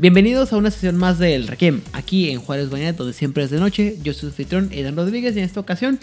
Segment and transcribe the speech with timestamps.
[0.00, 3.60] Bienvenidos a una sesión más del Requiem, aquí en Juárez Bañet, donde siempre es de
[3.60, 3.98] noche.
[4.02, 5.98] Yo soy su anfitrión, Aidan Rodríguez, y en esta ocasión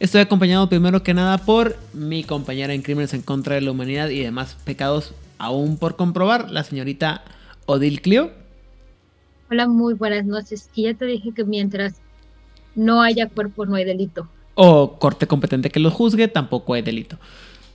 [0.00, 4.08] estoy acompañado primero que nada por mi compañera en crímenes en contra de la humanidad
[4.08, 7.24] y demás pecados aún por comprobar, la señorita
[7.66, 8.30] Odil Clio.
[9.50, 10.70] Hola, muy buenas noches.
[10.74, 11.96] Y ya te dije que mientras
[12.74, 14.28] no haya cuerpo, no hay delito.
[14.54, 17.18] O corte competente que lo juzgue, tampoco hay delito.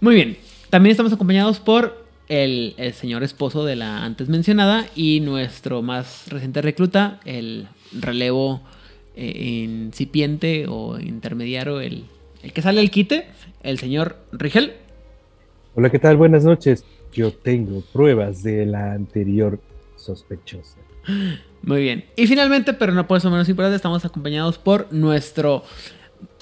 [0.02, 0.38] Muy bien,
[0.72, 6.26] también estamos acompañados por el, el, señor esposo de la antes mencionada y nuestro más
[6.30, 8.62] reciente recluta, el relevo
[9.16, 12.06] eh, incipiente o intermediario, el,
[12.44, 13.28] el que sale al quite,
[13.64, 14.74] el señor Rigel.
[15.76, 16.18] Hola, ¿qué tal?
[16.18, 16.84] Buenas noches.
[17.14, 19.60] Yo tengo pruebas de la anterior
[19.96, 20.78] sospechosa.
[21.64, 22.06] Muy bien.
[22.16, 25.64] Y finalmente, pero no por eso menos importante, estamos acompañados por nuestro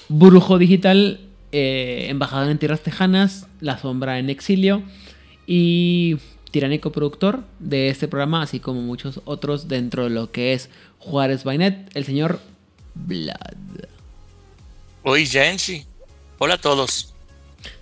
[0.08, 1.20] brujo digital,
[1.52, 4.82] eh, embajador en tierras tejanas, la sombra en exilio
[5.46, 6.16] y
[6.50, 11.44] tiránico productor de este programa, así como muchos otros dentro de lo que es Juárez
[11.44, 12.40] Bainet, el señor
[12.94, 13.36] Vlad.
[15.02, 15.86] Oi, gente.
[16.38, 17.14] Hola a todos.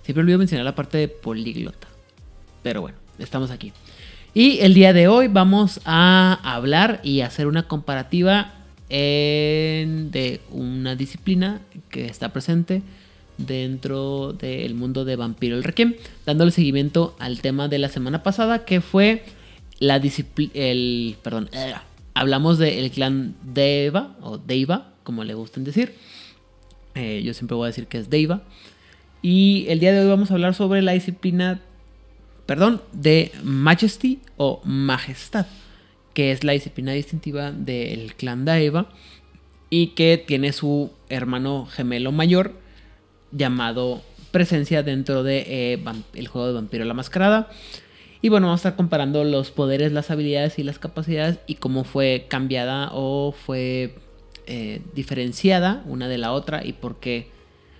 [0.03, 1.87] Siempre olvido mencionar la parte de políglota.
[2.63, 3.73] Pero bueno, estamos aquí.
[4.33, 8.53] Y el día de hoy vamos a hablar y hacer una comparativa
[8.89, 12.83] en, de una disciplina que está presente
[13.37, 18.65] dentro del mundo de Vampiro el Requiem, dándole seguimiento al tema de la semana pasada
[18.65, 19.23] que fue
[19.79, 21.73] la disciplina, el, perdón, eh,
[22.13, 25.93] hablamos del clan Deva o Deva, como le gustan decir.
[26.95, 28.43] Eh, yo siempre voy a decir que es Deva.
[29.21, 31.61] Y el día de hoy vamos a hablar sobre la disciplina,
[32.45, 35.47] perdón, de Majesty o Majestad,
[36.13, 38.89] que es la disciplina distintiva del clan Daeva
[39.69, 42.53] y que tiene su hermano gemelo mayor,
[43.31, 47.49] llamado presencia dentro de eh, juego de Vampiro la Mascarada.
[48.21, 51.83] Y bueno, vamos a estar comparando los poderes, las habilidades y las capacidades y cómo
[51.83, 53.95] fue cambiada o fue
[54.47, 57.29] eh, diferenciada una de la otra y por qué.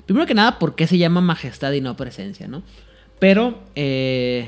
[0.06, 2.64] Primero que nada, por qué se llama majestad y no presencia, ¿no?
[3.20, 4.48] Pero eh,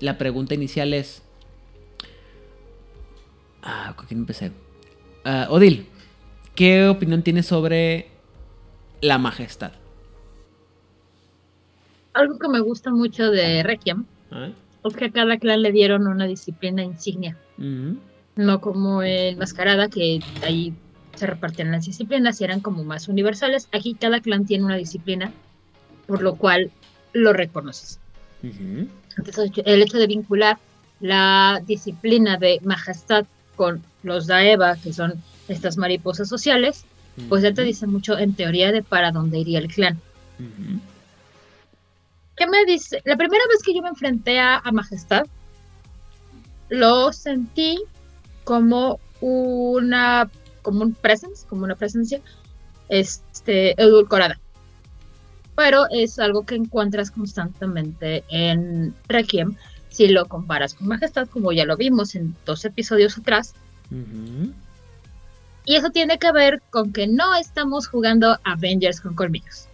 [0.00, 1.22] la pregunta inicial es...
[3.62, 4.52] Ah, ¿con quién empecé?
[5.24, 5.86] Uh, Odil,
[6.54, 8.11] ¿qué opinión tienes sobre
[9.02, 9.72] la majestad.
[12.14, 14.52] Algo que me gusta mucho de Requiem ¿Eh?
[14.84, 17.36] es que a cada clan le dieron una disciplina insignia.
[17.58, 17.98] Uh -huh.
[18.36, 20.72] No como en Mascarada, que ahí
[21.16, 23.68] se repartían las disciplinas y eran como más universales.
[23.72, 25.32] Aquí cada clan tiene una disciplina,
[26.06, 26.70] por lo cual
[27.12, 27.98] lo reconoces.
[28.42, 28.88] Uh -huh.
[29.18, 30.58] Entonces, el hecho de vincular
[31.00, 33.26] la disciplina de majestad
[33.56, 36.86] con los Daeva, que son estas mariposas sociales,
[37.28, 40.00] pues ya te dice mucho en teoría de para dónde iría el clan.
[40.38, 40.80] Uh -huh.
[42.36, 43.02] ¿Qué me dice?
[43.04, 45.26] La primera vez que yo me enfrenté a, a, Majestad,
[46.70, 47.78] lo sentí
[48.44, 50.30] como una,
[50.62, 52.20] como un presence, como una presencia,
[52.88, 54.40] este, edulcorada.
[55.54, 59.54] Pero es algo que encuentras constantemente en Requiem
[59.90, 63.54] si lo comparas con Majestad, como ya lo vimos en dos episodios atrás.
[63.90, 64.52] Uh -huh.
[65.64, 69.68] Y eso tiene que ver con que no estamos jugando Avengers con colmillos.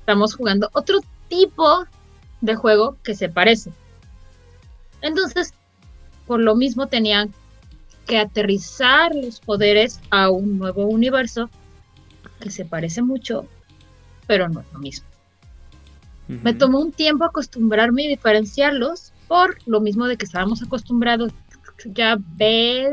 [0.00, 1.86] Estamos jugando otro tipo
[2.40, 3.72] de juego que se parece.
[5.00, 5.54] Entonces,
[6.26, 7.32] por lo mismo tenían
[8.06, 11.48] que aterrizar los poderes a un nuevo universo
[12.40, 13.46] que se parece mucho,
[14.26, 15.06] pero no es lo mismo.
[16.28, 16.42] Uh -huh.
[16.42, 21.32] Me tomó un tiempo acostumbrarme y diferenciarlos por lo mismo de que estábamos acostumbrados
[21.84, 22.90] ya B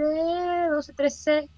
[0.71, 1.49] 12, 13,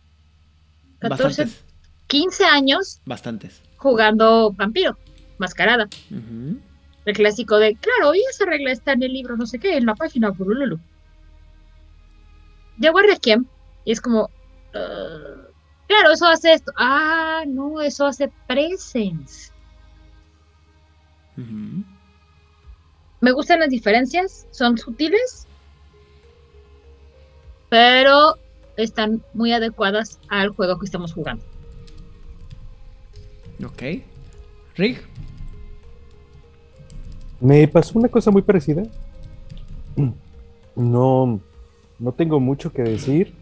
[0.99, 1.63] 14, Bastantes.
[2.07, 3.61] 15 años Bastantes.
[3.77, 4.97] jugando vampiro,
[5.37, 5.87] mascarada.
[6.11, 6.59] Uh -huh.
[7.05, 9.85] El clásico de, claro, y esa regla está en el libro, no sé qué, en
[9.85, 10.79] la página, Pulululu.
[12.77, 13.45] Llego a Requiem
[13.85, 15.41] y es como, uh,
[15.87, 16.71] claro, eso hace esto.
[16.77, 19.51] Ah, no, eso hace presence.
[21.37, 21.83] Uh -huh.
[23.21, 25.47] Me gustan las diferencias, son sutiles,
[27.69, 28.35] pero
[28.79, 31.43] están muy adecuadas al juego que estamos jugando.
[33.63, 33.83] Ok.
[34.75, 34.99] Rig.
[37.41, 38.83] Me pasó una cosa muy parecida.
[40.75, 41.39] No,
[41.97, 43.33] no tengo mucho que decir,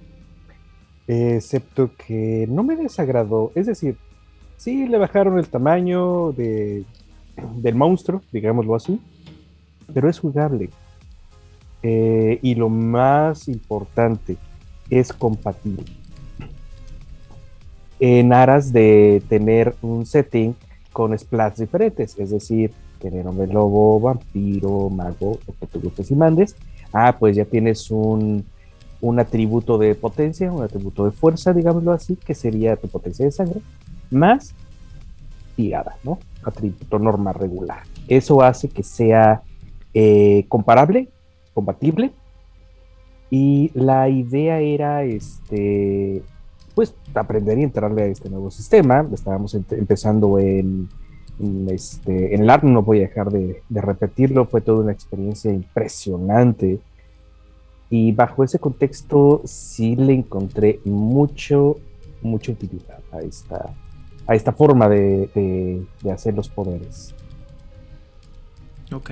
[1.08, 3.52] excepto que no me desagradó.
[3.56, 3.98] Es decir,
[4.58, 6.84] sí le bajaron el tamaño de,
[7.56, 9.00] del monstruo, digámoslo así,
[9.94, 10.70] pero es jugable.
[11.84, 14.38] Eh, y lo más importante,
[14.90, 15.86] es compatible.
[18.00, 20.56] En aras de tener un setting
[20.94, 26.16] con splats diferentes, es decir, tener hombre lobo, vampiro, mago, lo que tú gustes y
[26.16, 26.56] mandes.
[26.94, 28.46] Ah, pues ya tienes un,
[29.02, 33.32] un atributo de potencia, un atributo de fuerza, digámoslo así, que sería tu potencia de
[33.32, 33.62] sangre,
[34.10, 34.54] más
[35.56, 36.20] tirada, ¿no?
[36.44, 37.84] Atributo norma regular.
[38.08, 39.42] Eso hace que sea
[39.94, 41.10] eh, comparable,
[41.54, 42.12] compatible.
[43.30, 46.24] Y la idea era, este,
[46.76, 49.06] pues, aprender y entrarle a este nuevo sistema.
[49.12, 50.88] Estábamos empezando en,
[51.70, 55.52] este, en el art, no voy a dejar de, de repetirlo, fue toda una experiencia
[55.52, 56.80] impresionante
[57.90, 61.78] y bajo ese contexto sí le encontré mucho,
[62.22, 63.74] mucha utilidad a esta,
[64.28, 67.16] a esta forma de, hacer los poderes.
[68.92, 69.12] Ok.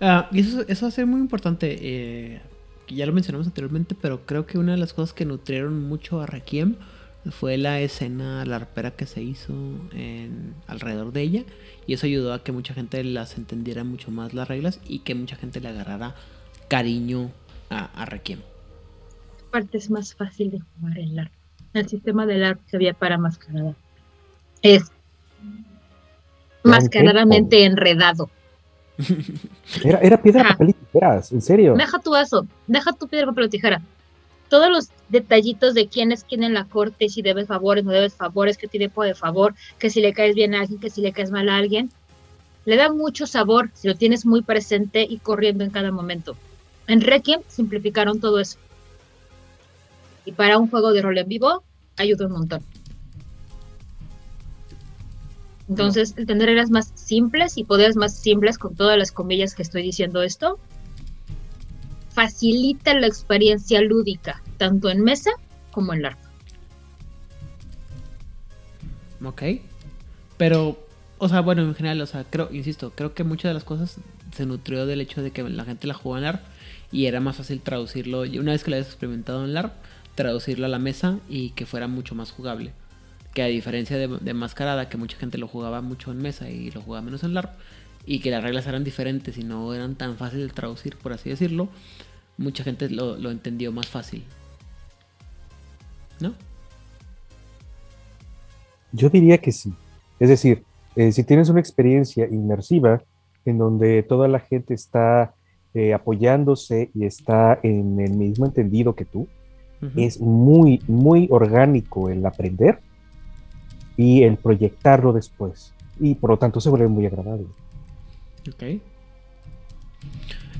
[0.00, 1.76] Ah, y eso, eso va muy importante.
[1.80, 2.40] Eh,
[2.88, 6.26] ya lo mencionamos anteriormente, pero creo que una de las cosas que nutrieron mucho a
[6.26, 6.76] Requiem
[7.30, 9.52] fue la escena larpera que se hizo
[9.92, 11.44] en, alrededor de ella.
[11.86, 15.14] Y eso ayudó a que mucha gente las entendiera mucho más las reglas y que
[15.14, 16.14] mucha gente le agarrara
[16.68, 17.30] cariño
[17.70, 18.40] a, Requiem.
[19.50, 21.32] Parte es más fácil de jugar el LARP.
[21.74, 23.74] El sistema del LARP que había para mascarada
[24.62, 24.90] es
[26.62, 28.30] mascaradamente enredado.
[29.84, 31.74] Era, piedra, papel y tijeras, en serio.
[31.74, 33.82] Deja tu vaso, deja tu piedra, papel y tijera.
[34.48, 38.14] Todos los detallitos de quién es quién en la corte, si debes favores, no debes
[38.14, 41.12] favores, qué tipo de favor, que si le caes bien a alguien, que si le
[41.12, 41.90] caes mal a alguien,
[42.64, 46.36] le da mucho sabor si lo tienes muy presente y corriendo en cada momento.
[46.86, 48.58] En Requiem simplificaron todo eso.
[50.24, 51.62] Y para un juego de rol en vivo,
[51.96, 52.62] ayuda un montón.
[55.68, 59.62] Entonces, el tener reglas más simples y poderes más simples, con todas las comillas que
[59.62, 60.58] estoy diciendo esto,
[62.10, 65.30] facilita la experiencia lúdica, tanto en mesa
[65.72, 66.20] como en largo.
[69.24, 69.42] Ok.
[70.36, 70.78] Pero,
[71.18, 73.96] o sea, bueno, en general, o sea, creo, insisto, creo que muchas de las cosas
[74.34, 76.42] se nutrió del hecho de que la gente la jugó en LARP
[76.92, 79.72] y era más fácil traducirlo, una vez que lo habías experimentado en LARP,
[80.14, 82.72] traducirlo a la mesa y que fuera mucho más jugable.
[83.36, 86.80] Que a diferencia de, Mascarada, que mucha gente lo jugaba mucho en mesa y lo
[86.80, 87.50] jugaba menos en LARP,
[88.06, 91.28] y que las reglas eran diferentes y no eran tan fáciles de traducir, por así
[91.28, 91.68] decirlo,
[92.38, 94.24] mucha gente lo, entendió más fácil.
[96.18, 96.32] ¿No?
[98.92, 99.70] Yo diría que sí.
[100.18, 103.02] Es decir, eh, si tienes una experiencia inmersiva
[103.44, 105.34] en donde toda la gente está
[105.74, 109.28] eh, apoyándose y está en el mismo entendido que tú,
[109.94, 112.80] es muy, muy orgánico el aprender
[113.96, 115.72] y el proyectarlo después.
[115.98, 117.46] Y por lo tanto se vuelve muy agradable.
[118.48, 118.80] Ok.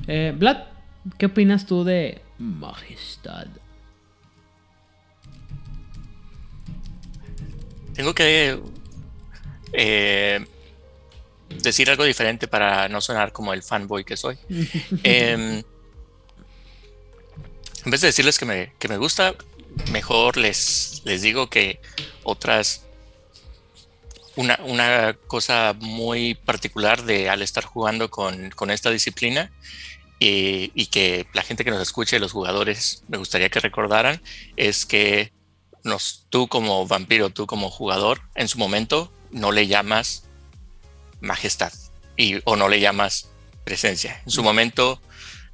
[0.07, 0.63] Eh, Vlad,
[1.17, 3.47] ¿qué opinas tú de Majestad?
[7.93, 8.59] Tengo que
[9.73, 10.45] eh,
[11.63, 14.37] decir algo diferente para no sonar como el fanboy que soy.
[15.03, 15.63] Em,
[17.85, 19.33] en vez de decirles que me, que me gusta,
[19.91, 21.79] mejor les, les digo que
[22.23, 22.86] otras
[24.37, 29.51] una, una, cosa muy particular de al estar jugando con, con esta disciplina
[30.19, 34.21] y, y, que la gente que nos escuche, los jugadores, me gustaría que recordaran,
[34.55, 35.31] es que
[35.83, 40.23] nos, tú como vampiro, tú como jugador, en su momento no le llamas
[41.19, 41.73] majestad
[42.15, 43.29] y, o no le llamas
[43.63, 44.21] presencia.
[44.25, 45.01] En su momento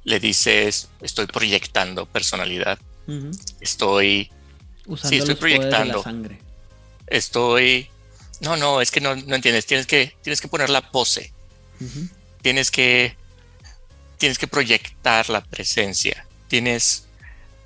[0.04, 2.78] le dices, estoy proyectando personalidad.
[3.60, 4.30] Estoy...
[4.86, 6.02] Usando estoy proyectando.
[6.02, 6.38] sangre.
[7.06, 7.88] Estoy...
[8.44, 9.66] No, no, es que no, no, entiendes.
[9.66, 11.32] Tienes que, tienes que poner la pose.
[12.42, 13.16] Tienes que...
[14.18, 16.26] Tienes que proyectar la presencia.
[16.48, 17.08] Tienes...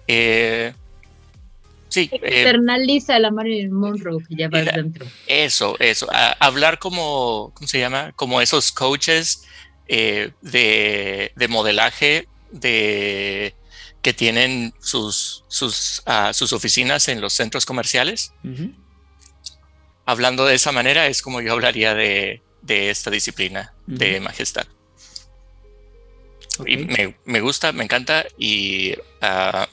[0.06, 0.72] Eh,
[1.88, 2.10] Sí.
[2.12, 5.06] Eh, Externaliza la Marilyn Monroe que ya va dentro.
[5.26, 6.06] Eso, eso.
[6.38, 8.12] hablar como, ¿cómo se llama?
[8.14, 9.44] Como esos coaches
[9.88, 13.54] eh, de, modelaje de
[14.02, 18.32] que tienen sus, sus, ah, sus oficinas en los centros comerciales.
[20.08, 24.66] Hablando de esa manera es como yo hablaría de, esta disciplina de majestad.
[26.64, 26.78] Y
[27.26, 29.66] me, gusta, me encanta y uh,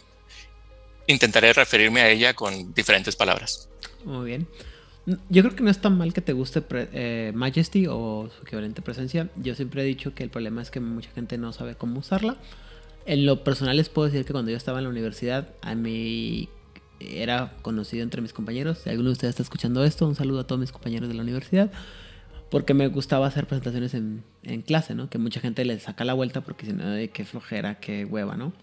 [1.07, 3.69] intentaré referirme a ella con diferentes palabras.
[4.03, 4.47] Muy bien.
[5.29, 8.81] Yo creo que no es tan mal que te guste eh, Majesty o su equivalente
[8.81, 9.29] presencia.
[9.37, 12.35] Yo siempre he dicho que el problema es que mucha gente no sabe cómo usarla.
[13.05, 16.49] En lo personal les puedo decir que cuando yo estaba en la universidad, a mí
[16.99, 18.79] era conocido entre mis compañeros.
[18.83, 21.23] Si alguno de ustedes está escuchando esto, un saludo a todos mis compañeros de la
[21.23, 21.71] universidad.
[22.49, 25.09] Porque me gustaba hacer presentaciones en, en clase, ¿no?
[25.09, 28.53] Que mucha gente le saca la vuelta porque si no, qué flojera, qué hueva, ¿no?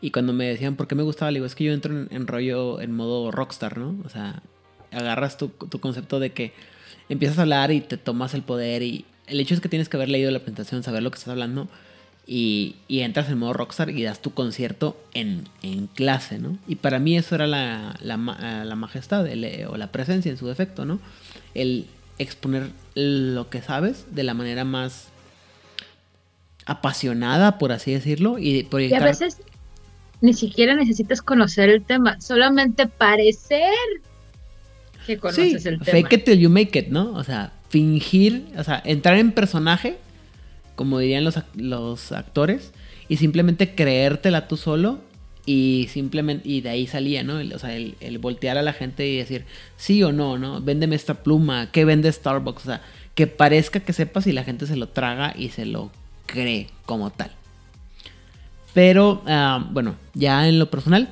[0.00, 2.26] Y cuando me decían por qué me gustaba, le digo, es que yo entro en,
[2.26, 3.96] rollo en modo rockstar, ¿no?
[4.04, 4.42] O sea,
[4.92, 6.52] agarras tu, tu, concepto de que
[7.08, 9.96] empiezas a hablar y te tomas el poder y el hecho es que tienes que
[9.96, 11.68] haber leído la presentación, saber lo que estás hablando
[12.30, 16.58] y, y entras en modo rockstar y das tu concierto en, en clase, ¿no?
[16.68, 18.16] Y para mí eso era la, la,
[18.64, 19.26] la majestad
[19.68, 21.00] o la presencia en su defecto, ¿no?
[21.54, 21.86] El
[22.18, 25.08] exponer lo que sabes de la manera más
[26.66, 29.00] apasionada, por así decirlo, y proyectar...
[29.00, 29.38] Y a veces
[30.20, 33.72] ni siquiera necesitas conocer el tema, solamente parecer
[35.06, 35.92] que conoces el tema.
[35.92, 37.12] Fake it till you make it, ¿no?
[37.12, 39.96] O sea, fingir, o sea, entrar en personaje,
[40.78, 42.70] como dirían los, los actores,
[43.08, 45.00] y simplemente creértela tú solo
[45.44, 47.38] y simplemente y de ahí salía, ¿no?
[47.38, 49.44] o sea, el, voltear a la gente y decir
[49.76, 50.60] sí o no, ¿no?
[50.60, 52.62] Véndeme esta pluma, ¿qué vende Starbucks?
[52.62, 52.82] O sea,
[53.16, 55.90] que parezca que sepas y la gente se lo traga y se lo
[56.26, 57.32] cree como tal.
[58.72, 61.08] Pero, ah, bueno, ya en lo personal.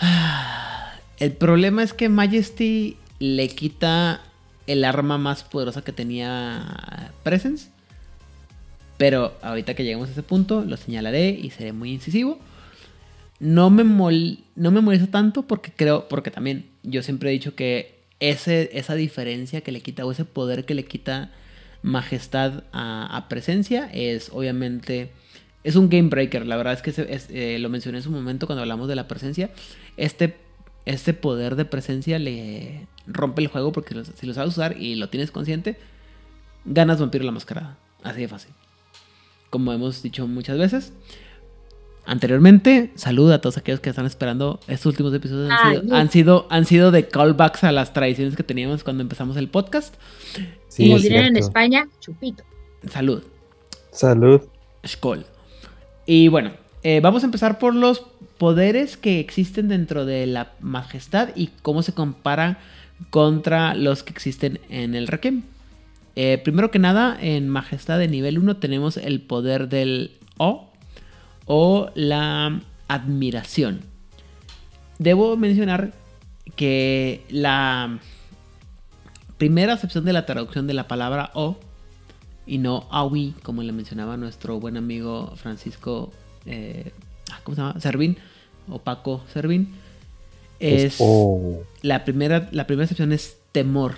[1.20, 4.22] El problema es que Majesty le quita
[4.66, 7.68] el arma más poderosa que tenía Presence.
[8.96, 12.38] Pero ahorita que lleguemos a ese punto, lo señalaré y seré muy incisivo.
[13.40, 17.98] No me, no me molesta tanto porque creo, porque también yo siempre he dicho que
[18.20, 21.32] ese, esa diferencia que le quita o ese poder que le quita
[21.82, 25.10] majestad a presencia es obviamente
[25.64, 26.46] es un game breaker.
[26.46, 26.92] La verdad es que
[27.30, 29.50] eh, lo mencioné en su momento cuando hablamos de la presencia.
[29.96, 30.36] Este,
[30.84, 35.08] este poder de presencia le rompe el juego porque si lo sabes usar y lo
[35.08, 35.76] tienes consciente,
[36.66, 37.78] ganas vampiro la mascarada.
[38.02, 38.52] Así de fácil.
[39.54, 40.92] Como hemos dicho muchas veces.
[42.06, 44.58] Anteriormente, salud a todos aquellos que están esperando.
[44.66, 49.04] Estos últimos episodios han, sido, han, sido, de callbacks a las tradiciones que teníamos cuando
[49.04, 49.94] empezamos el podcast.
[50.66, 52.42] Sí, Como dirían en España, chupito.
[52.90, 53.22] Salud.
[53.92, 54.40] Salud.
[54.84, 55.24] Skol.
[56.04, 56.50] Y bueno,
[56.82, 58.00] eh, vamos a empezar por los
[58.38, 62.58] poderes que existen dentro de la majestad y cómo se compara
[63.10, 65.44] contra los que existen en el Requiem.
[66.16, 70.70] Eh, primero que nada, en majestad de nivel 1 tenemos el poder del O
[71.46, 73.80] o la admiración.
[74.98, 75.92] Debo mencionar
[76.56, 77.98] que la
[79.38, 81.58] primera acepción de la traducción de la palabra O
[82.46, 86.12] y no Awi, como le mencionaba nuestro buen amigo Francisco,
[86.46, 86.92] eh,
[87.32, 87.80] ah, ¿cómo se llama?
[87.80, 88.18] Servín,
[88.68, 89.74] o Paco Servín.
[90.60, 90.98] Es,
[91.82, 93.94] la primera, la primera excepción es temor.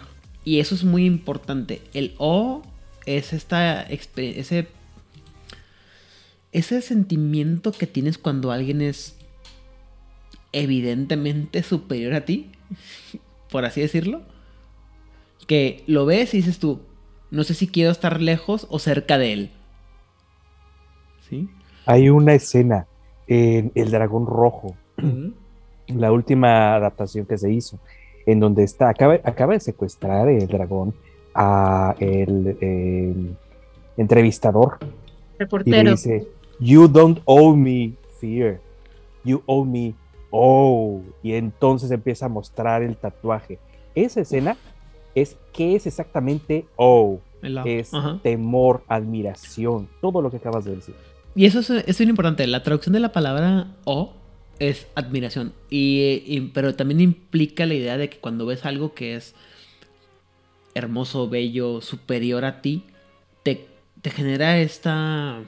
[0.47, 1.83] Y eso es muy importante.
[1.93, 2.63] El O
[3.05, 4.69] es esta ese,
[6.53, 9.17] ese sentimiento que tienes cuando alguien es
[10.53, 12.53] evidentemente superior a ti,
[13.51, 14.23] por así decirlo.
[15.49, 16.81] Que lo ves y dices tú,
[17.33, 19.51] no sé si quiero estar lejos o cerca de él.
[21.29, 21.51] ¿Sí?
[21.87, 22.87] Hay una escena
[23.27, 24.77] en El Dragón Rojo,
[25.89, 27.81] la última adaptación que se hizo,
[28.27, 30.95] en donde está, acaba, acaba de secuestrar el dragón
[31.35, 33.37] a el,
[33.97, 34.79] entrevistador.
[35.39, 35.77] Reportero.
[35.77, 36.29] Y le dice,
[36.59, 38.61] You don't owe me fear,
[39.25, 39.95] you owe me
[40.31, 41.01] oh.
[41.23, 43.59] Y entonces empieza a mostrar el tatuaje.
[43.95, 44.57] Esa escena
[45.15, 47.21] es qué es exactamente oh.
[47.65, 47.93] Es
[48.25, 50.97] temor, admiración, todo lo que acabas de decir.
[51.37, 52.45] Y eso es, es muy importante.
[52.47, 54.15] La traducción de la palabra o
[54.59, 55.53] es admiración.
[55.71, 59.35] Y, pero también implica la idea de que cuando ves algo que es
[60.75, 62.85] hermoso, bello, superior a ti,
[63.43, 63.67] te,
[64.03, 65.41] te genera esta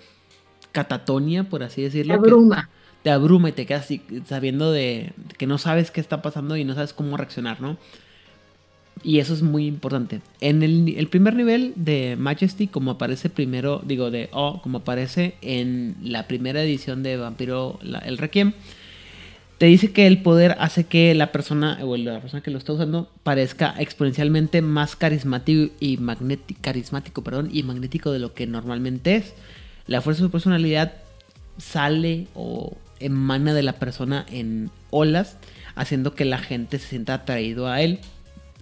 [0.72, 2.14] catatonia, por así decirlo.
[2.14, 2.70] Te abruma.
[3.02, 3.88] te abruma y te quedas
[4.26, 7.78] sabiendo de que no sabes qué está pasando y no sabes cómo reaccionar, ¿no?
[9.02, 10.20] Y eso es muy importante.
[10.40, 15.96] En el, primer nivel de Majesty, como aparece primero, digo, de O, como aparece en
[16.02, 18.54] la primera edición de Vampiro el Requiem,
[19.58, 22.72] te dice que el poder hace que la persona, o la persona que lo está
[22.72, 29.16] usando, parezca exponencialmente más carismático y magnético, carismático, perdón, y magnético de lo que normalmente
[29.16, 29.34] es.
[29.86, 30.94] La fuerza de su personalidad
[31.58, 35.36] sale o emana de la persona en olas,
[35.74, 38.00] haciendo que la gente se sienta atraído a él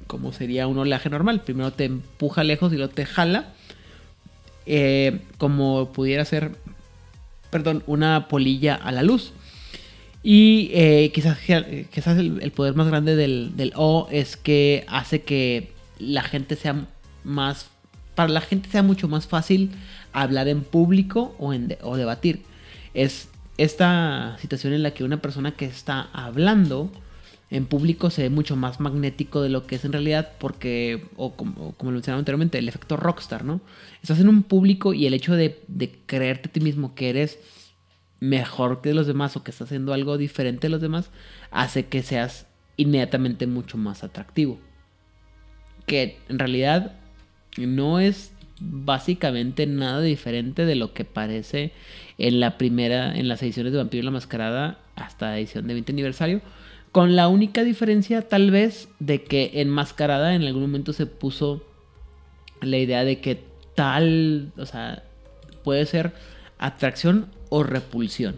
[0.06, 1.42] como sería un oleaje normal.
[1.42, 3.52] Primero te empuja lejos y luego te jala.
[4.66, 6.52] Eh, como pudiera ser,
[7.50, 9.32] perdón, una polilla a la luz.
[10.22, 16.22] Y eh, quizás, quizás el, poder más grande del, O es que hace que la
[16.22, 16.86] gente sea
[17.24, 17.68] más,
[18.14, 19.70] para la gente sea mucho más fácil
[20.12, 22.42] hablar en público o, en, o debatir.
[22.94, 26.90] Es esta situación en la que una persona que está hablando
[27.50, 31.34] en público se ve mucho más magnético de lo que es en realidad porque, o
[31.34, 33.60] como, como lo mencionaba anteriormente, el efecto rockstar, ¿no?
[34.02, 35.56] Estás en un público y el hecho de
[36.06, 37.38] creerte a ti mismo que eres
[38.20, 41.10] mejor que los demás o que estás haciendo algo diferente de los demás
[41.50, 42.46] hace que seas
[42.76, 44.58] inmediatamente mucho más atractivo.
[45.86, 46.92] Que en realidad
[47.58, 51.72] no es básicamente nada diferente de lo que parece
[52.18, 55.92] en la primera, en las ediciones de Vampiro y la Mascarada hasta edición de 20
[55.92, 56.40] aniversario.
[56.92, 61.62] Con la única diferencia tal vez de que en Mascarada en algún momento se puso
[62.62, 63.44] la idea de que
[63.74, 65.04] tal, o sea,
[65.62, 66.14] puede ser
[66.58, 68.36] atracción o repulsión.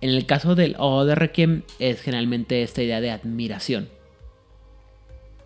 [0.00, 3.88] En el caso del O de Requiem es generalmente esta idea de admiración.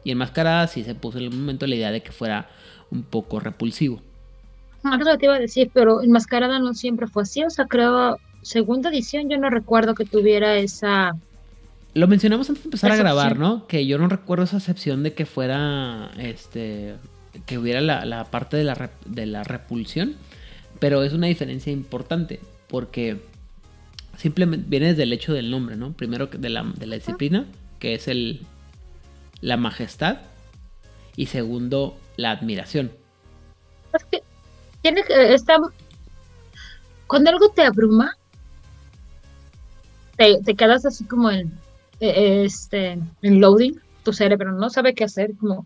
[0.05, 2.49] Y en Mascarada sí se puso en algún momento la idea de que fuera
[2.91, 4.01] un poco repulsivo.
[4.85, 7.43] Ahora lo te iba a decir, pero en Mascarada no siempre fue así.
[7.43, 11.17] O sea, creo, segunda edición yo no recuerdo que tuviera esa...
[11.95, 13.67] Lo mencionamos antes de empezar a grabar, ¿no?
[13.67, 16.97] Que yo no recuerdo esa excepción de que fuera, este,
[17.47, 20.17] que hubiera la, parte de la, de la repulsión.
[20.85, 23.19] Pero es una diferencia importante porque
[24.19, 25.95] simplemente viene desde el hecho del nombre, ¿no?
[25.95, 27.47] Primero de la, de la disciplina,
[27.79, 28.43] que es el,
[29.41, 30.19] la majestad.
[31.17, 32.93] Y segundo, la admiración.
[33.95, 34.23] Es que
[34.83, 35.59] tiene que estar.
[37.07, 38.19] Cuando algo te abruma,
[40.19, 41.51] te, quedas así como en,
[41.99, 45.65] e, este, en loading, tu cerebro no sabe qué hacer, como,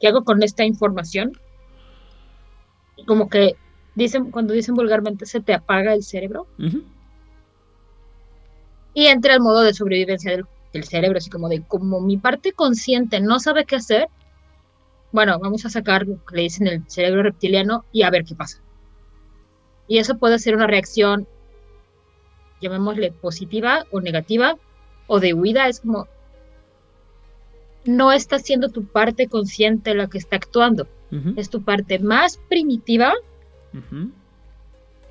[0.00, 1.38] ¿qué hago con esta información?
[3.06, 3.54] Como que
[3.94, 6.46] dicen, cuando dicen vulgarmente, se te apaga el cerebro.
[8.94, 12.52] Y entra el modo de sobrevivencia del, del, cerebro, así como de, como mi parte
[12.52, 14.08] consciente no sabe qué hacer,
[15.12, 18.34] bueno, vamos a sacar lo que le dicen el cerebro reptiliano y a ver qué
[18.34, 18.60] pasa.
[19.86, 21.28] Y eso puede ser una reacción,
[22.60, 24.56] llamémosle positiva o negativa,
[25.06, 26.08] o de huida, es como,
[27.84, 30.88] no está siendo tu parte consciente la que está actuando,
[31.36, 33.14] es tu parte más primitiva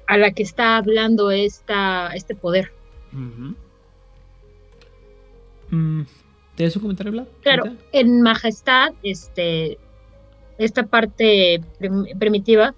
[0.08, 2.71] a la que está hablando esta, este poder.
[5.69, 6.04] Mm,
[6.56, 7.28] ¿Tienes un comentario?
[7.41, 9.78] Claro, en Majestad, este,
[10.58, 11.62] esta parte
[12.19, 12.76] primitiva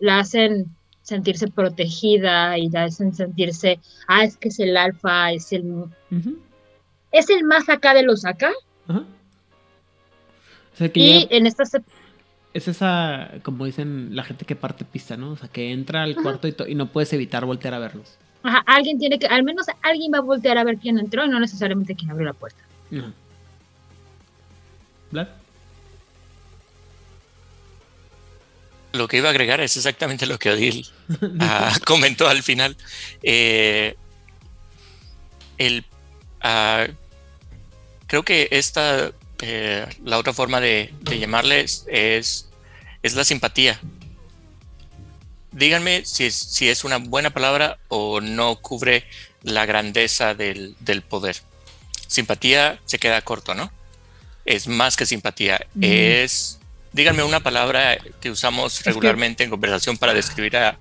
[0.00, 0.66] la hacen
[1.02, 5.84] sentirse protegida y la hacen sentirse, ah, es que es el alfa, es el...
[7.12, 8.50] Es el más acá de los acá.
[10.94, 11.64] y en esta...
[12.54, 15.32] Es esa, como dicen la gente que parte pista, ¿no?
[15.32, 18.18] O sea, que entra al cuarto y, no puedes evitar voltear a verlos.
[18.42, 21.28] Ajá, alguien tiene que, al menos alguien va a voltear a ver quién entró y
[21.28, 22.62] no necesariamente quién abrió la puerta.
[25.10, 25.28] ¿Vlad?
[28.92, 30.86] Lo que iba a agregar es exactamente lo que Odil
[31.40, 32.76] ah, comentó al final.
[33.22, 33.96] Eh,
[35.56, 35.84] el,
[36.42, 36.86] ah,
[38.06, 39.12] creo que esta,
[39.42, 42.48] eh, la otra forma de, llamarles es,
[43.02, 43.78] es la simpatía.
[45.50, 49.04] Díganme si es, si es una buena palabra o no cubre
[49.42, 50.76] la grandeza del,
[51.08, 51.36] poder.
[52.06, 53.70] Simpatía se queda corto, ¿no?
[54.44, 56.58] Es más que simpatía, es
[56.92, 60.78] díganme una palabra que usamos regularmente en conversación para describir a,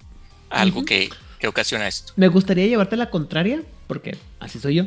[0.49, 1.09] algo que,
[1.47, 2.13] ocasiona esto.
[2.17, 4.85] Me gustaría llevarte la contraria, porque así soy yo.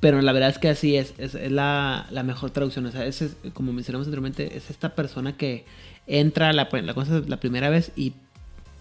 [0.00, 2.86] Pero la verdad es que así es, es, la, mejor traducción.
[2.86, 5.64] O sea, es, como mencionamos anteriormente, es esta persona que
[6.06, 8.12] entra la, la, cosa, la primera vez y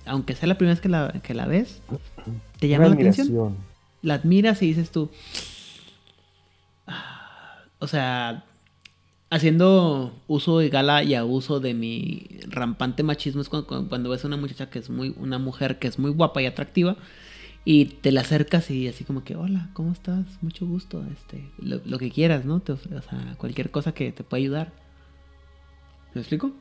[0.05, 1.81] aunque sea la primera vez que la, que la ves,
[2.59, 3.55] te llama la atención.
[4.01, 5.09] La admiras y dices tú.
[6.85, 8.43] Ah", o sea,
[9.29, 14.37] haciendo uso de gala y abuso de mi rampante machismo es cuando, ves a una
[14.37, 16.97] muchacha que es muy, una mujer que es muy guapa y atractiva
[17.65, 20.25] y te la acercas y así como que, hola, ¿cómo estás?
[20.41, 22.61] Mucho gusto, este, lo, que quieras, ¿no?
[22.61, 24.71] Te o sea, cualquier cosa que te pueda ayudar.
[26.13, 26.51] ¿Me explico?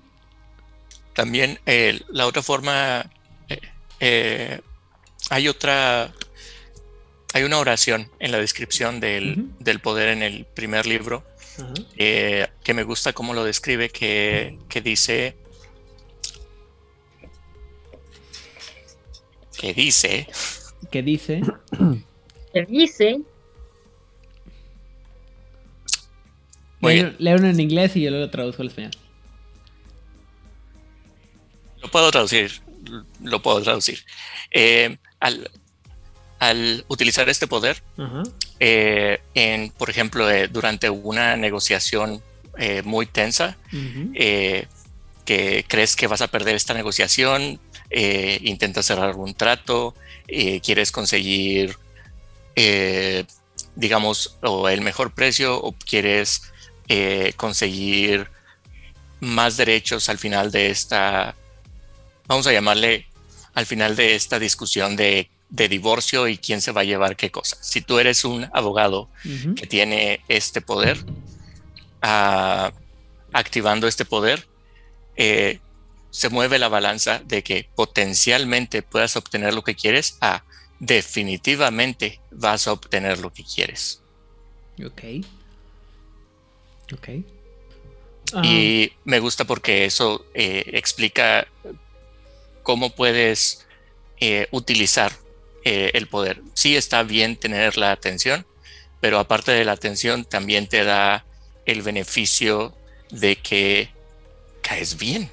[1.14, 1.60] También
[2.08, 3.08] la otra forma,
[3.48, 3.60] eh,
[4.00, 4.60] eh,
[5.30, 6.12] hay otra,
[7.34, 11.22] hay una oración en la descripción del, del poder en el primer libro
[11.96, 15.36] eh, que me gusta cómo lo describe, que, dice,
[19.56, 20.26] que dice,
[20.94, 21.40] que dice,
[22.52, 23.20] que dice,
[26.80, 28.92] Leo uno en inglés y yo lo traduzco al español.
[31.82, 32.62] Lo puedo traducir,
[33.24, 34.04] lo puedo traducir.
[34.52, 35.50] Eh, al,
[36.38, 37.82] al utilizar este poder,
[38.60, 42.22] eh, en, por ejemplo, eh, durante una negociación
[42.56, 43.58] eh, muy tensa,
[45.24, 47.58] que crees que vas a perder esta negociación,
[47.90, 49.94] eh, intentas cerrar un trato,
[50.28, 51.76] eh, quieres conseguir,
[52.56, 53.24] eh,
[53.74, 56.42] digamos, o el mejor precio o quieres
[57.36, 58.28] conseguir
[59.20, 61.34] más derechos al final de esta,
[62.26, 63.06] vamos a llamarle,
[63.54, 67.56] al final de esta discusión de, divorcio y quién se va a llevar qué cosa.
[67.60, 69.08] Si tú eres un abogado
[69.54, 70.98] que tiene este poder,
[72.02, 72.72] ah,
[73.32, 74.48] activando este poder,
[75.16, 75.60] eh,
[76.14, 80.44] se mueve la balanza de que potencialmente puedas obtener lo que quieres a
[80.78, 84.00] definitivamente vas a obtener lo que quieres.
[84.78, 85.02] Ok.
[86.92, 87.08] Ok.
[88.44, 88.96] Y ah.
[89.02, 91.48] me gusta porque eso eh, explica
[92.62, 93.66] cómo puedes
[94.20, 95.12] eh, utilizar
[95.64, 96.42] el poder.
[96.52, 98.46] Sí está bien tener la atención,
[99.00, 101.24] pero aparte de la atención también te da
[101.64, 102.76] el beneficio
[103.10, 103.88] de que
[104.60, 105.30] caes bien.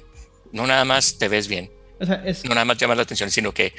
[0.52, 1.70] No nada más te ves bien.
[2.00, 3.72] No nada más llamas la atención, sino que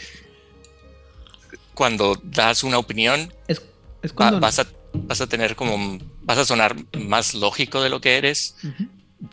[1.73, 3.33] cuando das una opinión,
[4.15, 8.55] vas, a, vas a tener como, vas a sonar más lógico de lo que eres.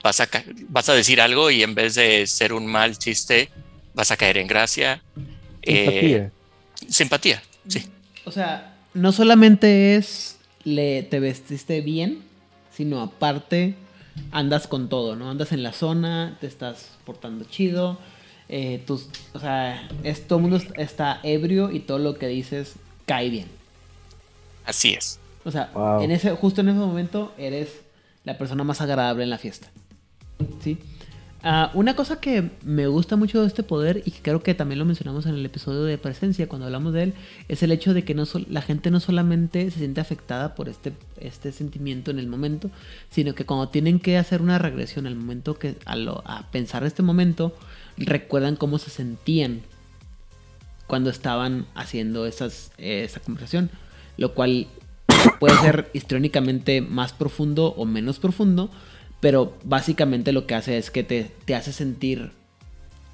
[0.02, 0.28] vas, a,
[0.68, 3.50] vas a decir algo y en vez de ser un mal chiste,
[3.94, 5.02] vas a caer en gracia.
[5.62, 6.16] Simpatía.
[6.16, 6.30] Eh,
[6.88, 7.84] simpatía, sí.
[8.24, 12.22] O sea, no solamente es le, te vestiste bien,
[12.74, 13.74] sino aparte
[14.30, 15.30] andas con todo, ¿no?
[15.30, 17.98] Andas en la zona, te estás portando chido,
[18.48, 22.74] eh, tus, o sea, es, todo el mundo está ebrio y todo lo que dices
[23.06, 23.46] cae bien.
[24.64, 25.18] Así es.
[25.44, 25.70] O sea,
[26.00, 27.80] en ese, justo en ese momento eres
[28.24, 29.68] la persona más agradable en la fiesta.
[30.62, 30.78] ¿Sí?
[31.42, 34.78] Ah, una cosa que me gusta mucho de este poder y que creo que también
[34.78, 37.14] lo mencionamos en el episodio de presencia cuando hablamos de él
[37.48, 40.92] es el hecho de que no la gente no solamente se siente afectada por este,
[41.18, 42.70] este sentimiento en el momento,
[43.10, 47.02] sino que cuando tienen que hacer una regresión al momento que a, lo, pensar este
[47.02, 47.56] momento
[47.96, 49.62] recuerdan cómo se sentían
[50.86, 53.70] cuando estaban haciendo esas, esa conversación,
[54.18, 54.66] lo cual
[55.40, 58.70] puede ser históricamente más profundo o menos profundo
[59.20, 62.32] pero básicamente lo que hace es que te, te hace sentir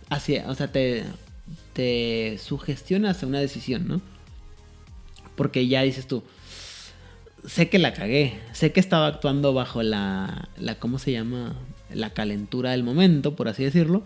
[0.09, 1.05] hacia, o sea, te,
[1.73, 4.01] te sugestiona hacia una decisión, ¿no?
[5.35, 6.23] Porque ya dices tú,
[7.47, 11.57] sé que la cagué, sé que estaba actuando bajo la, la ¿cómo se llama?
[11.93, 14.03] La calentura del momento, por así decirlo.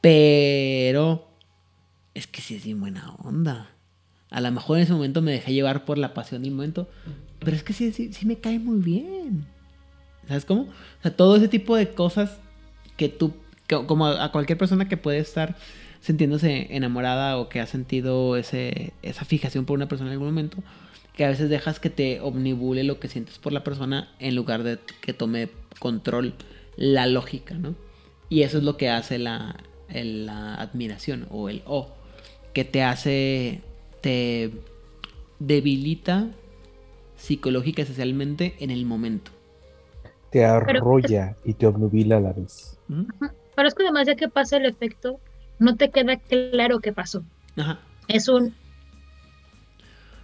[0.00, 1.28] Pero
[2.14, 3.70] es que sí es bien buena onda.
[4.30, 6.88] A lo mejor en ese momento me dejé llevar por la pasión del momento,
[7.40, 9.46] pero es que sí, sí, sí me cae muy bien.
[10.30, 10.62] ¿Sabes cómo?
[10.62, 12.38] O sea, todo ese tipo de cosas
[12.96, 13.32] que tú,
[13.88, 15.56] como a cualquier persona que puede estar
[16.00, 20.58] sintiéndose enamorada o que ha sentido ese, esa fijación por una persona en algún momento,
[21.16, 24.62] que a veces dejas que te omnibule lo que sientes por la persona en lugar
[24.62, 25.48] de que tome
[25.80, 26.34] control
[26.76, 27.74] la lógica, ¿no?
[28.28, 29.56] Y eso es lo que hace la,
[29.92, 31.92] la admiración o el O,
[32.54, 33.62] que te hace,
[34.00, 34.52] te
[35.40, 36.28] debilita
[37.16, 39.32] psicológica y en el momento
[40.30, 42.78] te arrolla y te obnubila a la vez.
[43.56, 45.20] Pero es que además de que pasa el efecto,
[45.58, 47.22] no te queda claro qué pasó.
[47.56, 47.80] Ajá.
[48.08, 48.54] Es un...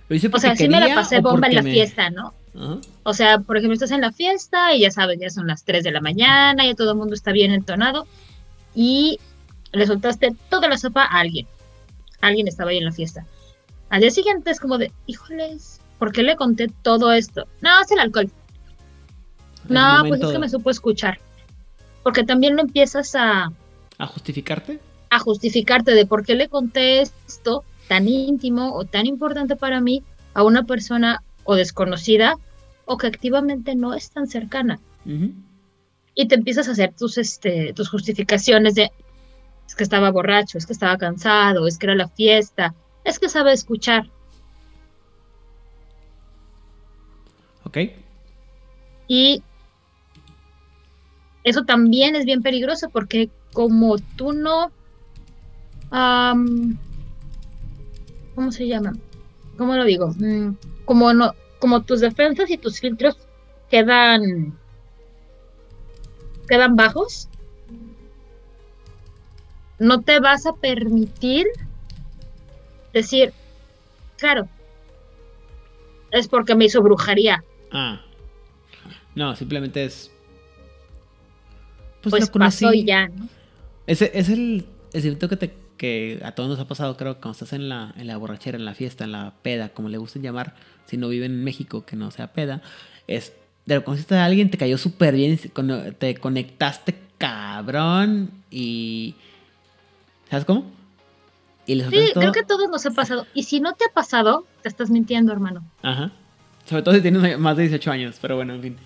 [0.08, 2.34] o sea, sí me la pasé bomba en la fiesta, ¿no?
[3.02, 5.84] O sea, por ejemplo, estás en la fiesta y ya sabes, ya son las 3
[5.84, 8.06] de la mañana, ya todo el mundo está bien entonado
[8.74, 9.18] y
[9.72, 11.46] le soltaste toda la sopa a alguien.
[12.22, 13.26] Alguien estaba ahí en la fiesta.
[13.90, 17.46] Al día siguiente es como de, híjoles, ¿por qué le conté todo esto?
[17.60, 18.30] No, es el alcohol.
[19.68, 21.18] No, pues es que me supo escuchar.
[22.02, 23.52] Porque también lo empiezas a...
[23.98, 24.80] ¿A justificarte?
[25.10, 30.02] A justificarte de por qué le conté esto tan íntimo o tan importante para mí
[30.34, 32.36] a una persona o desconocida
[32.84, 34.78] o que activamente no es tan cercana.
[36.14, 38.90] Y te empiezas a hacer tus, este, tus justificaciones de
[39.66, 42.74] es que estaba borracho, es que estaba cansado, es que era la fiesta,
[43.04, 44.08] es que sabe escuchar.
[47.64, 47.78] Ok.
[49.08, 49.42] Y
[51.46, 54.72] eso también es bien peligroso porque como tú no,
[58.34, 58.94] ¿cómo se llama?
[59.56, 60.08] ¿Cómo lo digo?
[60.18, 63.16] Mm, como no, como tus defensas y tus filtros
[63.70, 64.58] quedan,
[66.48, 67.28] quedan bajos,
[69.78, 71.46] no te vas a permitir
[72.92, 73.32] decir,
[74.18, 74.48] claro,
[76.10, 77.44] es porque me hizo brujería.
[77.70, 78.00] Ah.
[79.14, 80.10] No, simplemente es
[82.02, 83.28] pues, pues pasó y ya, ¿no?
[83.86, 87.52] Ese es el, el que, te, que a todos nos ha pasado, creo, cuando estás
[87.52, 90.54] en la, en la borrachera, en la fiesta, en la peda, como le gusta llamar,
[90.86, 92.62] si no viven en México, que no sea peda,
[93.06, 93.32] es,
[93.64, 95.38] de lo conociste a alguien, te cayó súper bien,
[95.98, 99.14] te conectaste cabrón y
[100.30, 100.64] ¿Sabes cómo?
[101.66, 103.26] Y sí, creo que a todos nos ha pasado.
[103.34, 105.64] Y si no te ha pasado, te estás mintiendo, hermano.
[105.82, 106.12] Ajá.
[106.64, 108.76] Sobre todo si tienes más de 18 años, pero bueno, en fin.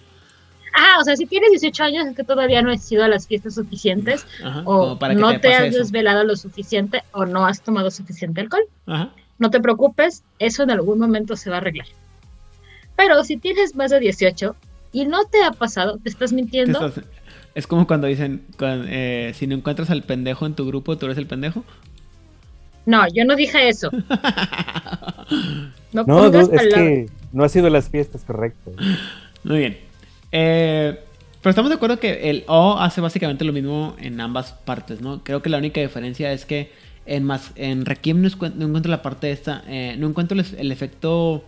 [0.73, 3.27] Ah, o sea, si tienes 18 años es que todavía no has ido a las
[3.27, 4.27] fiestas suficientes
[4.65, 8.65] o no te, has desvelado lo suficiente o no has tomado suficiente alcohol.
[8.87, 9.11] Ajá.
[9.41, 11.87] No te preocupes, eso en algún momento se va a arreglar.
[12.95, 14.55] Pero si tienes más de 18
[14.93, 16.93] y no te ha pasado, te estás mintiendo.
[17.55, 21.17] es como cuando dicen, eh, si no encuentras al pendejo en tu grupo, tú eres
[21.17, 21.65] el pendejo.
[22.85, 23.91] No, yo no dije eso.
[25.93, 28.73] no, no es que no ha sido las fiestas, correcto.
[29.43, 29.90] Muy bien.
[30.33, 30.99] Eh,
[31.43, 35.25] pero estamos de acuerdo que el O hace básicamente lo mismo en ambas partes, ¿no?
[35.25, 36.71] Creo que la única diferencia es que
[37.07, 41.45] en, más, en Requiem no, encuentro la parte esta, eh, no encuentro el, efecto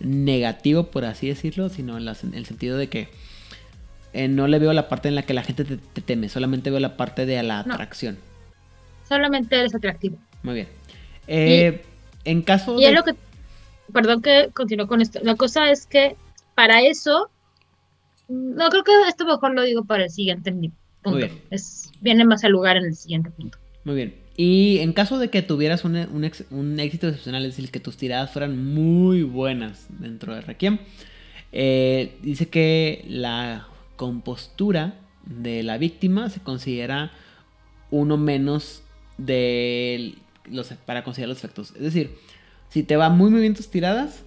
[0.00, 3.08] negativo, por así decirlo, sino en, el sentido de que
[4.12, 6.80] eh, no le veo la parte en la que la gente te, teme, solamente veo
[6.80, 8.18] la parte de la atracción.
[9.08, 10.18] Solamente eres atractivo.
[10.42, 11.82] Muy bien.
[12.24, 12.88] en caso y de...
[12.88, 13.14] es lo que...
[13.92, 15.18] Perdón que continúo con esto.
[15.22, 16.16] La cosa es que
[16.54, 17.28] para eso
[18.30, 20.54] no, creo que esto mejor lo digo para el siguiente
[21.02, 21.26] punto.
[21.50, 23.58] Es, viene más al lugar en el siguiente punto.
[23.84, 24.14] Muy bien.
[24.36, 28.72] Y en caso de que tuvieras un, éxito excepcional, es decir, que tus tiradas fueran
[28.72, 30.78] muy buenas dentro de Requiem,
[31.52, 33.66] eh, dice que la
[33.96, 34.94] compostura
[35.26, 37.10] de la víctima se considera
[37.90, 38.82] uno menos
[39.18, 40.14] de
[40.48, 41.72] los, para considerar los efectos.
[41.74, 42.14] Es decir,
[42.68, 44.24] si te va muy, muy bien tus tiradas,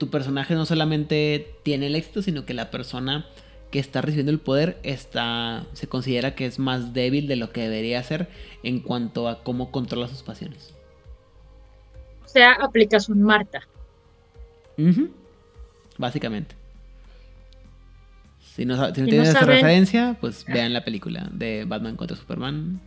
[0.00, 3.26] tu personaje no solamente tiene el éxito, sino que la persona
[3.70, 7.60] que está recibiendo el poder está se considera que es más débil de lo que
[7.60, 8.26] debería ser
[8.62, 10.72] en cuanto a cómo controla sus pasiones.
[12.24, 13.60] O sea, aplicas un Marta.
[15.98, 16.54] Básicamente.
[18.54, 22.80] Si no, si tienen esa referencia, pues vean la película de Batman contra Superman.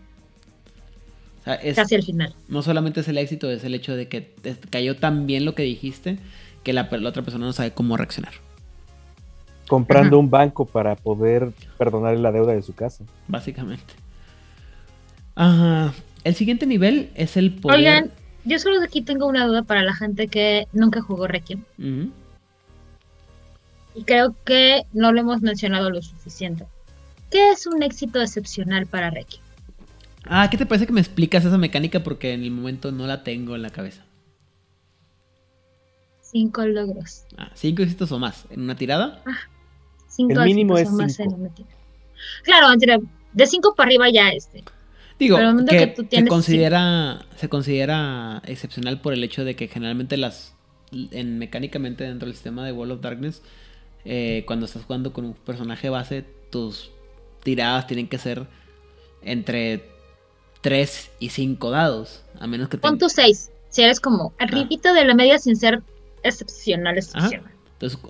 [1.76, 2.34] Casi al final.
[2.48, 4.34] No solamente es el éxito, es el hecho de que
[4.72, 6.18] cayó tan bien lo que dijiste
[6.64, 8.34] que la, otra persona no sabe cómo reaccionar.
[9.68, 13.04] Comprando un banco para poder perdonar la deuda de su casa.
[13.28, 13.94] Básicamente.
[15.36, 15.94] Ajá.
[16.24, 17.80] El siguiente nivel es el poder.
[17.80, 18.12] Oigan,
[18.46, 21.64] yo solo aquí tengo una duda para la gente que nunca jugó Requiem.
[23.96, 26.66] Y creo que no lo hemos mencionado lo suficiente.
[27.30, 29.42] ¿Qué es un éxito excepcional para Requiem?
[30.26, 32.04] Ah, ¿qué te parece que me explicas esa mecánica?
[32.04, 34.04] Porque en el momento no la tengo en la cabeza.
[36.34, 37.24] Cinco logros.
[37.38, 39.22] Ah, cinco éxitos o más en una tirada.
[39.26, 39.38] Ah,
[40.08, 41.76] cinco el mínimo es o más en una tirada.
[42.44, 42.68] Claro,
[43.34, 44.64] de cinco para arriba ya este.
[45.20, 45.38] Digo,
[45.70, 50.56] que, se considera se considera excepcional por el hecho de que generalmente las
[50.92, 53.42] en mecánicamente dentro del sistema de World of Darkness
[54.06, 56.92] eh, cuando estás jugando con un personaje base tus
[57.44, 58.48] tiradas tienen que ser
[59.22, 59.88] entre
[60.62, 64.44] 3 y 5 dados a menos que pon tus 6 si eres como ah.
[64.44, 65.84] arribito de la media sin ser
[66.24, 67.52] excepcional, excepcional.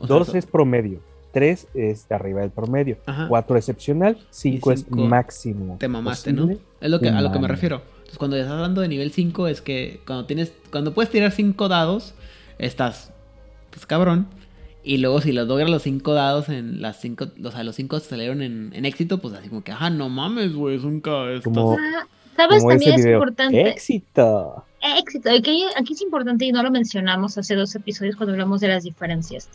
[0.08, 0.99] Dos es promedio,
[1.32, 2.97] tres es de arriba del promedio,
[3.28, 5.78] cuatro excepcional, cinco, es máximo.
[5.80, 6.49] Te mamaste, ¿no?
[6.52, 7.82] Es lo que, a lo que me refiero.
[7.97, 11.67] Entonces, cuando estás hablando de nivel 5, es que cuando tienes, cuando puedes tirar cinco
[11.67, 12.13] dados,
[12.60, 13.12] estás,
[13.71, 14.28] pues cabrón.
[14.84, 17.99] Y luego si los logras los cinco dados en las cinco, o sea, los cinco
[18.02, 21.73] salieron en, en éxito, pues así como que, ajá, no mames, güey, es un Como,
[21.73, 22.63] ah, ¿Sabes?
[22.67, 23.69] También es importante.
[23.69, 25.30] Éxito éxito.
[25.30, 28.84] Aquí, aquí es importante y no lo mencionamos hace dos episodios cuando hablamos de las
[28.84, 29.50] diferencias.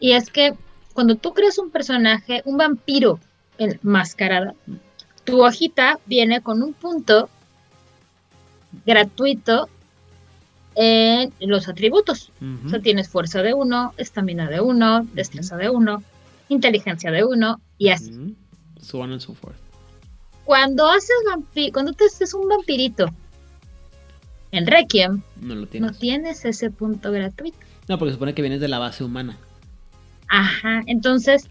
[0.00, 0.54] Y es que
[0.92, 3.20] cuando tú creas un personaje, un vampiro
[3.58, 4.54] enmascarada,
[5.24, 7.28] tu hojita viene con un punto
[8.84, 9.68] gratuito
[10.74, 12.30] en los atributos.
[12.64, 16.02] O sea, tienes fuerza de uno, estamina de uno, destreza de uno,
[16.48, 18.36] inteligencia de uno y así.
[18.80, 19.56] So on and so forth.
[20.44, 23.10] Cuando haces vampi cuando te haces un vampirito
[24.52, 26.44] en Requiem no, tienes.
[26.44, 27.58] ese punto gratuito.
[27.88, 29.38] No, porque se supone que vienes de la base humana.
[30.28, 31.48] Ajá, entonces,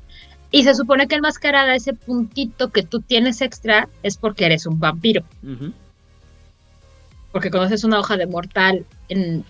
[0.52, 4.80] y se supone que enmascarada ese puntito que tú tienes extra es porque eres un
[4.80, 5.24] vampiro.
[7.32, 9.44] Porque conoces una hoja de mortal en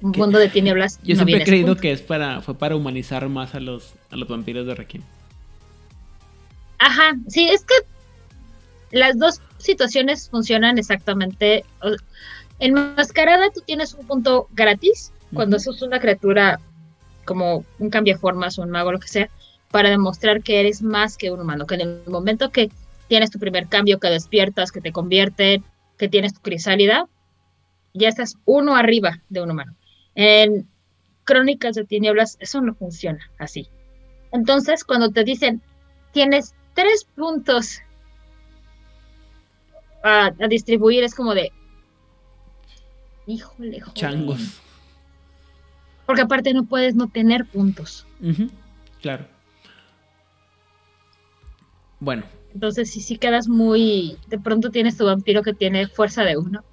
[0.00, 0.98] un mundo de tinieblas.
[1.02, 4.28] Yo siempre he creído que es para, fue para humanizar más a los, a los
[4.28, 5.02] vampiros de Requiem.
[6.78, 7.74] Ajá, sí, es que
[8.90, 11.64] las dos situaciones funcionan exactamente.
[12.58, 16.60] En Mascarada tú tienes un punto gratis cuando sos una criatura
[17.24, 19.28] como un cambiaformas o un mago, lo que sea,
[19.70, 22.70] para demostrar que eres más que un humano, que en el momento que
[23.08, 25.62] tienes tu primer cambio, que despiertas, que te convierte,
[25.98, 27.08] que tienes tu crisálida,
[27.94, 29.74] ya estás uno arriba de un humano.
[30.14, 30.68] En
[31.24, 33.68] Crónicas de Tinieblas eso no funciona así.
[34.32, 35.62] Entonces, cuando te dicen,
[36.12, 37.80] tienes tres puntos
[40.02, 41.52] a, distribuir es como de.
[43.26, 43.94] Híjole, joder.
[43.94, 44.60] Changos.
[46.06, 48.06] Porque aparte no puedes no tener puntos.
[49.02, 49.26] Claro.
[51.98, 52.22] Bueno.
[52.54, 54.16] Entonces, si sí quedas muy.
[54.28, 56.64] De pronto tienes tu vampiro que tiene fuerza de uno,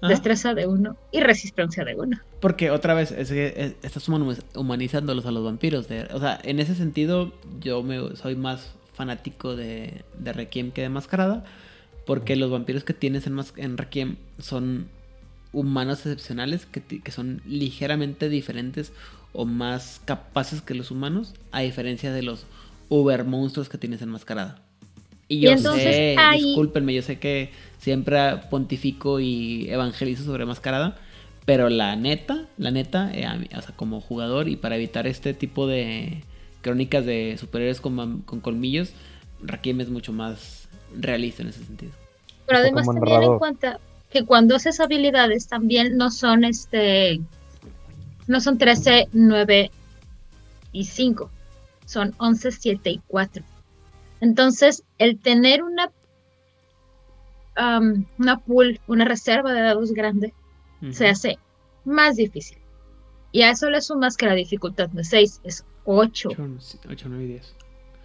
[0.00, 2.20] destreza de uno y resistencia de uno.
[2.40, 5.86] Porque otra vez, es que estás humanizándolos a los vampiros.
[6.12, 10.88] o sea, en ese sentido, yo me, soy más fanático de, de Requiem que de
[10.88, 11.44] Mascarada.
[12.06, 14.88] Porque los vampiros que tienes en, en Requiem son
[15.56, 18.92] humanos excepcionales que, que, son ligeramente diferentes
[19.32, 22.44] o más capaces que los humanos, a diferencia de los
[22.90, 24.60] uber monstruos que tienes enmascarada.
[25.28, 28.18] Y yo sé, discúlpenme, yo sé que siempre
[28.50, 30.98] pontifico y evangelizo sobre mascarada,
[31.46, 35.66] pero la neta, la neta, eh, o sea, como jugador y para evitar este tipo
[35.66, 36.22] de
[36.60, 38.92] crónicas de superhéroes con, con colmillos,
[39.42, 41.92] Rakim es mucho más realista en ese sentido.
[42.46, 47.20] Pero además tener en cuenta que cuando haces habilidades también no son este
[48.26, 49.70] no son 13, 9
[50.72, 51.30] y 5,
[51.84, 53.44] son 11, 7 y 4.
[54.20, 55.90] Entonces, el tener una,
[58.18, 60.34] una pool, una reserva de dados grande,
[60.90, 61.38] se hace
[61.84, 62.58] más difícil.
[63.32, 66.30] Y a eso le sumas que la dificultad de 6 es 8.
[66.30, 67.54] 8, 9 y 10.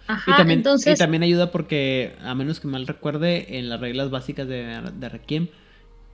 [0.08, 0.98] Ajá, y también, entonces...
[0.98, 5.08] y también ayuda porque, a menos que mal recuerde, en las reglas básicas de, de
[5.08, 5.48] Requiem,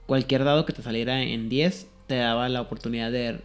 [0.09, 3.41] cualquier dado que te saliera en 10 te daba la oportunidad de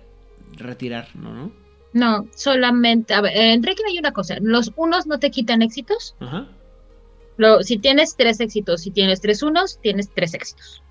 [0.57, 1.35] retirar, ¿no?
[1.35, 1.53] ¿no?
[1.93, 6.17] No, solamente, a ver, en Requiem hay una cosa, los unos no te quitan éxitos.
[6.21, 6.49] Ajá.
[7.37, 10.83] Lo, si tienes tres éxitos, si tienes tres unos, tienes tres éxitos.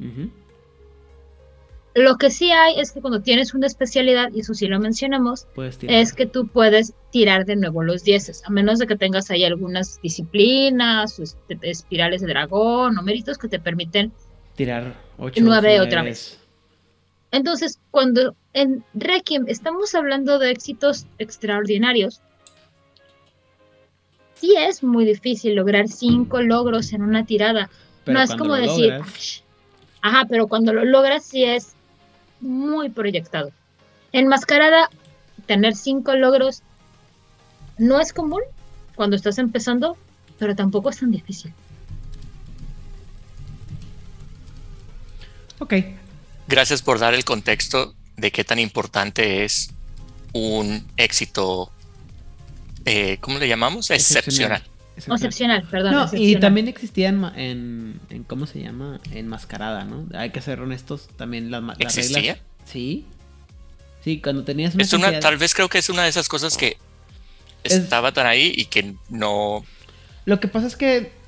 [1.95, 5.47] Lo que sí hay es que cuando tienes una especialidad, y eso sí lo mencionamos,
[5.81, 9.43] es que tú puedes tirar de nuevo los dieces, a menos de que tengas ahí
[9.43, 14.11] algunas disciplinas, este, espirales de dragón o méritos que te permiten
[14.55, 16.39] tirar ocho, nueve otra vez.
[17.31, 22.21] Entonces, cuando en Requiem estamos hablando de éxitos extraordinarios,
[24.35, 27.69] sí es muy difícil lograr cinco logros en una tirada.
[28.05, 28.99] no es como decir,
[30.01, 31.73] ajá, pero cuando lo logras sí es
[32.39, 33.51] muy proyectado.
[34.11, 34.89] En Mascarada,
[35.47, 36.61] tener cinco logros
[37.77, 38.41] no es común
[38.95, 39.97] cuando estás empezando,
[40.37, 41.53] pero tampoco es tan difícil.
[45.63, 45.75] Ok,
[46.45, 49.69] gracias por dar el contexto de qué tan importante es
[50.33, 51.71] un éxito,
[52.83, 53.89] eh, ¿cómo le llamamos?
[53.89, 54.61] Excepcional.
[54.97, 56.09] Excepcional, perdón.
[56.11, 57.97] y también existía en,
[58.27, 58.99] ¿cómo se llama?
[59.11, 60.05] En mascarada, ¿no?
[60.13, 62.41] Hay que ser honestos, también las, ¿Existía?
[62.65, 63.05] Sí.
[64.03, 66.57] Sí, cuando tenías una, es una Tal vez creo que es una de esas cosas
[66.57, 66.75] que
[67.63, 69.63] estaba tan ahí y que no...
[70.25, 71.22] Lo que pasa es que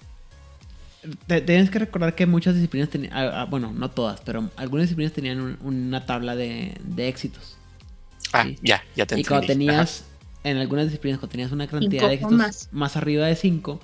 [1.28, 6.06] tienes que recordar que muchas disciplinas tenían, bueno, no todas, pero algunas disciplinas tenían una
[6.06, 7.58] tabla de, éxitos.
[8.34, 10.06] Ah, ya, ya te Y cuando tenías,
[10.44, 12.98] en algunas disciplinas, cuando tenías una cantidad de éxitos más.
[12.98, 13.80] arriba de 5,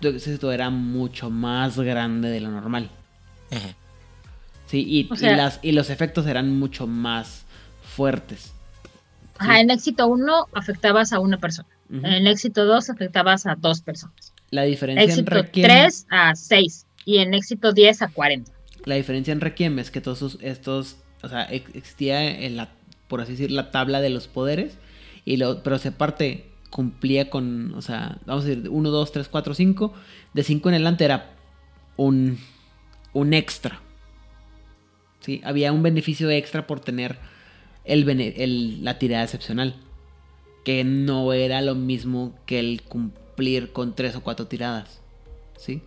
[0.00, 2.90] tu éxito era mucho más grande de lo normal.
[4.66, 7.44] Sí, y, las, y los efectos eran mucho más
[7.82, 8.52] fuertes.
[9.38, 11.68] Ajá, en éxito 1 afectabas a una persona.
[11.90, 14.34] En éxito 2 afectabas a dos personas.
[14.50, 18.52] La diferencia éxito en Requiem, 3 a 6 y en éxito 10 a 40.
[18.84, 22.70] La diferencia en Requiem es que todos estos, o sea, existía en la,
[23.08, 24.78] por así decir, la tabla de los poderes,
[25.24, 29.28] y lo, pero se parte cumplía con, o sea, vamos a decir, 1, 2, 3,
[29.28, 29.94] 4, 5,
[30.32, 31.34] de 5 en adelante era
[31.96, 32.38] un,
[33.12, 33.80] un extra.
[35.20, 35.42] ¿Sí?
[35.44, 37.18] Había un beneficio extra por tener
[37.84, 39.74] el, el, la tirada excepcional,
[40.64, 43.27] que no era lo mismo que el cumplir
[43.72, 45.00] con tres o cuatro tiradas.
[45.56, 45.82] ¿Sí?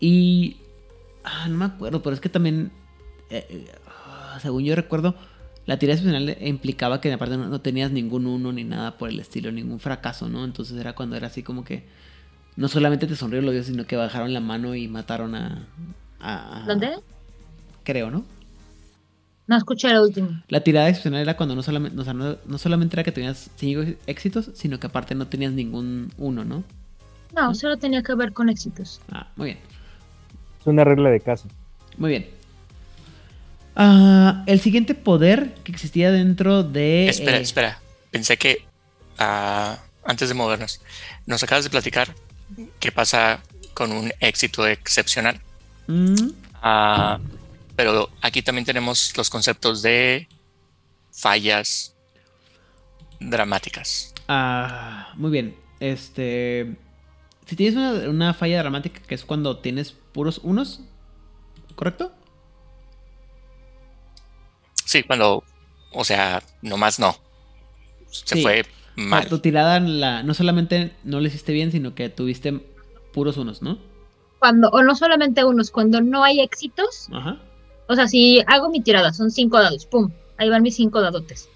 [0.00, 0.56] Y...
[1.24, 2.72] Ah, no me acuerdo, pero es que también...
[3.30, 3.72] Eh, eh,
[4.40, 5.14] según yo recuerdo,
[5.66, 9.20] la tirada especial implicaba que aparte no, no, tenías ningún uno ni nada por el
[9.20, 10.44] estilo, ningún fracaso, ¿no?
[10.44, 11.84] Entonces era cuando era así como que...
[12.54, 15.68] No solamente te sonrieron los dioses, sino que bajaron la mano y mataron a...
[16.66, 16.96] ¿Dónde?
[17.82, 18.24] Creo, ¿no?
[19.52, 20.30] No escuché el último.
[20.48, 24.80] La tirada excepcional era cuando no solamente, no, solamente era que tenías cinco éxitos, sino
[24.80, 26.64] que aparte no tenías ningún uno, ¿no?
[27.36, 29.02] No, solo tenía que ver con éxitos.
[29.10, 29.58] Ah, muy bien.
[30.58, 31.48] Es una regla de caso.
[31.98, 32.30] Muy bien.
[33.76, 37.10] Ah, el siguiente poder que existía dentro de.
[37.10, 37.78] Espera, eh, espera.
[38.10, 38.64] Pensé que
[39.18, 39.76] ah,
[40.06, 40.80] antes de movernos,
[41.26, 42.14] nos acabas de platicar
[42.80, 43.42] qué pasa
[43.74, 45.38] con un éxito excepcional.
[45.88, 46.30] Mm.
[46.62, 47.18] Ah
[47.76, 50.28] pero aquí también tenemos los conceptos de
[51.12, 51.94] fallas
[53.20, 54.14] dramáticas.
[54.28, 55.56] Ah, muy bien.
[55.80, 56.76] Este.
[57.46, 60.80] Si tienes una, falla dramática, que es cuando tienes puros unos,
[61.74, 62.12] ¿correcto?
[64.84, 65.42] Sí, cuando,
[65.92, 67.16] o sea, nomás no.
[68.08, 68.64] Se fue
[68.96, 69.26] mal.
[69.28, 72.52] Tu tirada la, no solamente no le hiciste bien, sino que tuviste
[73.12, 73.78] puros unos, ¿no?
[74.38, 77.08] Cuando, o no solamente unos, cuando no hay éxitos.
[77.12, 77.40] Ajá.
[77.92, 81.48] O sea, si hago mi tirada, son cinco dados, pum, ahí van mis cinco dadotes.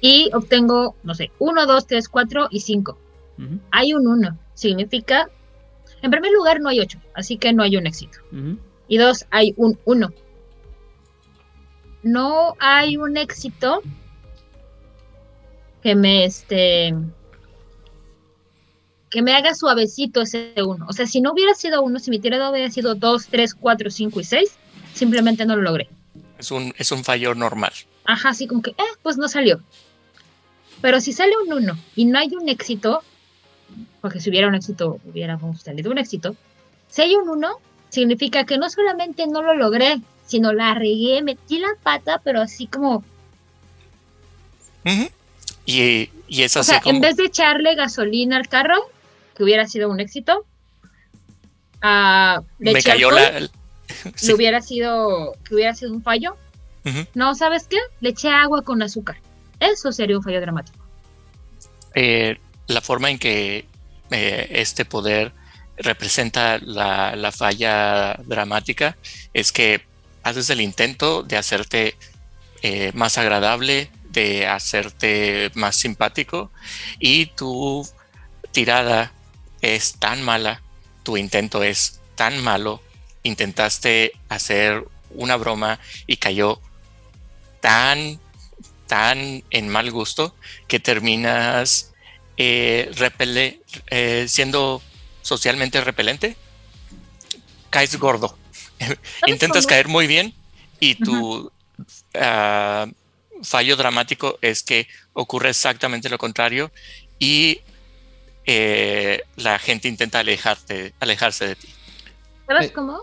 [0.00, 2.98] Y obtengo, no sé, uno, dos, tres, cuatro y cinco.
[3.70, 5.28] Hay un uno, significa,
[6.02, 8.18] en primer lugar no hay ocho, así que no hay un éxito.
[8.88, 10.12] Y dos, hay un uno
[12.06, 13.82] no hay un éxito
[15.82, 16.94] que me este
[19.10, 20.86] que me haga suavecito ese uno.
[20.88, 23.90] O sea, si no hubiera sido uno, si mi tirada hubiera sido dos, tres, cuatro,
[23.90, 24.56] cinco y seis,
[24.96, 25.88] simplemente no lo logré.
[26.38, 27.72] Es un, es un fallo normal.
[28.04, 29.60] Ajá, así como que, eh, pues no salió.
[30.80, 33.02] Pero si sale un uno y no hay un éxito,
[34.00, 36.36] porque si hubiera un éxito, hubiéramos tenido un éxito.
[36.88, 41.58] Si hay un uno, significa que no solamente no lo logré, sino la regué, metí
[41.58, 43.04] la pata, pero así como...
[45.64, 48.76] y, y, es así o sea, en vez de echarle gasolina al carro,
[49.36, 50.46] que hubiera sido un éxito,
[51.82, 53.48] uh, le me cayó la...
[54.22, 56.36] Le hubiera sido, que hubiera sido un fallo.
[57.14, 57.78] No, ¿sabes qué?
[58.00, 59.16] Le eché agua con azúcar.
[59.58, 60.78] Eso sería un fallo dramático.
[61.96, 63.66] Eh, la forma en que
[64.12, 65.32] eh, este poder
[65.78, 68.96] representa la, la, falla dramática
[69.34, 69.82] es que
[70.22, 71.96] haces el intento de hacerte
[72.62, 76.50] eh, más agradable, de hacerte más simpático
[76.98, 77.86] y tu
[78.52, 79.12] tirada
[79.60, 80.62] es tan mala,
[81.02, 82.80] tu intento es tan malo,
[83.26, 86.60] intentaste hacer una broma y cayó
[87.60, 88.20] tan,
[88.86, 90.34] tan en mal gusto
[90.68, 91.92] que terminas
[92.36, 92.90] eh,
[93.88, 94.82] eh, siendo
[95.22, 96.36] socialmente repelente,
[97.70, 98.36] caes gordo.
[99.26, 100.34] Intentas caer muy bien
[100.80, 101.50] y tu
[102.14, 102.86] ah,
[103.42, 106.70] fallo dramático es que ocurre exactamente lo contrario
[107.18, 107.60] y
[108.44, 111.68] eh, la gente intenta alejarte, alejarse de ti.
[112.46, 113.02] ¿Sabes cómo?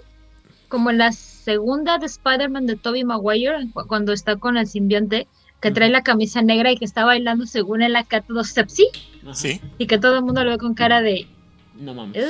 [0.74, 5.28] Como en la segunda de Spider-Man de Tobey Maguire, cuando está con el simbionte,
[5.62, 8.88] que trae la camisa negra y que está bailando según el acá todo sepsi.
[9.34, 9.62] Sí.
[9.78, 11.28] Y que todo el mundo lo ve con cara de.
[11.76, 12.26] No mames.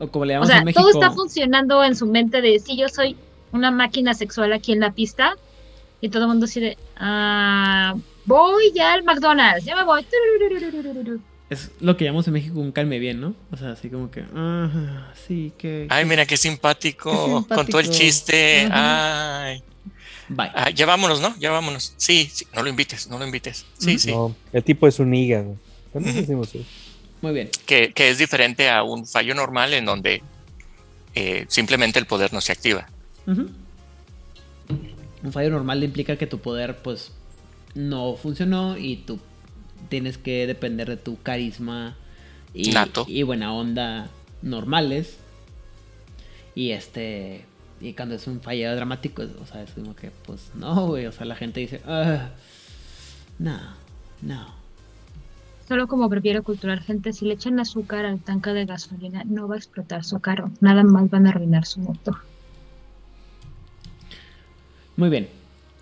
[0.00, 3.16] O como le o sea, todo está funcionando en su mente de si yo soy
[3.52, 5.36] una máquina sexual aquí en la pista
[6.00, 7.94] y todo el mundo así de ah,
[8.24, 10.04] voy ya al McDonald's, ya me voy.
[11.50, 13.34] Es lo que llamamos en México un calme bien, ¿no?
[13.50, 15.86] O sea, así como que, ah, sí, que...
[15.88, 19.62] Ay, mira, qué simpático, con todo el chiste, ay.
[20.28, 20.50] Bye.
[20.54, 21.34] Ah, ya vámonos, ¿no?
[21.38, 21.94] Ya vámonos.
[21.96, 23.64] Sí, sí, no lo invites, no lo invites.
[23.78, 24.10] Sí, sí.
[24.10, 25.56] No, el tipo es un hígado.
[25.94, 26.64] decimos eso?
[27.22, 27.48] Muy bien.
[27.64, 30.22] Que, es diferente a un fallo normal en donde
[31.14, 32.88] eh, simplemente el poder no se activa.
[33.26, 33.54] Un
[35.32, 37.12] fallo normal implica que tu poder pues
[37.74, 39.18] no funcionó y tú
[39.88, 41.96] tienes que depender de tu carisma
[42.54, 42.72] y,
[43.06, 44.10] y buena onda
[44.42, 45.18] normales.
[46.54, 47.44] Y este
[47.80, 51.12] y cuando es un fallo dramático, o sea, es como que pues no, güey, o
[51.12, 52.30] sea, la gente dice, ah,
[53.38, 53.58] no,
[54.22, 54.58] no.
[55.68, 59.54] Solo como prefiero cultural, gente, si le echan azúcar al tanque de gasolina, no va
[59.54, 60.50] a explotar su carro.
[60.60, 62.16] Nada más van a arruinar su motor.
[64.96, 65.28] Muy bien.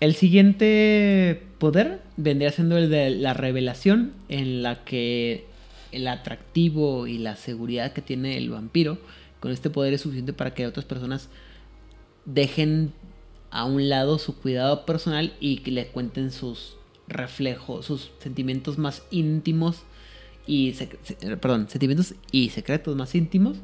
[0.00, 5.46] El siguiente poder vendría siendo el de la revelación, en la que
[5.92, 8.98] el atractivo y la seguridad que tiene el vampiro
[9.40, 11.28] con este poder es suficiente para que otras personas
[12.24, 12.92] dejen
[13.50, 16.76] a un lado su cuidado personal y que le cuenten sus
[17.08, 19.82] reflejo, sus sentimientos más íntimos
[20.46, 20.72] y
[21.40, 23.58] perdón, sentimientos y secretos más íntimos.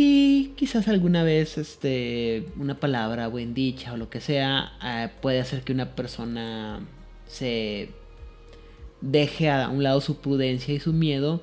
[0.00, 5.40] Y quizás alguna vez este, una palabra buen dicha o lo que sea eh, puede
[5.40, 6.78] hacer que una persona
[7.26, 7.90] se
[9.00, 11.42] deje a un lado su prudencia y su miedo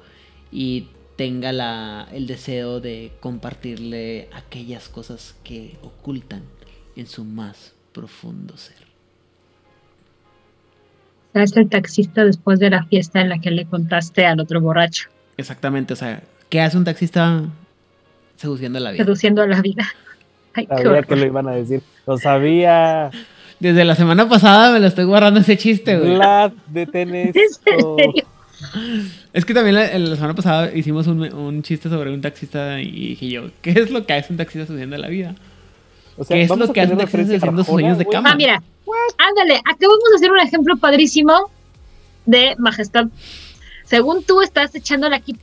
[0.53, 0.87] y
[1.17, 6.43] tenga la, el deseo de compartirle aquellas cosas que ocultan
[6.95, 8.85] en su más profundo ser
[11.33, 15.09] es el taxista después de la fiesta en la que le contaste al otro borracho.
[15.35, 17.43] Exactamente, o sea, ¿qué hace un taxista
[18.35, 19.03] seduciendo a la vida?
[19.03, 19.87] Seduciendo a la vida.
[20.67, 23.11] sabía que lo iban a decir, lo sabía.
[23.59, 26.15] Desde la semana pasada me lo estoy guardando ese chiste, güey.
[26.15, 27.97] Vlad, detén esto.
[29.33, 33.09] Es que también la, la semana pasada hicimos un, un, chiste sobre un taxista y
[33.09, 35.35] dije yo, ¿qué es lo que hace un taxista seduciendo a la vida?
[36.17, 38.31] O sea, ¿Qué es lo que hace un taxista seduciendo sus sueños de cama?
[38.31, 38.63] Ah, mira,
[39.17, 41.49] Ándale, acabamos de hacer un ejemplo padrísimo
[42.25, 43.07] de majestad.
[43.83, 45.35] Según tú estás echándole aquí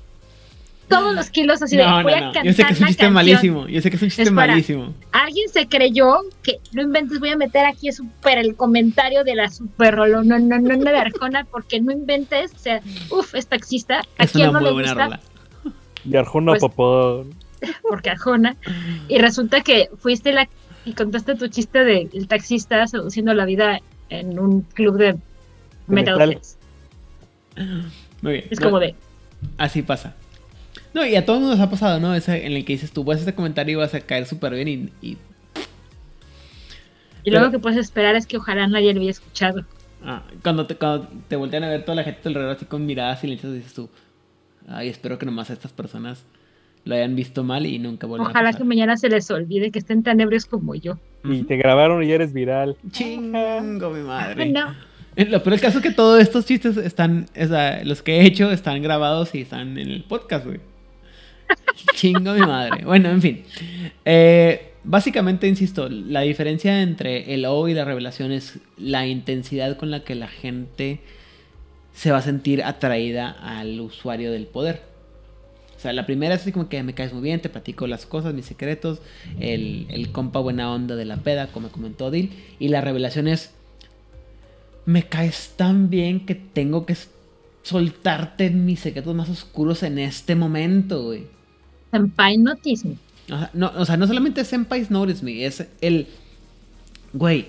[0.93, 3.69] todos los kilos así de voy a cantar Yo sé que es un chiste malísimo.
[3.69, 4.95] Yo sé que es un chiste malísimo.
[5.13, 9.51] Alguien se creyó que no inventes, voy a meter aquí super el comentario de la
[9.51, 10.23] super rolo.
[10.23, 12.53] No, no, no, no de Arjona, porque no inventes.
[12.55, 12.81] O sea,
[13.11, 14.03] uff, es taxista.
[14.19, 15.21] ¿A es una muy buena rola.
[16.05, 17.25] Y Arjona, pues, papá.
[17.89, 18.57] Porque Arjona.
[19.09, 20.49] Y resulta que fuiste la
[20.85, 25.17] y contaste tu chiste del el taxista seduciendo la vida en un club de
[25.87, 26.41] metal.
[28.21, 28.45] Muy bien.
[28.51, 28.95] Es como de.
[29.59, 30.17] Así pasa.
[30.95, 32.15] No, y a todos nos ha pasado, ¿no?
[32.15, 34.55] Ese en el que dices tú, vas a este comentario y vas a caer súper
[34.55, 34.73] bien y.
[35.01, 35.19] Y,
[37.25, 39.65] y luego lo que puedes esperar es que ojalá nadie lo haya escuchado.
[40.05, 43.21] Ah, cuando te, cuando te voltean a ver toda la gente alrededor así con miradas
[43.21, 43.89] silenciosas, dices tú,
[44.69, 46.25] ay, espero que nomás estas personas
[46.85, 50.03] lo hayan visto mal y nunca vuelvan Ojalá que mañana se les olvide que estén
[50.03, 50.99] tan ebrios como yo.
[51.25, 52.77] Y te grabaron y ya eres viral.
[52.91, 54.51] Chingo, mi madre.
[54.51, 54.75] No.
[55.15, 58.27] Lo peor el caso es que todos estos chistes están, o sea, los que he
[58.27, 60.59] hecho están grabados y están en el podcast, güey.
[61.95, 62.85] Chingo mi madre.
[62.85, 63.45] Bueno, en fin.
[64.05, 69.91] Eh, básicamente, insisto, la diferencia entre el O y la revelación es la intensidad con
[69.91, 71.01] la que la gente
[71.95, 74.83] se va a sentir atraída al usuario del poder.
[75.77, 78.07] O sea, la primera es así como que me caes muy bien, te platico las
[78.07, 79.01] cosas, mis secretos,
[79.41, 82.31] el, el compa buena onda de la peda, como comentó Dil.
[82.61, 83.51] Y la revelación es,
[84.87, 86.97] me caes tan bien que tengo que
[87.63, 91.27] soltarte mis secretos más oscuros en este momento, güey.
[91.93, 92.97] Senpai Notice Me.
[93.33, 96.09] O sea, no, o sea, no solamente Senpai Notice Me, es el,
[97.13, 97.47] güey,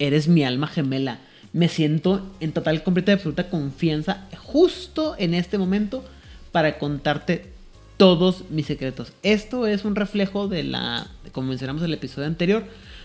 [0.00, 1.20] eres mi alma gemela.
[1.52, 6.02] Me siento en total, completa y absoluta confianza justo en este momento
[6.50, 7.52] para contarte
[7.98, 9.12] todos mis secretos.
[9.22, 12.64] Esto es un reflejo de la, como mencionamos en el episodio anterior,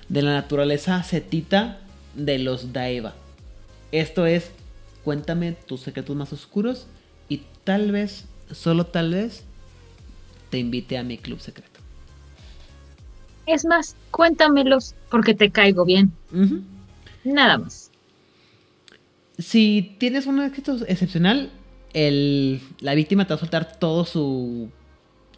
[0.10, 1.80] de la naturaleza cetita
[2.16, 3.14] de los Daeva.
[3.92, 4.52] Esto es,
[5.04, 6.88] cuéntame tus secretos más oscuros
[7.30, 9.44] y tal vez, solo tal vez,
[10.50, 11.80] te invite a mi club secreto.
[13.46, 16.12] Es más, cuéntamelos porque te caigo bien.
[17.24, 17.92] Nada más.
[19.38, 21.52] Si tienes un éxito excepcional,
[21.94, 24.70] el, la víctima te va a soltar todo su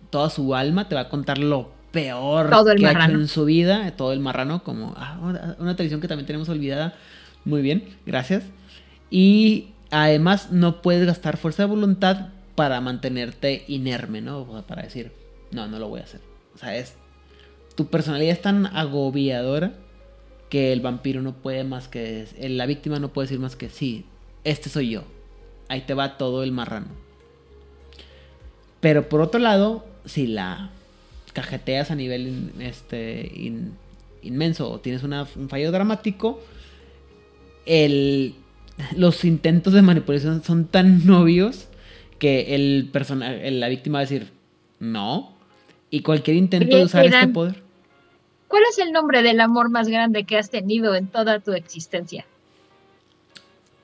[0.09, 3.91] toda su alma, te va a contar lo peor que ha hecho en su vida,
[3.91, 6.95] todo el marrano, como ah, una, tradición que también tenemos olvidada.
[7.45, 8.43] Muy bien, gracias.
[9.09, 12.29] Y además no puedes gastar fuerza de voluntad
[12.59, 14.41] para mantenerte inerme, ¿no?
[14.41, 15.13] O sea, para decir,
[15.51, 16.19] no, no lo voy a hacer.
[16.53, 16.95] O sea, es,
[17.75, 19.71] tu personalidad es tan agobiadora
[20.49, 24.03] que el vampiro no puede más que, la víctima no puede decir más que, sí,
[24.43, 25.03] este soy yo.
[25.69, 26.87] Ahí te va todo el marrano.
[28.81, 30.71] Pero por otro lado, si la
[31.31, 33.31] cajeteas a nivel este,
[34.21, 36.41] inmenso o tienes un fallo dramático,
[37.65, 38.35] el,
[38.97, 41.68] los intentos de manipulación son tan obvios
[42.19, 42.91] que el
[43.59, 44.31] la víctima va a decir
[44.79, 45.33] no.
[45.89, 47.63] Y cualquier intento de usar este poder.
[48.47, 52.25] ¿Cuál es el nombre del amor más grande que has tenido en toda tu existencia?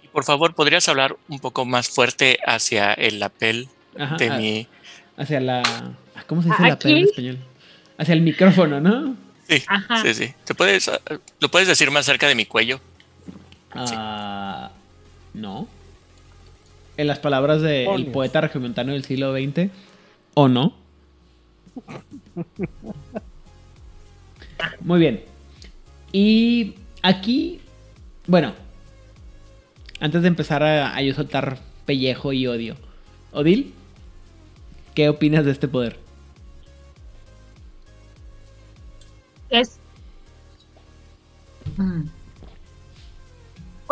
[0.03, 3.67] Y por favor, ¿podrías hablar un poco más fuerte hacia el lapel
[4.17, 4.67] de mi...
[5.17, 5.63] Hacia la...
[6.27, 7.37] ¿Cómo se dice la P en español?
[7.97, 9.15] Hacia el micrófono, ¿no?
[9.47, 9.63] Sí,
[10.01, 10.33] sí, sí.
[10.43, 10.99] ¿Te puedes, ah,
[11.39, 12.79] ¿Lo puedes decir más cerca de mi cuello?
[13.71, 14.71] Ah,
[15.33, 15.67] no.
[16.97, 19.69] En las palabras del poeta regiomontano del siglo XX,
[20.33, 20.73] ¿o no?
[24.81, 25.23] Muy bien.
[26.11, 27.59] Y aquí,
[28.27, 28.53] bueno,
[29.99, 32.75] antes de empezar a, a yo soltar pellejo y odio,
[33.31, 33.73] Odil,
[34.93, 36.05] ¿qué opinas de este poder?
[39.49, 39.79] es...
[41.77, 42.03] Mm.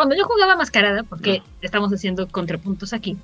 [0.04, 3.16] Cuando yo jugaba mascarada, porque estamos haciendo contrapuntos aquí,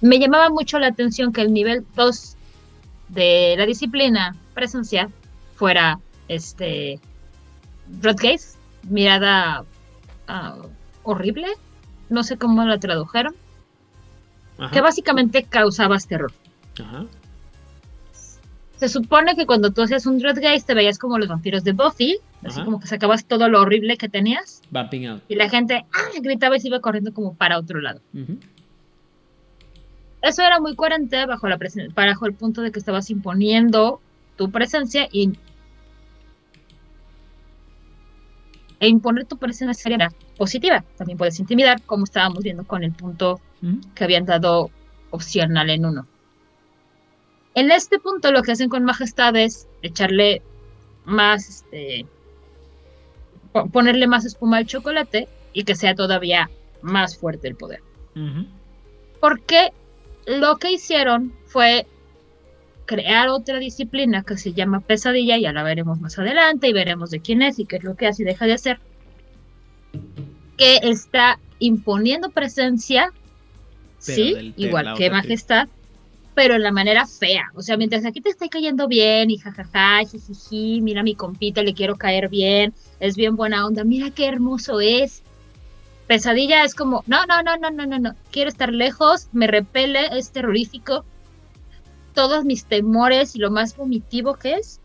[0.00, 2.36] me llamaba mucho la atención que el nivel 2
[3.10, 5.10] de la disciplina presencial
[5.54, 6.98] fuera este
[7.86, 9.64] Broadcase, mirada
[10.26, 10.56] ah,
[11.04, 11.46] horrible,
[12.10, 13.36] no sé cómo lo tradujeron,
[14.72, 16.32] que básicamente causabas terror.
[16.80, 17.06] Ajá.
[18.74, 22.18] Se supone que cuando tú hacías un Dreadgeist te veías como los vampiros de Buffy,
[22.44, 24.62] así como que sacabas todo lo horrible que tenías.
[24.70, 25.22] Bumping out.
[25.28, 26.20] Y la gente ¡ah!
[26.20, 28.00] gritaba y se iba corriendo como para otro lado.
[30.22, 31.58] Eso era muy coherente bajo, la
[31.94, 34.00] bajo el punto de que estabas imponiendo
[34.36, 35.32] tu presencia y
[38.82, 40.84] e imponer tu presencia era positiva.
[40.96, 43.40] También puedes intimidar, como estábamos viendo con el punto
[43.94, 44.70] que habían dado
[45.10, 46.06] opcional en uno.
[47.54, 50.42] En este punto lo que hacen con Majestad es echarle
[51.04, 52.06] más, este,
[53.72, 56.50] ponerle más espuma al chocolate y que sea todavía
[56.80, 57.80] más fuerte el poder.
[59.20, 59.72] Porque
[60.26, 61.86] lo que hicieron fue
[62.84, 67.20] crear otra disciplina que se llama pesadilla, ya la veremos más adelante y veremos de
[67.20, 68.80] quién es y qué es lo que hace y deja de hacer,
[70.56, 73.12] que está imponiendo presencia,
[73.98, 75.68] sí, igual que majestad,
[76.34, 77.50] pero en la manera fea.
[77.54, 81.74] O sea, mientras aquí te estoy cayendo bien y jajaja, jijiji, mira mi compita, le
[81.74, 85.22] quiero caer bien, es bien buena onda, mira qué hermoso es.
[86.06, 90.16] Pesadilla es como, no, no, no, no, no, no, no, quiero estar lejos, me repele,
[90.18, 91.04] es terrorífico.
[92.14, 94.80] Todos mis temores y lo más vomitivo que es,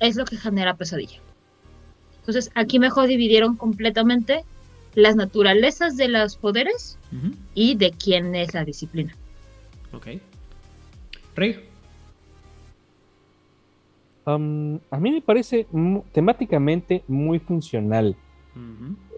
[0.00, 1.20] es lo que genera pesadilla.
[2.20, 4.44] Entonces, aquí mejor dividieron completamente
[4.94, 6.98] las naturalezas de los poderes
[7.54, 9.16] y de quién es la disciplina.
[14.24, 15.66] A mí me parece
[16.12, 18.16] temáticamente muy funcional.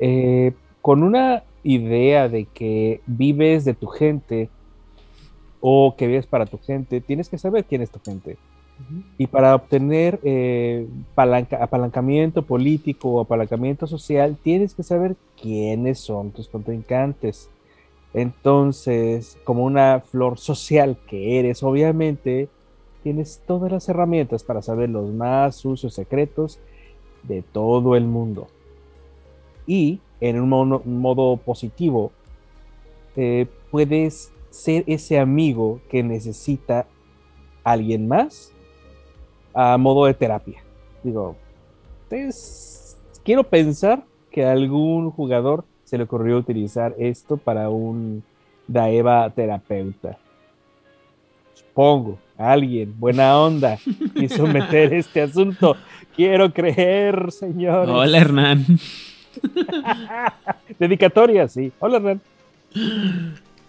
[0.00, 4.48] Eh, con una idea de que vives de tu gente
[5.60, 8.36] o que vives para tu gente, tienes que saber quién es tu gente.
[9.16, 16.48] Y para obtener eh, apalancamiento político o apalancamiento social, tienes que saber quiénes son tus
[16.48, 17.48] contrincantes.
[18.14, 22.48] Entonces, como una flor social que eres, obviamente,
[23.02, 26.58] tienes todas las herramientas para saber los más sucios secretos
[27.22, 28.48] de todo el mundo.
[29.66, 30.48] Y en un
[30.84, 32.12] modo, positivo,
[33.16, 36.86] eh, puedes ser ese amigo que necesita
[37.64, 38.52] alguien más
[39.54, 40.62] a modo de terapia.
[41.02, 41.36] Digo,
[43.24, 48.24] quiero pensar que algún jugador se le ocurrió utilizar esto para un
[48.66, 50.16] Daeva terapeuta.
[51.52, 53.78] Supongo, alguien, buena onda,
[54.14, 55.76] quiso meter este asunto.
[56.16, 57.90] Quiero creer, señor.
[57.90, 58.64] Hola, Hernán.
[60.78, 61.70] Dedicatoria, sí.
[61.78, 62.22] Hola, Hernán.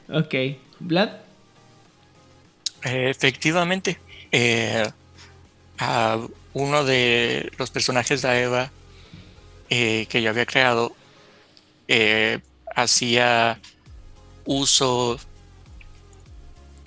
[0.08, 0.36] Ok.
[0.80, 1.10] Vlad.
[2.84, 4.00] efectivamente.
[4.32, 4.86] Eh,
[5.78, 6.20] a
[6.54, 8.72] uno de los personajes de Eva
[9.70, 10.96] eh, que yo había creado
[11.88, 12.40] eh,
[12.76, 13.60] hacía
[14.46, 15.20] uso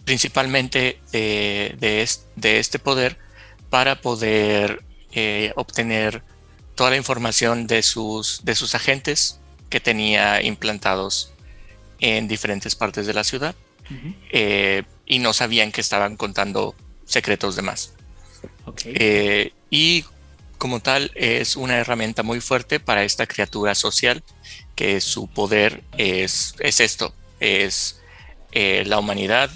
[0.04, 2.02] principalmente de,
[2.42, 3.18] este poder
[3.70, 4.82] para poder
[5.12, 6.22] eh, obtener
[6.74, 9.40] toda la información de sus, de sus agentes
[9.70, 11.32] que tenía implantados
[11.98, 13.54] en diferentes partes de la ciudad
[14.30, 16.74] eh, y no sabían que estaban contando
[17.04, 17.94] secretos de más.
[19.70, 20.04] y
[20.58, 24.22] como tal es una herramienta muy fuerte para esta criatura social
[24.76, 28.00] que su poder es, es esto, es
[28.52, 29.50] eh, la humanidad,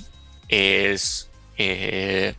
[0.48, 2.34] es eh,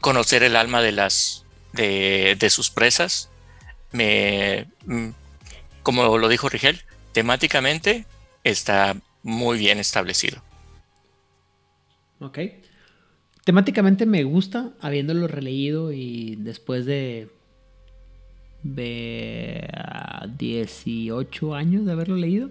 [0.00, 3.30] conocer el alma de las de, sus presas.
[3.92, 5.10] Me, mm,
[5.82, 6.82] como lo dijo Rigel,
[7.12, 8.04] temáticamente
[8.44, 10.42] está muy bien establecido.
[12.20, 12.38] Ok.
[13.44, 17.30] Temáticamente me gusta, habiéndolo releído y después de
[18.62, 19.68] de
[20.38, 22.50] 18 años de haberlo leído.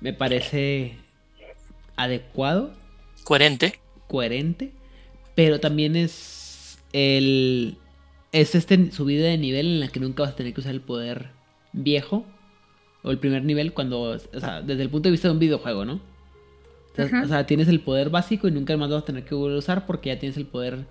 [0.00, 0.96] Me parece
[1.96, 2.72] adecuado.
[3.24, 3.78] Coherente.
[4.08, 4.72] Coherente.
[5.34, 7.76] Pero también es el.
[8.32, 10.80] Es este subida de nivel en la que nunca vas a tener que usar el
[10.80, 11.30] poder
[11.72, 12.24] viejo.
[13.02, 14.00] O el primer nivel cuando.
[14.00, 16.00] O sea, desde el punto de vista de un videojuego, ¿no?
[16.98, 19.60] O sea, tienes el poder básico y nunca más vas a tener que volver a
[19.60, 20.86] usar porque ya tienes el poder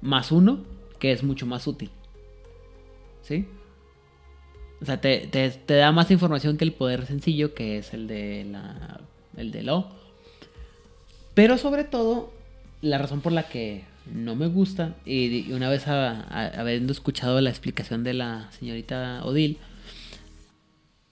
[0.00, 0.64] más uno,
[0.98, 1.90] que es mucho más útil.
[3.22, 3.46] ¿Sí?
[4.82, 9.00] O sea, te, da más información que el poder sencillo, que es el de la.
[9.36, 9.88] el de lo.
[11.34, 12.32] Pero sobre todo,
[12.80, 18.04] la razón por la que no me gusta, y, una vez habiendo escuchado la explicación
[18.04, 19.58] de la señorita Odil,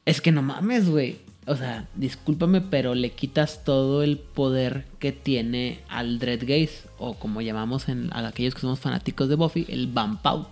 [0.07, 1.19] es que no mames, güey.
[1.47, 7.15] O sea, discúlpame, pero le quitas todo el poder que tiene al Dread Gaze, o
[7.15, 10.49] como llamamos en, a aquellos que somos fanáticos de Buffy, el Out.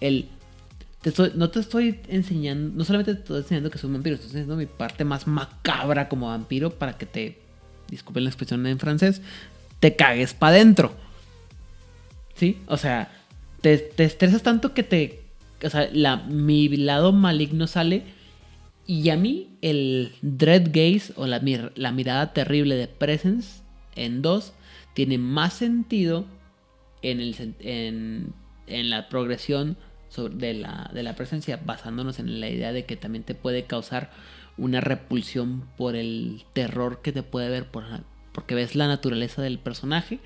[0.00, 0.28] El
[1.34, 4.56] no te estoy enseñando, no solamente te estoy enseñando que soy un vampiro, estoy enseñando
[4.56, 7.38] mi parte más macabra como vampiro para que te,
[7.88, 9.22] disculpen la expresión en francés,
[9.80, 10.92] te cagues para adentro.
[12.34, 12.58] ¿Sí?
[12.66, 13.10] O sea,
[13.60, 15.22] te, estresas tanto que te,
[15.62, 18.02] o sea, la, mi lado maligno sale
[18.86, 21.40] y a mí el Dread Gaze o la,
[21.74, 23.62] la mirada terrible de Presence
[23.94, 24.52] en 2
[24.94, 26.26] tiene más sentido
[27.02, 28.32] en, el, en,
[28.66, 29.76] en la progresión
[30.30, 34.10] de, la, de la presencia, basándonos en la idea de que también te puede causar
[34.56, 37.84] una repulsión por el terror que te puede ver, por,
[38.32, 40.20] porque ves la naturaleza del personaje,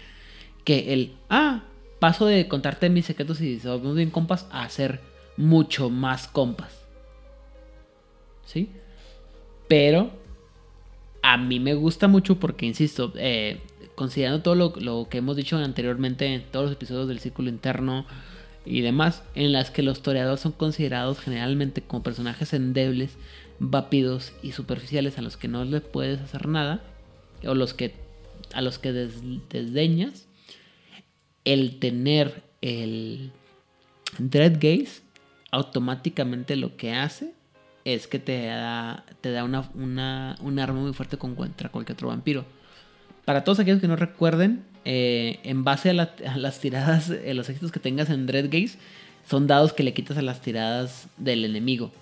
[0.65, 1.65] que el, ah,
[1.99, 5.01] paso de contarte mis secretos y somos bien compas a ser
[5.37, 6.87] mucho más compas.
[8.45, 8.71] ¿Sí?
[9.69, 10.11] Pero
[11.23, 13.61] a mí me gusta mucho porque, insisto, eh,
[13.95, 18.07] considerando todo lo, que hemos dicho anteriormente en todos los episodios del círculo interno
[18.65, 23.17] y demás, en las que los toreadores son considerados generalmente como personajes endebles,
[23.59, 26.83] vápidos y superficiales a los que no le puedes hacer nada,
[27.45, 27.95] o los que
[28.55, 30.27] a los que desdeñas,
[31.45, 33.33] el tener el
[34.19, 35.03] Dread Gaze
[35.51, 37.33] automáticamente lo que hace
[37.85, 42.45] es que te da, te da una, un arma muy fuerte contra cualquier otro vampiro.
[43.25, 47.73] Para todos aquellos que no recuerden, eh, en base a, las tiradas, eh, los éxitos
[47.73, 48.79] que tengas en Dread Gaze,
[49.29, 51.93] son dados que le quitas a las tiradas del enemigo.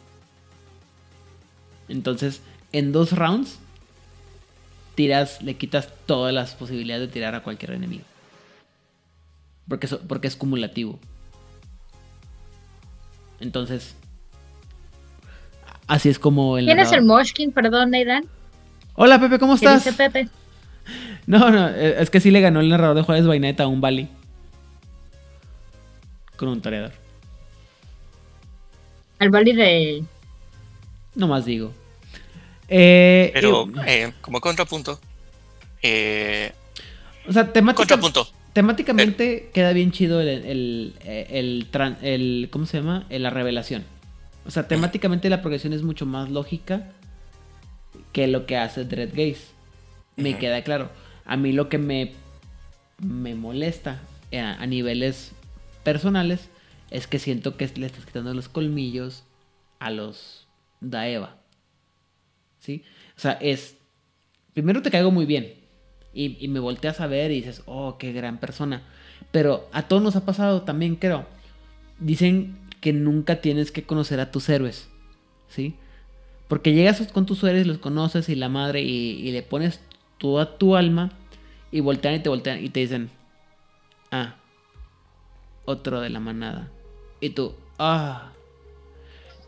[1.89, 2.41] Entonces,
[2.73, 3.59] en dos rounds,
[4.95, 8.05] tiras, le quitas todas las posibilidades de tirar a cualquier enemigo.
[9.69, 10.99] Porque, porque es cumulativo.
[13.41, 13.95] Entonces,
[15.87, 16.67] así es como el.
[16.67, 17.53] ¿Quién es el Moshkin?
[17.53, 18.25] Perdón, Aidan.
[18.95, 19.85] Hola, Pepe, ¿cómo estás?
[19.85, 20.29] ¿Qué dice Pepe?
[21.29, 23.83] No, no, eh, es que sí le ganó el narrador de Juárez Baineta a un
[23.83, 24.09] Bali.
[26.39, 26.93] Con un toreador.
[29.19, 30.05] Al Bali de.
[31.15, 31.75] No más digo.
[32.67, 34.93] Eh, Pero eh, como contrapunto.
[34.93, 34.99] o
[37.33, 38.27] sea, contrapunto.
[38.55, 41.67] temáticamente queda bien chido el, el,
[42.01, 43.05] el, ¿Cómo se llama?
[43.11, 43.85] La revelación.
[44.47, 46.87] O sea, temáticamente la progresión es mucho más lógica
[48.15, 49.45] que lo que hace Dread Gaze.
[50.17, 50.89] Me queda claro.
[51.29, 52.13] A mí lo que me,
[52.99, 54.01] me molesta
[54.33, 55.33] eh, a, niveles
[55.85, 56.49] personales
[56.91, 59.23] es que siento que le estás quitando los colmillos
[59.79, 60.49] a los
[60.81, 61.37] Daeva.
[62.59, 62.83] ¿Sí?
[63.17, 63.77] O sea, es.
[64.55, 65.55] Primero te caigo muy bien.
[66.13, 68.83] Y, y, me volteas a ver y dices, oh, qué gran persona.
[69.31, 71.27] Pero a todos nos ha pasado también, creo.
[72.01, 74.89] Dicen que nunca tienes que conocer a tus héroes.
[75.49, 75.77] ¿Sí?
[76.49, 79.81] Porque llegas con tus héroes, los conoces y la madre y, le pones
[80.17, 81.13] toda tu alma
[81.71, 83.11] y voltean y te voltean y te dicen,
[84.11, 84.35] ah,
[85.65, 86.69] otro de la manada.
[87.21, 88.33] Y tú, ah.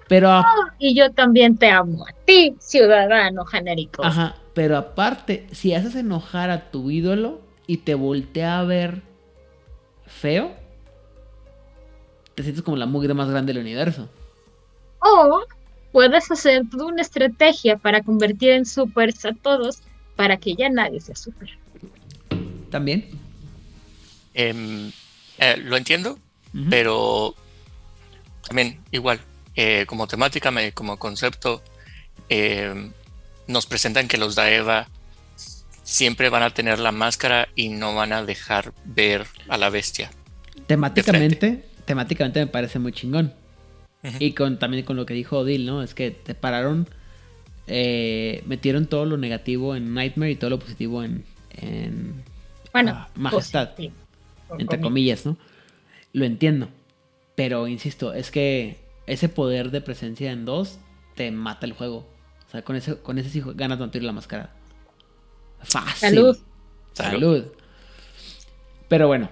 [0.08, 0.40] Pero...
[0.40, 0.44] Oh,
[0.78, 4.04] y yo también te amo a ti, ciudadano genérico.
[4.04, 9.02] Ajá, pero aparte, si haces enojar a tu ídolo y te voltea a ver
[10.06, 10.52] feo,
[12.34, 14.08] te sientes como la mugre más grande del universo.
[14.98, 15.42] O
[15.92, 19.82] puedes hacer una estrategia para convertir en supers a todos
[20.16, 21.56] para que ya nadie sea super.
[22.70, 23.08] ¿También?
[24.34, 24.90] Em,
[25.38, 26.18] eh, lo entiendo,
[26.68, 27.34] pero
[28.46, 29.20] también igual,
[29.56, 31.62] eh, como temática, como concepto,
[32.28, 32.92] em,
[33.46, 34.88] nos presentan que los Daeva
[35.82, 40.10] siempre van a tener la máscara y no van a dejar ver a la bestia.
[40.66, 43.34] Temáticamente, temáticamente me parece muy chingón.
[44.18, 45.82] Y con también con lo que dijo Odil, ¿no?
[45.82, 46.88] Es que te pararon,
[47.66, 51.24] eh, metieron todo lo negativo en Nightmare y todo lo positivo en,
[52.72, 53.70] bueno, ah, Majestad.
[54.58, 55.36] entre comillas, ¿no?
[56.12, 56.68] Lo entiendo.
[57.34, 60.78] Pero insisto, es que ese poder de presencia en dos
[61.14, 62.06] te mata el juego.
[62.46, 64.50] O sea, con ese, con ese sí ganas de la máscara.
[65.62, 66.08] Fácil.
[66.10, 66.38] Salud.
[66.92, 67.44] Salud.
[68.88, 69.30] Pero bueno,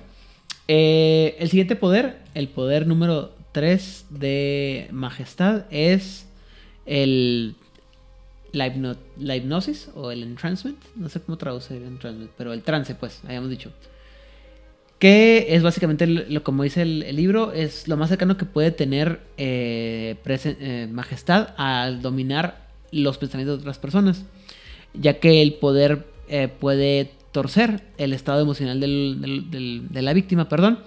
[0.69, 6.29] eh, el siguiente poder, el poder número 3 de Majestad, es
[6.87, 7.57] el
[8.53, 10.79] la, hipnosis o el entrancement.
[10.97, 13.73] No sé cómo traduce el entrancement, pero el trance, pues, habíamos dicho.
[14.99, 19.21] Que es básicamente, lo, como dice el, libro, es lo más cercano que puede tener
[19.37, 24.25] eh, eh, Majestad al dominar los pensamientos de otras personas.
[24.95, 26.07] Ya que el poder
[26.61, 30.81] puede torcer el estado emocional de la víctima, perdón,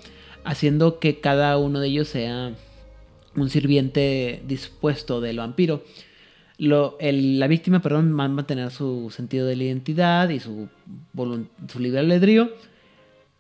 [0.44, 2.54] haciendo que cada uno de ellos sea
[3.36, 5.84] un sirviente dispuesto del vampiro.
[6.62, 10.70] Lo, la víctima, perdón, va a mantener su sentido de la identidad y su,
[11.68, 12.52] su libre albedrío,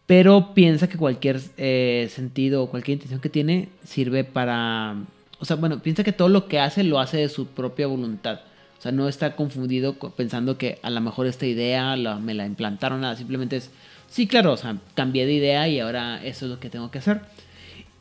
[0.07, 4.95] pero piensa que cualquier eh, sentido o cualquier intención que tiene sirve para...
[5.37, 8.39] O sea, bueno, piensa que todo lo que hace lo hace de su propia voluntad.
[8.79, 13.01] O sea, no está confundido pensando que a lo mejor esta idea me la implantaron,
[13.01, 13.69] nada, simplemente es,
[14.09, 16.97] sí, claro, o sea, cambié de idea y ahora eso es lo que tengo que
[16.97, 17.21] hacer.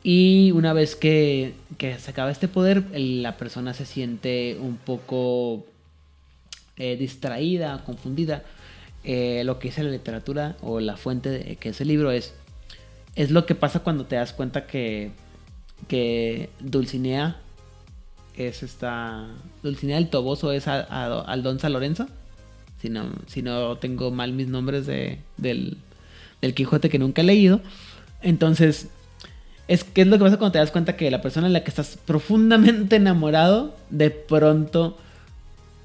[0.03, 5.65] Y una vez que, se acaba este poder, la persona se siente un poco
[6.77, 8.43] eh, distraída, confundida.
[9.03, 12.35] Eh, lo que dice la literatura o la fuente de, que es el libro es,
[13.15, 15.11] es lo que pasa cuando te das cuenta que,
[15.87, 17.39] que Dulcinea
[18.35, 19.27] es esta.
[19.61, 22.07] Dulcinea del Toboso es Aldonza Lorenzo.
[22.81, 25.77] Si no, si no tengo mal mis nombres de, del,
[26.41, 27.61] del Quijote que nunca he leído.
[28.23, 28.89] Entonces,
[29.71, 31.63] es que es lo que pasa cuando te das cuenta que la persona en la
[31.63, 34.97] que estás profundamente enamorado, de pronto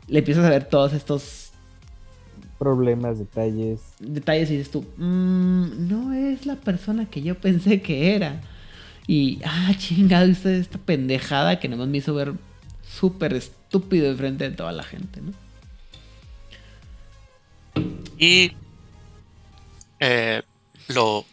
[0.08, 1.52] le empiezas a ver todos estos
[2.58, 3.78] problemas, detalles.
[4.00, 8.40] Detalles y dices tú, mm, no es la persona que yo pensé que era.
[9.06, 12.32] Y, ah, chingado, esta pendejada que nomás me hizo ver
[12.82, 15.32] súper estúpido de frente de toda la gente, ¿no?
[18.18, 18.50] Y
[20.00, 20.42] eh,
[20.88, 21.24] lo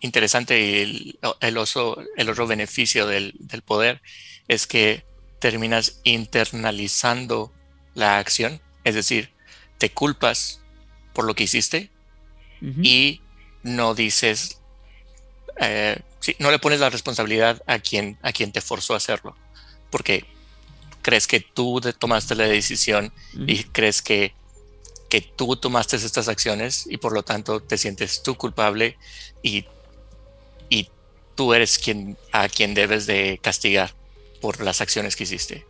[0.00, 3.34] interesante y el, oso, el otro beneficio del,
[3.64, 4.00] poder
[4.46, 5.04] es que
[5.38, 7.52] terminas internalizando
[7.94, 9.30] la acción, es decir,
[9.78, 10.60] te culpas
[11.12, 11.90] por lo que hiciste
[12.82, 13.20] y
[13.62, 14.60] no dices,
[15.60, 16.00] eh,
[16.38, 19.36] no le pones la responsabilidad a quien, a quien te forzó a hacerlo,
[19.90, 20.24] porque
[21.02, 23.12] crees que tú tomaste la decisión
[23.46, 24.34] y crees que
[25.08, 28.98] que tú tomaste estas acciones y por lo tanto te sientes tú culpable
[29.42, 29.64] y,
[30.68, 30.88] y
[31.34, 33.90] tú eres quien a quien debes de castigar
[34.40, 35.64] por las acciones que hiciste.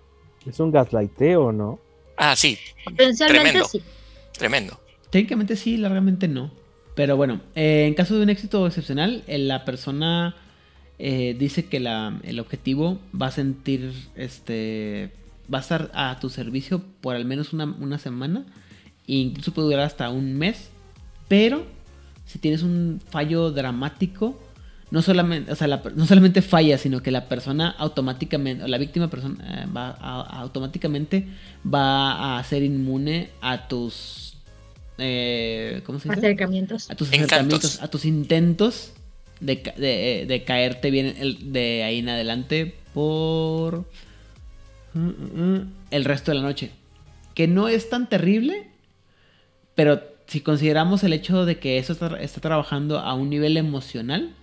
[0.46, 1.80] Es un gaslighteo, ¿no?
[2.16, 2.58] Ah, sí.
[2.84, 3.82] Potencialmente sí.
[4.32, 4.78] Tremendo.
[5.10, 6.50] Técnicamente sí, largamente no.
[6.94, 10.36] Pero bueno, eh, en caso de un éxito excepcional, eh, la persona
[10.98, 15.12] eh, dice que la, el objetivo va a sentir, este,
[15.52, 18.46] va a estar a tu servicio por al menos una, una semana
[19.08, 20.70] incluso puede durar hasta un mes,
[21.28, 21.64] pero
[22.26, 24.38] si tienes un fallo dramático,
[24.90, 29.08] no solamente, o sea, no solamente falla, sino que la persona automáticamente, o la víctima
[29.08, 31.28] persona, eh, va automáticamente
[31.66, 34.28] va a ser inmune a tus
[34.98, 36.18] eh, ¿cómo se dice?
[36.18, 36.90] Acercamientos.
[36.90, 38.92] A tus acercamientos, a tus intentos
[39.40, 41.14] de, de, caerte bien
[41.52, 43.84] de ahí en adelante por
[44.94, 46.72] mm, mm, mm, el resto de la noche.
[47.34, 48.68] Que no es tan terrible,
[49.76, 54.34] pero si consideramos el hecho de que eso está, trabajando a un nivel emocional,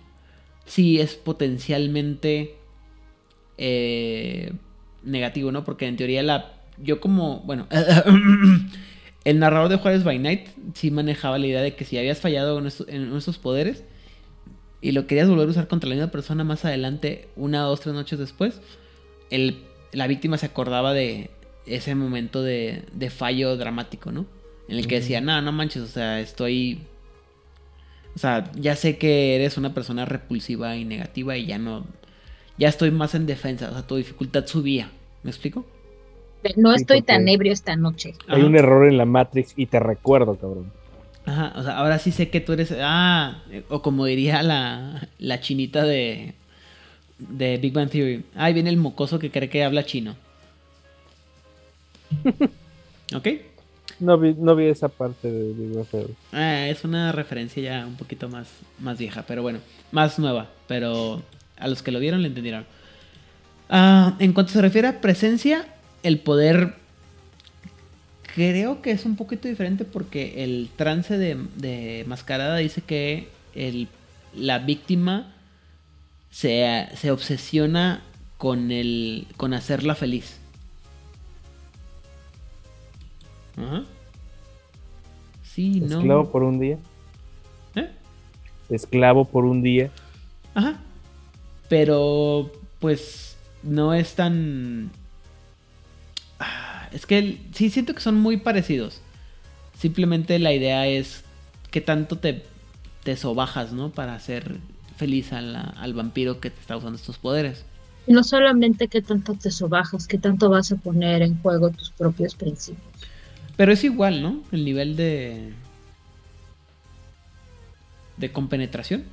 [0.66, 2.56] sí es potencialmente
[3.58, 4.52] eh,
[5.02, 5.64] negativo, ¿no?
[5.64, 6.52] Porque en teoría la...
[6.78, 7.66] Yo como, bueno,
[9.24, 12.58] el narrador de Juárez by Night sí manejaba la idea de que si habías fallado
[12.58, 13.84] en, esos poderes
[14.82, 17.94] y lo querías volver a usar contra la misma persona más adelante, una, dos, tres
[17.94, 18.60] noches después,
[19.92, 21.30] la víctima se acordaba de
[21.64, 24.26] ese momento de, de fallo dramático, ¿no?
[24.68, 26.80] en el que decía, no, no manches, o sea, estoy...
[28.16, 31.84] O sea, ya sé que eres una persona repulsiva y negativa y ya no...
[32.56, 34.90] Ya estoy más en defensa, o sea, tu dificultad subía.
[35.22, 35.66] ¿Me explico?
[36.56, 38.14] No estoy tan ebrio esta noche.
[38.26, 40.72] Hay un error en la Matrix y te recuerdo, cabrón.
[41.26, 42.74] Ajá, o sea, ahora sí sé que tú eres...
[42.80, 46.32] Ah, o como diría la, la chinita de,
[47.18, 48.24] de Big Bang Theory.
[48.34, 50.16] Ahí viene el mocoso que cree que habla chino.
[53.14, 53.28] ¿Ok?
[53.98, 55.86] No vi, no vi esa parte de Big
[56.32, 60.50] ah, es una referencia ya un poquito más, más vieja, pero bueno, más nueva.
[60.66, 61.22] Pero
[61.56, 62.66] a los que lo vieron le entendieron.
[63.68, 65.66] Ah, en cuanto se refiere a presencia,
[66.02, 66.74] el poder
[68.34, 73.88] creo que es un poquito diferente porque el trance de, mascarada dice que el,
[74.34, 75.32] la víctima
[76.30, 78.02] se, se obsesiona
[78.36, 80.38] con, el, con hacerla feliz.
[83.56, 83.84] Ajá.
[85.42, 85.98] Sí, no.
[85.98, 86.78] Esclavo por un día.
[87.74, 87.90] ¿Eh?
[88.68, 89.90] Esclavo por un día.
[90.54, 90.78] Ajá.
[91.68, 94.90] Pero, pues, no es tan.
[96.38, 99.00] Ah, es que sí siento que son muy parecidos.
[99.78, 101.24] Simplemente la idea es
[101.70, 102.42] que tanto te,
[103.02, 103.90] te sobajas, ¿no?
[103.90, 104.56] Para hacer
[104.96, 107.64] feliz al vampiro que te está usando estos poderes.
[108.06, 112.34] No solamente que tanto te sobajas, que tanto vas a poner en juego tus propios
[112.34, 112.84] principios.
[113.56, 114.42] Pero es igual, ¿no?
[114.52, 115.52] El nivel de.
[118.16, 119.04] de compenetración.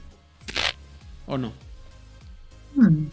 [1.25, 1.53] ¿O no?
[2.75, 3.05] Hmm.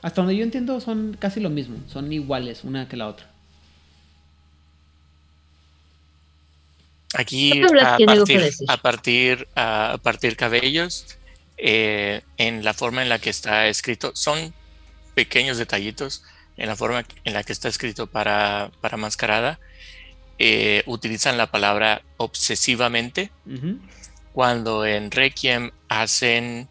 [0.00, 1.76] Hasta donde yo entiendo son casi lo mismo.
[1.88, 3.30] Son iguales una que la otra.
[7.14, 7.66] Aquí a
[8.06, 11.18] partir, a partir, a partir cabellos,
[11.56, 14.52] eh, en la forma en la que está escrito, son
[15.14, 16.22] pequeños detallitos
[16.56, 19.58] en la forma en la que está escrito para, para mascarada
[20.38, 23.30] eh, utilizan la palabra obsesivamente,
[24.32, 26.68] cuando en Requiem hacen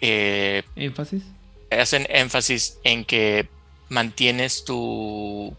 [0.00, 1.24] eh, énfasis.
[1.70, 3.48] Hacen énfasis en que
[3.88, 5.56] mantienes tu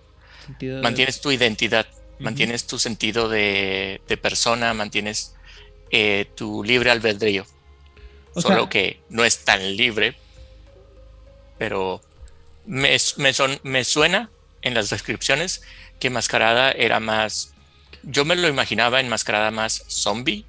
[0.82, 1.86] mantienes tu identidad,
[2.20, 5.36] mantienes tu sentido de, persona, mantienes
[5.92, 7.46] eh, tu libre albedrío.
[8.36, 10.16] Solo que no es tan libre,
[11.58, 12.02] pero
[12.66, 14.30] me, son, me suena
[14.62, 15.64] en las descripciones
[16.00, 17.54] que Mascarada era más,
[18.04, 20.46] yo me lo imaginaba en Mascarada más zombie,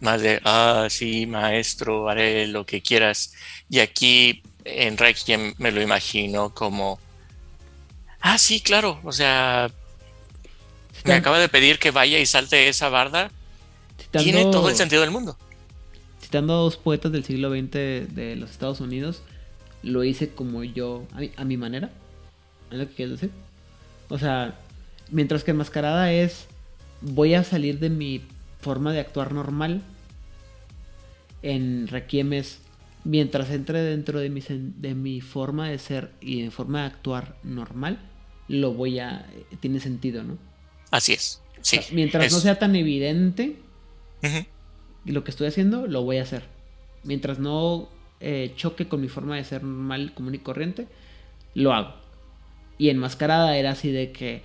[0.00, 3.34] más de, ah, sí, maestro, haré lo que quieras.
[3.68, 6.98] Y aquí en Requiem me lo imagino como,
[8.20, 9.70] ah, sí, claro, o sea,
[11.04, 13.30] me acaba de pedir que vaya y salte esa barda,
[14.10, 15.36] tiene todo el sentido del mundo.
[16.20, 17.72] Citando a dos poetas del siglo XX
[18.14, 19.22] de los Estados Unidos,
[19.82, 21.06] lo hice como yo,
[21.36, 21.90] a mi, manera.
[22.70, 23.30] ¿Es lo que quieres decir?
[24.10, 24.58] O sea,
[25.10, 26.46] mientras que enmascarada es,
[27.00, 28.22] voy a salir de mi
[28.60, 29.82] forma de actuar normal.
[31.42, 32.58] En Requiem es,
[33.04, 37.36] mientras entre dentro de mi, de mi forma de ser y de forma de actuar
[37.42, 37.98] normal,
[38.48, 39.26] lo voy a,
[39.60, 40.36] tiene sentido, ¿no?
[40.90, 41.40] Así es.
[41.62, 43.56] Sí, mientras no sea tan evidente
[45.04, 46.44] lo que estoy haciendo, lo voy a hacer.
[47.04, 47.88] Mientras no
[48.20, 50.88] eh, choque con mi forma de ser normal, común y corriente,
[51.54, 51.99] lo hago.
[52.80, 54.40] Y enmascarada era así de que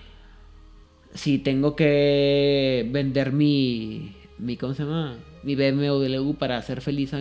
[1.14, 5.18] si tengo que vender mi, mi ¿cómo se llama?
[5.44, 7.12] Mi BMW para ser feliz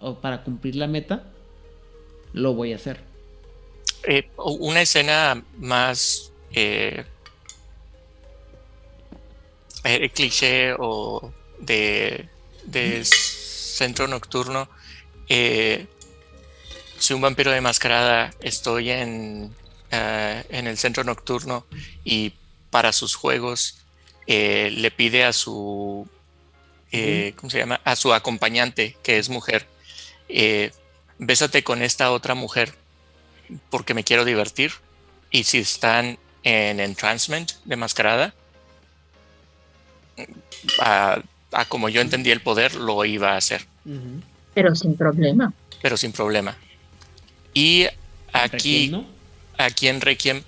[0.00, 1.24] o para cumplir la meta,
[2.32, 3.00] lo voy a hacer.
[4.04, 7.04] Eh, una escena más eh,
[10.14, 12.28] cliché o de,
[12.66, 14.68] de centro nocturno
[15.28, 15.88] eh,
[17.00, 19.52] soy un vampiro de mascarada, estoy en,
[19.90, 21.66] eh, en el centro nocturno
[22.04, 22.32] y
[22.70, 23.78] para sus juegos
[24.26, 26.08] eh, le pide a su,
[27.36, 27.80] ¿cómo se llama?
[27.84, 29.66] A su acompañante, que es mujer,
[31.18, 32.74] bésate con esta otra mujer
[33.70, 34.72] porque me quiero divertir.
[35.30, 38.34] Y si están en entrancement de mascarada,
[40.80, 41.22] a,
[41.68, 43.66] como yo entendí el poder, lo iba a hacer.
[44.54, 45.52] Pero sin problema.
[45.82, 46.56] Pero sin problema.
[47.52, 47.86] Y
[48.32, 48.94] aquí,
[49.58, 50.42] aquí en Requiem,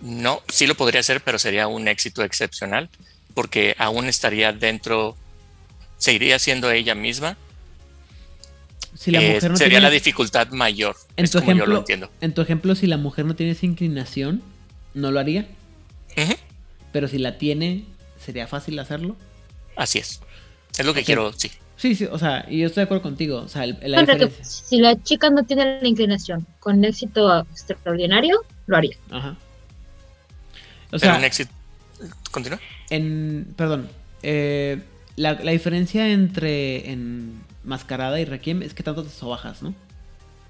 [0.00, 2.88] no, sí lo podría hacer, pero sería un éxito excepcional,
[3.34, 5.16] porque aún estaría dentro,
[5.98, 7.36] seguiría siendo ella misma.
[8.94, 10.96] Si la mujer no sería la dificultad mayor.
[11.16, 12.10] En tu ejemplo, yo lo entiendo.
[12.20, 14.42] En tu ejemplo, si la mujer no tiene esa inclinación,
[14.94, 15.46] no lo haría.
[16.92, 17.84] Pero si la tiene,
[18.18, 19.16] ¿sería fácil hacerlo?
[19.76, 20.20] Así es.
[20.76, 21.50] Es lo que quiero, sí.
[21.80, 23.38] Sí, sí, o sea, y yo estoy de acuerdo contigo.
[23.38, 23.64] O sea,
[24.42, 28.98] si la chica no tiene la inclinación con éxito extraordinario, lo haría.
[29.10, 29.34] Ajá.
[30.92, 31.50] O sea, un éxito.
[32.30, 32.60] ¿Continúa?
[32.90, 33.88] En, perdón.
[34.22, 34.82] Eh,
[35.16, 39.70] la, diferencia entre en Mascarada y Requiem es que tanto te sobajas, ¿no?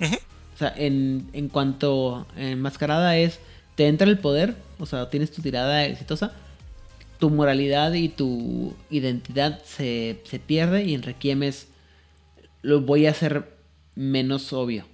[0.00, 3.38] O sea, en, en cuanto en Mascarada es,
[3.76, 6.32] te entra el poder, o sea, tienes tu tirada exitosa,
[7.20, 11.42] tu moralidad y tu identidad se, pierde y en Requiem
[12.62, 13.56] lo voy a hacer
[13.94, 14.86] menos obvio.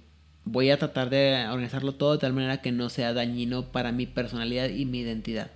[0.43, 4.05] Voy a tratar de organizarlo todo de tal manera que no sea dañino para mi
[4.05, 5.51] personalidad y mi identidad.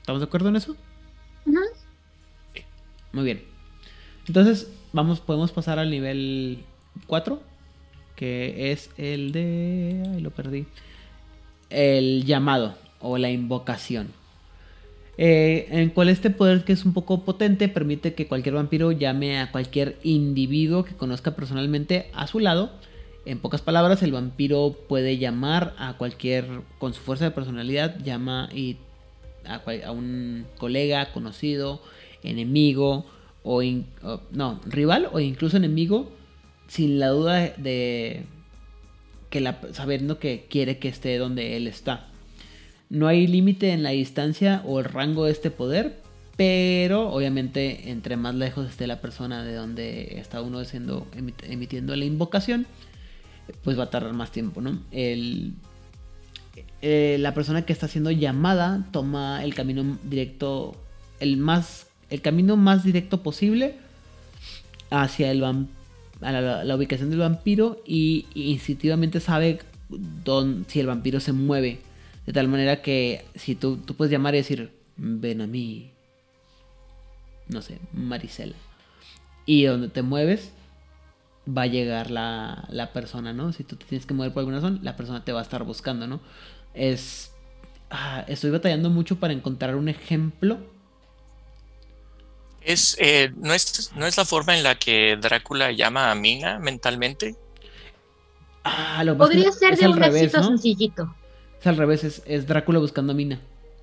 [0.00, 0.76] ¿Estamos de acuerdo en eso?
[3.12, 3.44] Muy bien.
[4.26, 6.64] Entonces, vamos, podemos pasar al nivel
[7.06, 7.40] 4,
[8.16, 10.02] que es el de...
[10.14, 10.66] Ay, lo perdí.
[11.70, 14.08] El llamado o la invocación.
[15.18, 19.38] Eh, en cual este poder que es un poco potente permite que cualquier vampiro llame
[19.40, 22.70] a cualquier individuo que conozca personalmente a su lado.
[23.24, 26.46] En pocas palabras, el vampiro puede llamar a cualquier,
[26.78, 28.78] con su fuerza de personalidad, llama y
[29.44, 31.82] a, un colega, conocido,
[32.22, 33.06] enemigo,
[33.44, 33.62] o,
[34.30, 36.10] no, rival o incluso enemigo,
[36.68, 38.24] sin la duda de
[39.30, 42.11] que la, sabiendo que quiere que esté donde él está.
[42.92, 45.96] No hay límite en la distancia o el rango de este poder,
[46.36, 51.06] pero obviamente entre más lejos esté la persona de donde está uno siendo,
[51.42, 52.66] emitiendo la invocación,
[53.64, 54.78] pues va a tardar más tiempo, ¿no?
[54.90, 55.54] El,
[56.82, 60.76] eh, la persona que está siendo llamada toma el camino directo,
[61.18, 63.76] el más, el camino más directo posible
[64.90, 65.40] hacia el
[66.20, 69.60] la, ubicación del vampiro y, instintivamente sabe
[70.68, 71.80] si el vampiro se mueve
[72.26, 75.92] de tal manera que si tú, tú puedes llamar y decir, ven a mí,
[77.48, 78.54] no sé, Maricela.
[79.44, 80.52] Y donde te mueves,
[81.46, 83.52] va a llegar la, la, persona, ¿no?
[83.52, 85.64] Si tú te tienes que mover por alguna razón, la persona te va a estar
[85.64, 86.20] buscando, ¿no?
[86.74, 87.32] Es...
[87.90, 90.58] Ah, estoy batallando mucho para encontrar un ejemplo.
[92.62, 96.58] Es, eh, ¿no, es, ¿No es la forma en la que Drácula llama a Mina
[96.58, 97.36] mentalmente?
[98.64, 101.14] Ah, lo Podría ser de un revés, sencillito.
[101.62, 103.38] Es al revés, es, Drácula buscando a Mina.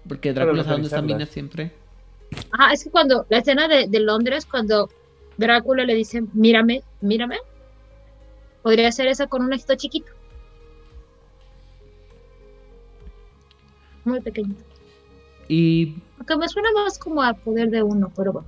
[0.05, 1.71] Porque Drácula sabe dónde está Mina siempre.
[2.51, 4.89] Ajá, es que cuando la escena de, Londres, cuando
[5.37, 7.37] Drácula le dice, mírame, mírame,
[8.63, 10.11] podría ser esa con un ejito chiquito.
[14.03, 14.61] Muy pequeñito.
[15.47, 15.95] Y.
[16.17, 18.47] Aunque me suena más como al poder de uno, pero bueno.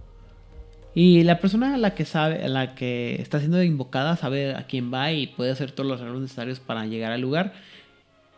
[0.93, 4.67] Y la persona a la que sabe, a la que está siendo invocada, sabe a
[4.67, 7.53] quién va y puede hacer todos los errores necesarios para llegar al lugar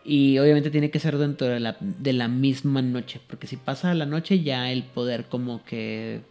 [0.06, 3.94] Y obviamente tiene que ser dentro de la, de la misma noche, porque si pasa
[3.94, 6.22] la noche ya el poder como que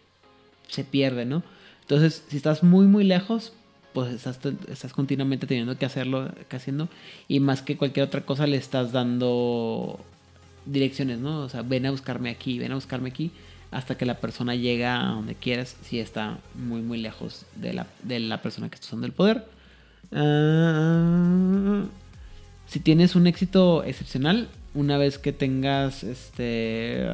[0.68, 1.42] se pierde, ¿no?
[1.80, 3.54] Entonces, si estás muy, muy lejos,
[3.92, 6.88] pues estás, estás continuamente teniendo que hacerlo, que haciendo,
[7.28, 10.00] y más que cualquier otra cosa le estás dando
[10.66, 11.40] direcciones, ¿no?
[11.40, 13.30] O sea, ven a buscarme aquí, ven a buscarme aquí,
[13.70, 17.86] hasta que la persona llega a donde quieras, si está muy, muy lejos de la,
[18.02, 19.46] de la persona que está usando el poder.
[20.12, 21.84] Ah,
[22.72, 27.06] si tienes un éxito excepcional, una vez que tengas este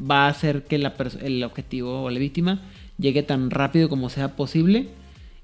[0.00, 2.60] va a hacer que el objetivo o la víctima
[2.98, 4.88] llegue tan rápido como sea posible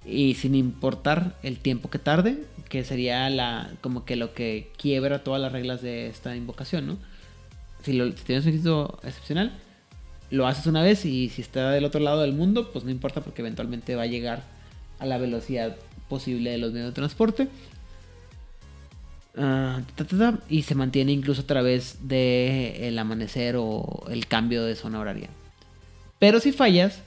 [0.05, 5.23] y sin importar el tiempo que tarde, que sería la como que lo que quiebra
[5.23, 6.99] todas las reglas de esta invocación, ¿no?
[7.85, 7.93] Si
[8.25, 9.53] tienes un éxito excepcional,
[10.33, 13.21] lo haces una vez y si está del otro lado del mundo, pues no importa
[13.21, 14.43] porque eventualmente va a llegar
[14.99, 15.77] a la velocidad
[16.09, 17.49] posible de los medios de transporte.
[19.37, 19.81] Ah,
[20.49, 25.29] y se mantiene incluso a través del el amanecer o el cambio de zona horaria.
[26.19, 27.03] Pero si fallas,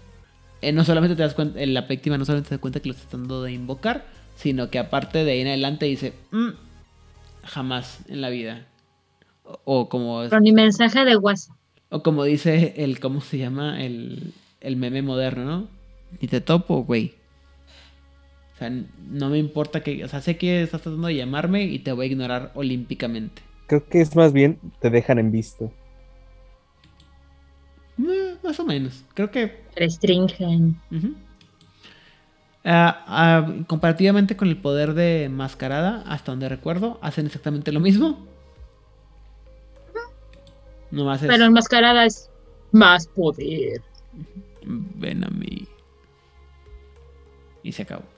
[0.61, 2.95] eh, no solamente te das cuenta, la víctima no solamente se da cuenta que lo
[2.95, 4.05] está tratando de invocar,
[4.35, 6.49] sino que aparte de ahí en adelante dice, mm,
[7.43, 8.67] jamás en la vida.
[9.65, 10.21] O, como...
[10.23, 11.57] Pero ni mensaje de WhatsApp.
[11.89, 13.83] O como dice el, ¿cómo se llama?
[13.83, 15.67] El, el meme moderno, ¿no?
[16.19, 17.13] Ni te topo, güey.
[18.63, 18.71] Sea,
[19.09, 22.05] no me importa que, o sea, sé que estás tratando de llamarme y te voy
[22.05, 23.41] a ignorar olímpicamente.
[23.67, 25.69] Creo que es más bien te dejan en visto.
[27.99, 29.03] Eh, más o menos.
[29.13, 29.63] Creo que.
[29.75, 30.77] Restringen.
[32.63, 38.25] Ah, ah, comparativamente con el poder de mascarada, hasta donde recuerdo, hacen exactamente lo mismo.
[40.89, 42.29] No más Pero en mascarada es
[42.71, 43.81] más poder.
[44.63, 45.67] Ven a mí.
[47.61, 48.12] Y se acabó.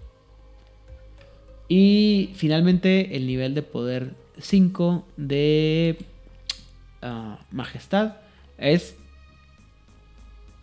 [1.67, 5.97] Y finalmente el nivel de poder 5 de
[7.01, 8.17] ah, Majestad
[8.57, 8.95] es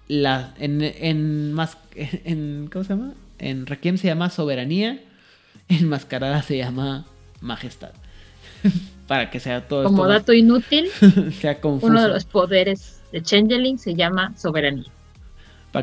[0.08, 3.14] la en, en, más, en, ¿cómo se llama?
[3.38, 5.00] En Requiem se llama soberanía,
[5.68, 7.06] en Mascarada se llama
[7.40, 7.90] majestad.
[9.08, 10.88] Para que sea todo Como dato inútil,
[11.40, 14.90] sea uno de los poderes de Changeling se llama soberanía.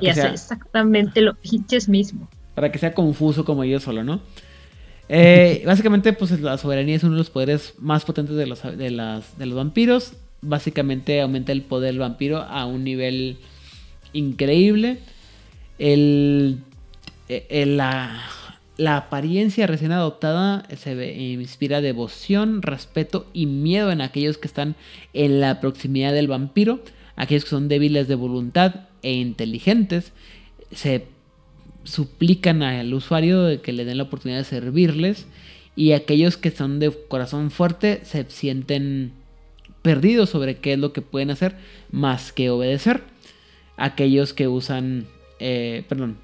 [0.02, 2.28] y hace exactamente lo pinches mismo.
[2.56, 4.22] Para que sea confuso como yo solo, ¿no?
[5.12, 10.14] Eh, básicamente, pues la soberanía es uno de los poderes más potentes de los, vampiros.
[10.42, 13.38] Básicamente aumenta el poder vampiro a un nivel
[14.14, 15.00] increíble.
[15.80, 16.60] El,
[17.28, 18.22] eh, la,
[18.96, 24.76] apariencia recién adoptada se inspira devoción, respeto y miedo en aquellos que están
[25.14, 26.82] en la proximidad del vampiro,
[27.16, 30.14] aquellos que son débiles de voluntad e inteligentes.
[30.72, 31.08] Se
[31.84, 35.28] suplican al usuario de que le den la oportunidad de servirles
[35.76, 39.14] y aquellos que son de corazón fuerte se sienten
[39.82, 41.56] perdidos sobre qué es lo que pueden hacer
[41.92, 43.02] más que obedecer.
[43.78, 45.08] Aquellos que usan,
[45.40, 46.18] eh, perdón,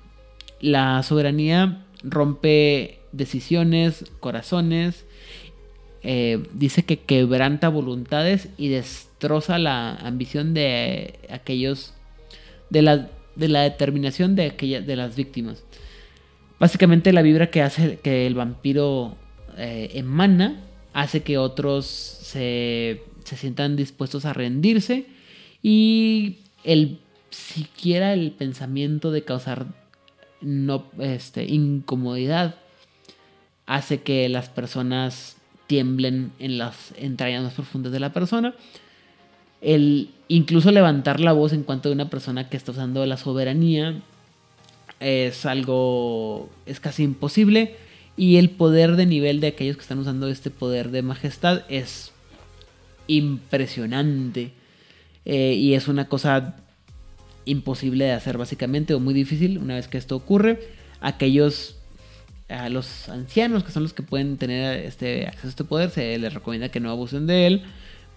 [0.60, 5.06] la soberanía rompe decisiones, corazones,
[6.04, 11.94] eh, dice que quebranta voluntades y destroza la ambición de aquellos,
[12.70, 15.64] de la, de la determinación de, aquellas, de las víctimas.
[16.60, 19.18] Básicamente la vibra que hace que el vampiro
[19.58, 20.62] eh, emana
[20.94, 25.08] hace que otros se, se sientan dispuestos a rendirse
[25.62, 27.00] y el
[27.36, 29.68] siquiera el pensamiento de causar
[30.42, 32.56] no, este, incomodidad
[33.66, 35.38] hace que las personas
[35.68, 38.54] tiemblen en las entrañas más profundas de la persona.
[39.62, 44.02] El incluso levantar la voz en cuanto a una persona que está usando la soberanía
[45.00, 47.76] es algo es casi imposible.
[48.18, 52.12] Y el poder de nivel de aquellos que están usando este poder de majestad es
[53.08, 54.54] impresionante.
[55.26, 56.56] Eh, y es una cosa
[57.44, 60.62] imposible de hacer básicamente o muy difícil una vez que esto ocurre.
[61.02, 61.76] Aquellos,
[62.48, 66.18] a los ancianos que son los que pueden tener este acceso a este poder, se
[66.18, 67.64] les recomienda que no abusen de él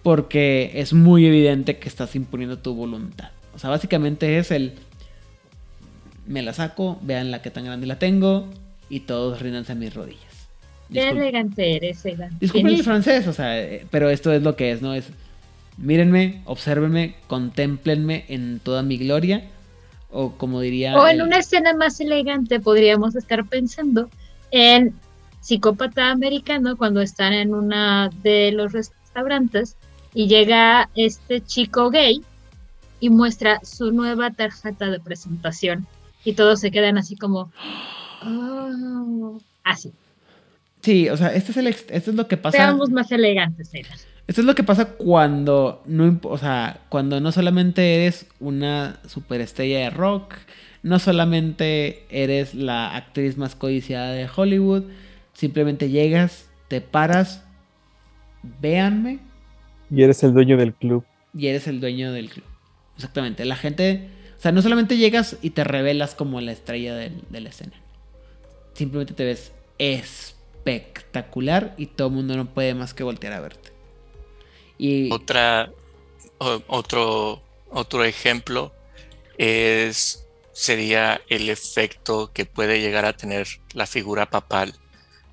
[0.03, 3.31] porque es muy evidente que estás imponiendo tu voluntad.
[3.53, 4.73] O sea, básicamente es el
[6.29, 8.47] me la saco, vean la que tan grande la tengo
[8.87, 10.47] y todos ríndanse a mis rodillas.
[10.93, 12.03] Qué elegante eres,
[12.39, 14.93] Disculpen el francés, o sea, eh, pero esto es lo que es, ¿no?
[14.93, 15.09] Es
[15.77, 19.43] mírenme, obsérvenme, contemplenme en toda mi gloria.
[20.11, 20.97] O como diría.
[20.97, 24.09] O en una escena más elegante podríamos estar pensando
[24.49, 24.93] en
[25.41, 29.77] psicópata americano cuando están en una de los restaurantes
[30.13, 32.23] y llega este chico gay
[32.99, 35.87] y muestra su nueva tarjeta de presentación
[36.25, 37.51] y todos se quedan así como
[38.23, 39.93] oh", así
[40.81, 42.57] Sí, o sea, este es, el, esto es lo que pasa.
[42.57, 47.95] Seamos más elegantes, Esto es lo que pasa cuando no, o sea, cuando no solamente
[47.95, 50.35] eres una superestrella de rock,
[50.81, 54.83] no solamente eres la actriz más codiciada de Hollywood,
[55.33, 57.43] simplemente llegas, te paras,
[58.61, 59.19] véanme.
[59.91, 61.03] Y eres el dueño del club.
[61.33, 62.45] Y eres el dueño del club.
[62.95, 63.45] Exactamente.
[63.45, 67.49] La gente, o sea, no solamente llegas y te revelas como la estrella de, la
[67.49, 67.73] escena.
[68.73, 73.71] Simplemente te ves espectacular y todo el mundo no puede más que voltear a verte.
[74.77, 75.71] Y otra
[76.39, 78.71] otro otro ejemplo
[79.37, 84.73] es sería el efecto que puede llegar a tener la figura papal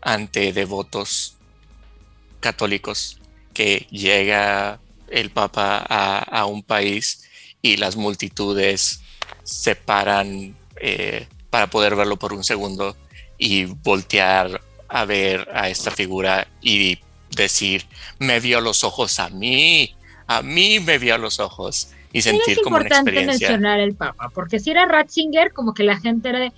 [0.01, 1.37] ante devotos
[2.41, 3.21] católicos
[3.57, 4.79] que llega
[5.09, 7.27] el papa a, un país
[7.63, 9.01] y las multitudes
[9.45, 12.95] se paran eh, para poder verlo por un segundo
[13.39, 16.99] y voltear a ver a esta figura y
[17.31, 17.87] decir,
[18.19, 19.97] me vio los ojos a mí,
[20.27, 23.33] a mí me vio los ojos y sentir como una experiencia.
[23.33, 26.53] Es importante mencionar el Papa, porque si era Ratzinger, como que la gente era de.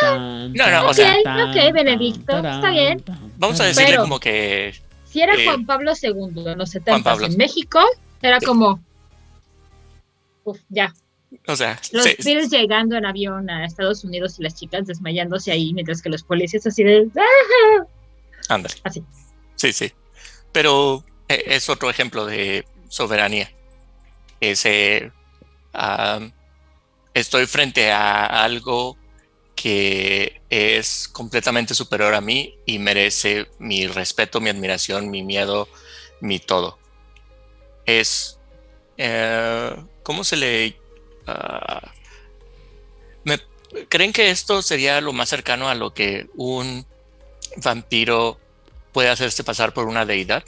[0.00, 1.16] Ah, no, no, o sea.
[1.16, 3.02] Ok, Benedicto, está bien.
[3.36, 4.85] Vamos a decirle como que.
[5.16, 7.80] Si era eh, Juan Pablo II en los 70 en México,
[8.20, 8.84] era como.
[10.44, 10.92] Uf, ya.
[11.46, 15.72] O sea, los Beatles llegando en avión a Estados Unidos y las chicas desmayándose ahí,
[15.72, 17.08] mientras que los policías así de.
[18.50, 18.74] Ándale.
[18.84, 19.02] Así.
[19.54, 19.90] Sí, sí.
[20.52, 23.50] Pero eh, es otro ejemplo de soberanía
[24.40, 25.12] ese
[27.14, 28.98] estoy frente a algo
[29.66, 35.66] que es completamente superior a mí y merece mi respeto, mi admiración, mi miedo,
[36.20, 36.78] mi todo.
[37.84, 38.38] Es,
[38.96, 39.74] eh,
[40.04, 40.76] ¿cómo se le...
[41.26, 41.90] Ah,
[43.24, 43.40] ¿me,
[43.88, 46.86] ¿Creen que esto sería lo más cercano a lo que un
[47.56, 48.38] vampiro
[48.92, 50.44] puede hacerse pasar por una deidad?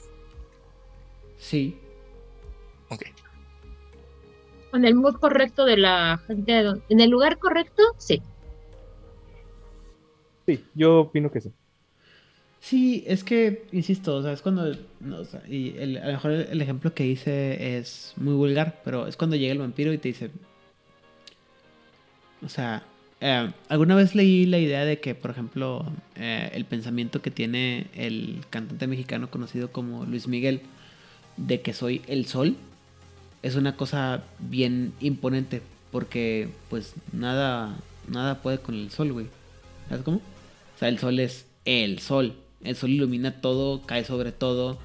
[1.40, 1.77] Sí.
[2.89, 3.03] Ok
[4.74, 6.59] en el mood correcto de la gente,
[6.89, 8.23] en el lugar correcto, sí.
[10.48, 11.52] Sí, yo opino que sí.
[12.58, 14.72] Sí, es que, insisto, o sea, es cuando,
[15.46, 19.36] y el, a lo mejor el, ejemplo que hice es muy vulgar, pero es cuando
[19.36, 20.30] llega el vampiro y te dice,
[22.42, 22.82] o sea,
[23.20, 25.84] eh, alguna vez leí la idea de que, por ejemplo,
[26.16, 30.62] eh, el pensamiento que tiene el cantante mexicano conocido como Luis Miguel,
[31.36, 32.56] de que soy el sol,
[33.42, 35.60] es una cosa bien imponente
[35.92, 37.76] porque pues nada
[38.08, 39.26] nada puede con el sol, güey.
[39.90, 40.22] ¿Sabes cómo?
[40.78, 42.36] O sea, el sol es el sol.
[42.62, 44.78] El sol ilumina todo, cae sobre todo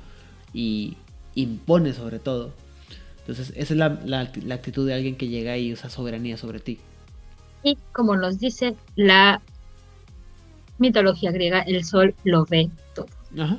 [0.52, 0.98] y
[1.36, 2.52] impone sobre todo.
[3.20, 6.80] Entonces, esa es la, la actitud de alguien que llega y usa soberanía sobre ti.
[7.62, 9.40] Y como nos dice la
[10.80, 13.06] mitología griega, el sol lo ve todo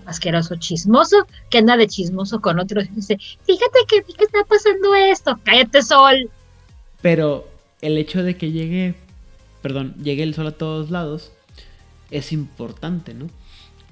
[0.04, 2.92] asqueroso chismoso, que anda de chismoso con otros.
[2.96, 6.28] Dice, fíjate que, que está pasando esto, cállate sol.
[7.00, 7.48] Pero
[7.80, 8.96] el hecho de que llegue,
[9.62, 11.30] perdón, llegue el sol a todos lados,
[12.10, 13.28] es importante, ¿no?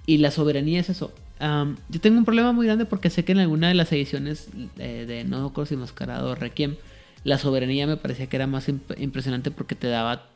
[0.06, 1.12] Y la soberanía es eso.
[1.40, 4.48] yo tengo un problema muy grande porque sé que en alguna de las ediciones
[4.78, 6.76] eh, de No Cross y Mascarado Requiem,
[7.24, 10.26] la soberanía me parecía que era más impresionante porque te daba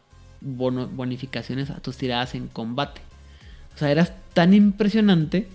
[0.40, 3.00] bonificaciones a tus tiradas en combate.
[3.74, 5.48] O sea, eras tan impresionante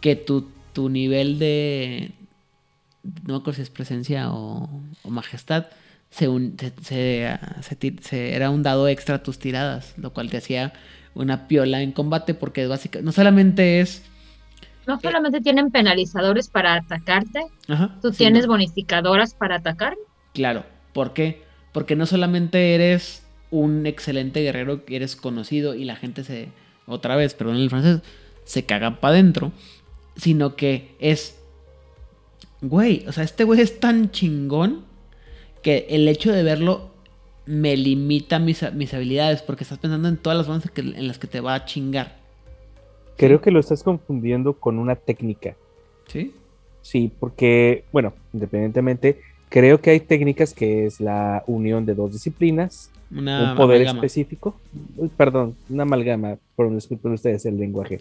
[0.00, 2.12] que tu, tu nivel de.
[3.02, 4.68] No me acuerdo si es presencia o,
[5.08, 5.66] majestad.
[6.10, 6.28] Se,
[6.82, 10.72] se, era un dado extra a tus tiradas, lo cual te hacía
[11.14, 14.02] una piola en combate porque básicamente no solamente es
[14.86, 17.40] no solamente tienen penalizadores para atacarte,
[18.02, 19.96] tú tienes bonificadoras para atacar.
[20.34, 21.44] Claro, ¿por qué?
[21.72, 26.48] Porque no solamente eres un excelente guerrero que eres conocido y la gente se,
[26.86, 28.00] otra vez, perdón el francés,
[28.44, 29.52] se caga para adentro,
[30.16, 31.38] sino que es,
[32.60, 34.84] güey, o sea, este güey es tan chingón
[35.62, 36.90] que el hecho de verlo
[37.46, 41.26] me limita mis, mis habilidades porque estás pensando en todas las formas en las que
[41.26, 42.16] te va a chingar.
[43.16, 45.56] Creo que lo estás confundiendo con una técnica.
[46.06, 46.34] ¿Sí?
[46.82, 52.90] Sí, porque, bueno, independientemente, creo que hay técnicas que es la unión de dos disciplinas
[53.10, 54.54] un poder específico.
[55.16, 57.98] Perdón, una amalgama, por disculpen ustedes el lenguaje.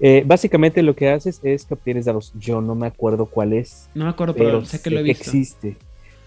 [0.00, 2.32] Eh, básicamente lo que haces es que obtienes dados.
[2.38, 3.88] Yo no me acuerdo cuál es.
[3.94, 5.24] No me acuerdo, pero, sé que lo he visto.
[5.24, 5.76] existe.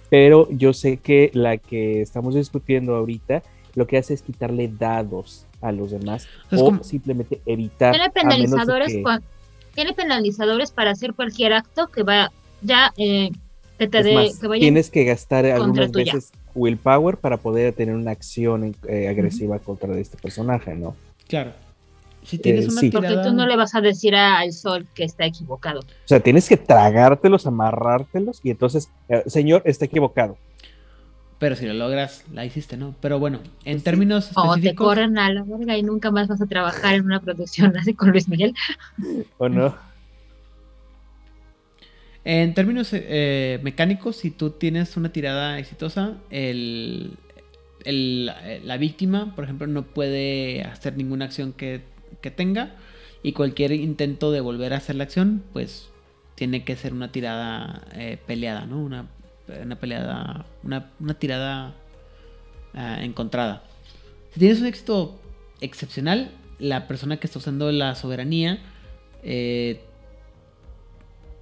[0.10, 3.44] Pero yo sé que la que estamos discutiendo ahorita
[3.76, 7.94] lo que hace es quitarle dados a los demás o simplemente evitar.
[7.94, 8.98] Tiene penalizadores,
[9.76, 12.32] tiene penalizadores para hacer cualquier acto que va
[12.62, 13.30] ya eh,
[13.78, 14.32] que te dé.
[14.60, 20.18] Tienes que gastar algunas veces willpower para poder tener una acción eh, agresiva contra este
[20.18, 20.96] personaje, ¿no?
[21.28, 21.52] Claro.
[22.28, 23.08] Si tienes eh, una tirada...
[23.08, 25.80] Porque tú no le vas a decir al sol que está equivocado.
[25.80, 30.38] O sea, tienes que tragártelos, amarrártelos y entonces, eh, señor, está equivocado.
[31.40, 32.96] Pero si lo logras, la hiciste, ¿no?
[33.00, 36.48] Pero bueno, en términos O te corren a la verga y nunca más vas a
[36.48, 38.54] trabajar en una producción así con Luis Miguel.
[39.38, 39.76] ¿O no?
[42.26, 47.18] En términos eh, mecánicos, si tú tienes una tirada exitosa, el,
[47.86, 51.84] la víctima, por ejemplo, no puede hacer ninguna acción que,
[52.32, 52.76] tenga.
[53.24, 55.90] Y cualquier intento de volver a hacer la acción, pues
[56.36, 58.80] tiene que ser una tirada eh, peleada, ¿no?
[58.80, 59.08] Una
[59.64, 61.74] una peleada, una, tirada
[62.74, 63.64] ah, encontrada.
[64.34, 65.20] Si tienes un éxito
[65.62, 68.60] excepcional, la persona que está usando la soberanía
[69.24, 69.82] eh,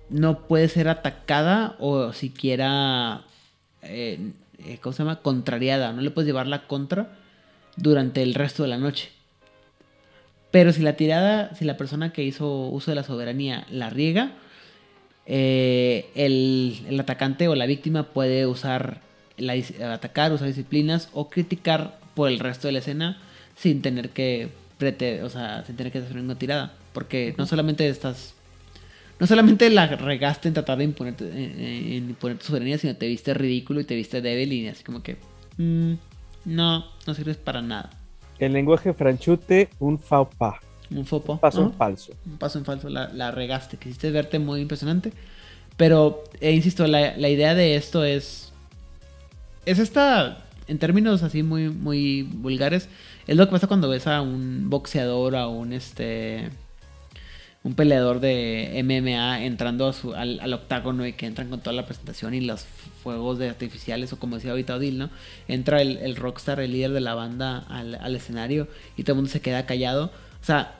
[0.10, 3.26] no puede ser atacada o siquiera,
[3.82, 4.34] eh,
[4.82, 5.22] ¿cómo se llama?
[5.22, 5.94] Contrariada.
[5.94, 7.18] No le puedes llevar la contra
[7.76, 9.12] durante el resto de la noche.
[10.56, 14.32] Pero si la tirada, si la persona que hizo uso de la soberanía la riega,
[15.26, 19.02] eh, el, atacante o la víctima puede usar
[19.36, 19.56] la,
[19.94, 23.22] atacar, usar disciplinas o criticar por el resto de la escena
[23.58, 24.48] sin tener que
[25.22, 28.34] o sea, sin tener que hacer una tirada, porque no solamente estás
[29.20, 33.34] no solamente la regaste en tratar de imponer, en, imponer tu soberanía, sino te viste
[33.34, 35.18] ridículo y te viste débil y así como que
[35.58, 35.96] mm,
[36.46, 38.05] no, no sirves para nada.
[38.40, 40.56] El lenguaje franchute, un faux pas.
[40.92, 41.40] Un fopo.
[41.40, 42.14] Paso en falso.
[42.26, 43.78] Un paso en falso, la, regaste.
[43.78, 45.14] Quisiste verte muy impresionante.
[45.78, 48.54] Pero, eh, insisto, la, idea de esto es.
[49.66, 50.44] Es esta.
[50.68, 52.90] En términos así muy, muy vulgares.
[53.28, 56.50] Es lo que pasa cuando ves a un boxeador, a un este.
[57.66, 62.40] Un peleador de MMA entrando al, octágono y que entran con toda la presentación y
[62.40, 62.66] los
[63.04, 65.10] fuegos de artificiales, o como decía ahorita Odil, ¿no?
[65.50, 69.32] Entra el, rockstar, el líder de la banda, al, al escenario y todo el mundo
[69.32, 70.12] se queda callado
[70.42, 70.76] o sea,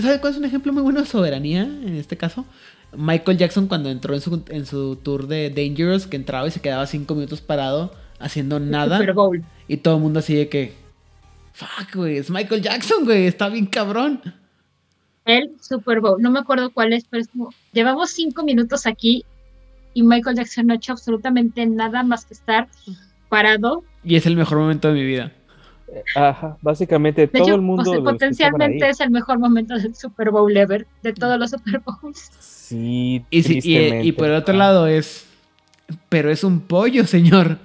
[0.00, 2.44] ¿sabe cuál es un ejemplo muy bueno de soberanía en este caso?
[2.96, 6.60] Michael Jackson cuando entró en su, en su tour de Dangerous, que entraba y se
[6.60, 8.98] quedaba cinco minutos parado haciendo nada.
[8.98, 9.44] Super Bowl.
[9.68, 10.74] Y todo el mundo así de que,
[11.52, 14.20] fuck, güey, es Michael Jackson, güey, está bien cabrón.
[15.26, 19.24] El Super Bowl, no me acuerdo cuál es, pero es como, llevamos cinco minutos aquí
[19.92, 22.68] y Michael Jackson no ha hecho absolutamente nada más que estar
[23.28, 23.82] parado.
[24.04, 25.32] Y es el mejor momento de mi vida.
[26.14, 28.04] Ajá, básicamente todo el mundo.
[28.04, 32.30] potencialmente es el mejor momento del Super Bowl ever, de todos los Super Bowls.
[32.40, 35.26] Sí, y, y, por el otro lado es.
[36.08, 37.58] Pero es un pollo, señor.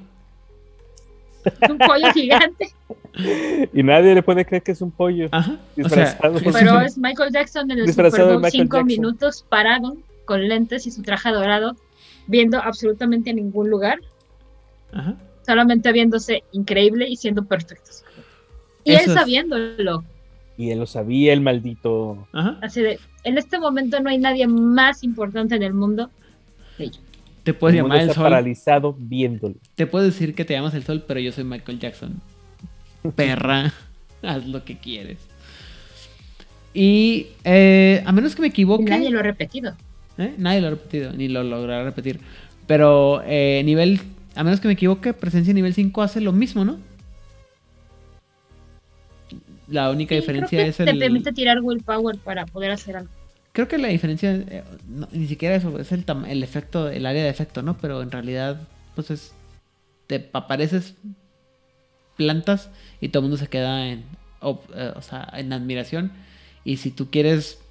[1.43, 2.69] Es un pollo gigante.
[3.73, 5.27] Y nadie le puede creer que es un pollo.
[5.31, 5.57] Ajá.
[5.75, 6.39] Disfrazado.
[6.51, 11.01] pero es Michael Jackson en el Super Bowl cinco minutos parado, con lentes y su
[11.01, 11.75] traje dorado,
[12.27, 13.99] viendo absolutamente ningún lugar.
[14.91, 15.15] Ajá
[15.45, 18.03] solamente viéndose increíble y siendo perfectos.
[18.83, 20.03] Y él sabiéndolo.
[20.57, 22.27] Y él lo sabía, el maldito.
[22.61, 26.09] Así de, en este momento no hay nadie más importante en el mundo
[26.77, 26.99] que yo.
[27.43, 28.23] Te puedes llamar el sol.
[28.23, 29.55] paralizado viéndolo.
[29.75, 32.21] Te puedo decir que te llamas el sol, pero yo soy Michael Jackson.
[33.15, 33.73] Perra,
[34.21, 35.17] haz lo que quieres.
[36.73, 38.85] Y eh, a menos que me equivoque.
[38.85, 39.75] Nadie lo ha repetido.
[40.17, 40.35] ¿Eh?
[40.37, 42.19] Nadie lo ha repetido, ni lo logrará repetir.
[42.67, 43.99] Pero eh, nivel
[44.35, 46.79] a menos que me equivoque, presencia nivel 5 hace lo mismo, ¿no?
[49.67, 50.85] La única diferencia es el.
[50.85, 53.11] Te permite tirar willpower para poder hacer algo.
[53.53, 54.63] Creo que la diferencia, eh,
[55.11, 57.77] ni siquiera eso, es el, el efecto, el área de efecto, ¿no?
[57.77, 58.61] Pero en realidad,
[58.95, 59.33] pues es.
[60.07, 60.95] Te apareces
[62.15, 62.69] plantas
[62.99, 64.05] y todo el mundo se queda en.
[64.41, 66.11] Eh, o, sea, en admiración.
[66.63, 67.61] Y si tú quieres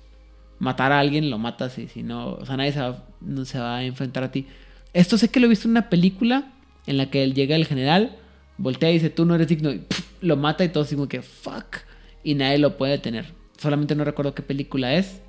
[0.58, 1.78] matar a alguien, lo matas.
[1.78, 4.46] Y si no, o sea, nadie se va, no se va a enfrentar a ti.
[4.92, 6.52] Esto sé que lo he visto en una película
[6.86, 8.16] en la que él llega el general,
[8.56, 9.84] voltea y dice, tú no eres digno, y
[10.20, 11.78] lo mata y todo así como que, fuck,
[12.24, 13.26] y nadie lo puede detener.
[13.56, 15.20] Solamente no recuerdo qué película es.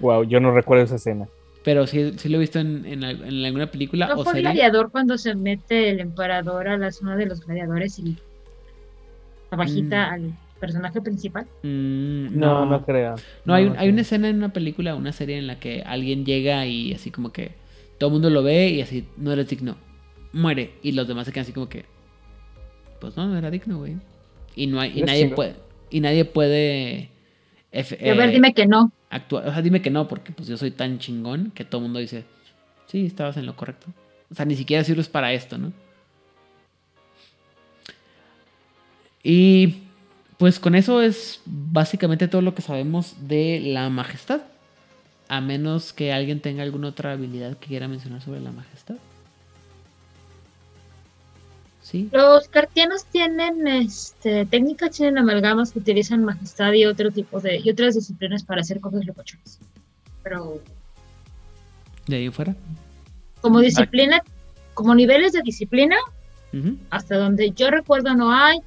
[0.00, 1.28] Wow, yo no recuerdo esa escena.
[1.64, 4.08] Pero sí, sí lo he visto en, alguna película.
[4.08, 8.16] ¿No fue gladiador cuando se mete el emperador a la zona de los gladiadores y
[9.50, 10.12] abajita mm.
[10.12, 11.46] al personaje principal?
[11.62, 13.14] Mm, no, no, creo.
[13.44, 16.66] No, hay, hay una escena en una película, una serie en la que alguien llega
[16.66, 17.52] y así como que
[17.98, 19.76] todo el mundo lo ve y así, no eres digno.
[20.32, 20.74] Muere.
[20.82, 21.84] Y los demás se quedan así como que.
[23.00, 23.96] Pues no, no era digno, güey.
[24.54, 25.54] Y no hay, y nadie puede.
[25.90, 27.10] Y nadie puede.
[27.72, 28.92] a ver, dime que no.
[29.10, 31.84] Actuar, o sea, dime que no, porque pues yo soy tan chingón que todo el
[31.84, 32.24] mundo dice,
[32.86, 33.86] sí, estabas en lo correcto.
[34.30, 35.72] O sea, ni siquiera sirves para esto, ¿no?
[39.30, 39.82] Y
[40.38, 44.40] pues con eso es básicamente todo lo que sabemos de la majestad.
[45.28, 48.94] A menos que alguien tenga alguna otra habilidad que quiera mencionar sobre la majestad.
[51.82, 52.08] Sí.
[52.10, 57.68] Los cartianos tienen este, técnicas, tienen amalgamas que utilizan majestad y otro tipo de y
[57.68, 59.58] otras disciplinas para hacer cosas locochonas.
[60.22, 60.62] Pero
[62.06, 62.56] de ahí fuera.
[63.42, 64.22] Como disciplina,
[64.72, 65.96] como niveles de disciplina,
[66.88, 68.62] hasta donde yo recuerdo no hay.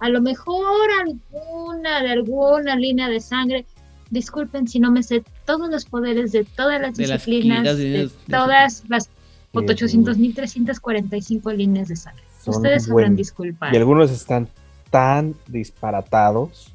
[0.00, 3.66] A lo mejor alguna de alguna línea de sangre.
[4.10, 9.10] Disculpen si no me sé todos los poderes de todas las disciplinas, de todas las
[9.52, 12.22] 800.345 líneas de sangre.
[12.46, 13.74] Ustedes sabrán disculpar.
[13.74, 14.48] Y algunos están
[14.90, 16.72] tan disparatados.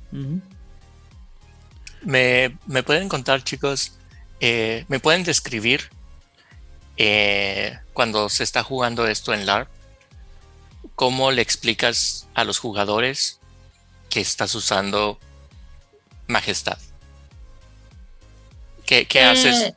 [2.03, 3.97] ¿Me, ¿Me, pueden contar, chicos?
[4.39, 5.81] Eh, ¿Me pueden describir
[6.97, 9.69] eh, cuando se está jugando esto en LARP?
[10.95, 13.39] ¿Cómo le explicas a los jugadores
[14.09, 15.19] que estás usando
[16.27, 16.77] majestad?
[18.85, 19.61] ¿Qué, qué haces?
[19.61, 19.75] Eh,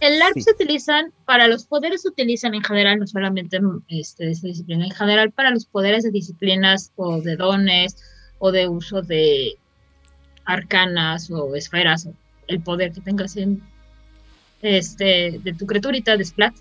[0.00, 3.58] el LARP se utilizan, para los poderes se utilizan en general, no solamente
[3.88, 7.96] este, esta disciplina, en general para los poderes de disciplinas o de dones
[8.38, 9.56] o de uso de
[10.44, 12.14] arcanas o esferas, o
[12.46, 13.62] el poder que tengas en
[14.60, 16.54] este, de tu criaturita de Splat,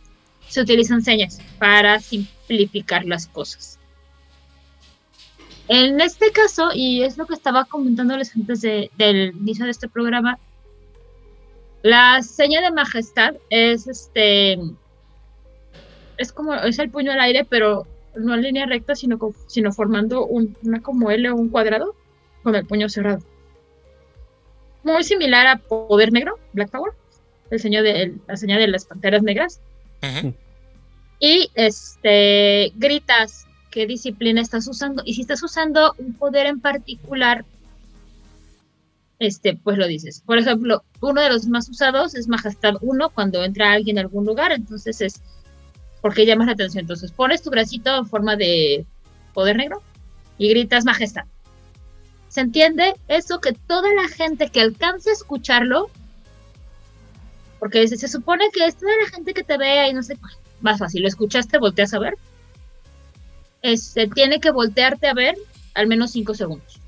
[0.47, 1.99] se utilizan señas para
[2.45, 3.79] simplificar las cosas.
[5.67, 9.89] En este caso, y es lo que estaba comentándoles antes de, del inicio de este
[9.89, 10.37] programa,
[11.81, 14.59] la seña de majestad es este.
[16.17, 16.53] Es como.
[16.53, 21.11] Es el puño al aire, pero no en línea recta, sino, sino formando una como
[21.11, 21.95] L o un cuadrado
[22.43, 23.19] con el puño cerrado.
[24.83, 26.93] Muy similar a Poder Negro, Black Power.
[27.49, 29.61] El señor de, la señal de las panteras negras.
[31.19, 35.03] Y este gritas qué disciplina estás usando.
[35.05, 37.45] Y si estás usando un poder en particular,
[39.19, 40.21] este, pues lo dices.
[40.25, 44.25] Por ejemplo, uno de los más usados es Majestad 1 cuando entra alguien a algún
[44.25, 45.21] lugar, entonces es
[46.01, 46.81] porque llamas la atención.
[46.81, 48.85] Entonces pones tu bracito en forma de
[49.33, 49.81] poder negro
[50.37, 51.25] y gritas Majestad.
[52.29, 52.93] ¿Se entiende?
[53.07, 55.89] Eso que toda la gente que alcance a escucharlo,
[57.59, 60.17] porque se, supone que es toda la gente que te vea y no sé,
[60.65, 62.15] más fácil, lo escuchaste, volteas a ver.
[63.61, 65.35] Este, tiene que voltearte a ver
[65.75, 66.79] al menos 5 segundos.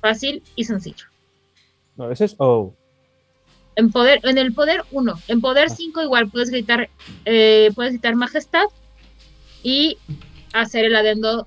[0.00, 1.06] Fácil y sencillo.
[1.96, 2.74] No, ese es O.
[3.76, 5.14] En poder, en el poder 1.
[5.28, 6.04] En poder 5 ah.
[6.04, 6.88] igual puedes gritar,
[7.24, 8.66] eh, puedes gritar majestad
[9.62, 9.98] y
[10.52, 11.46] hacer el adendo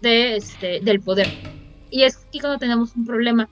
[0.00, 1.28] de este, del poder.
[1.90, 3.48] Y es aquí cuando tenemos un problema.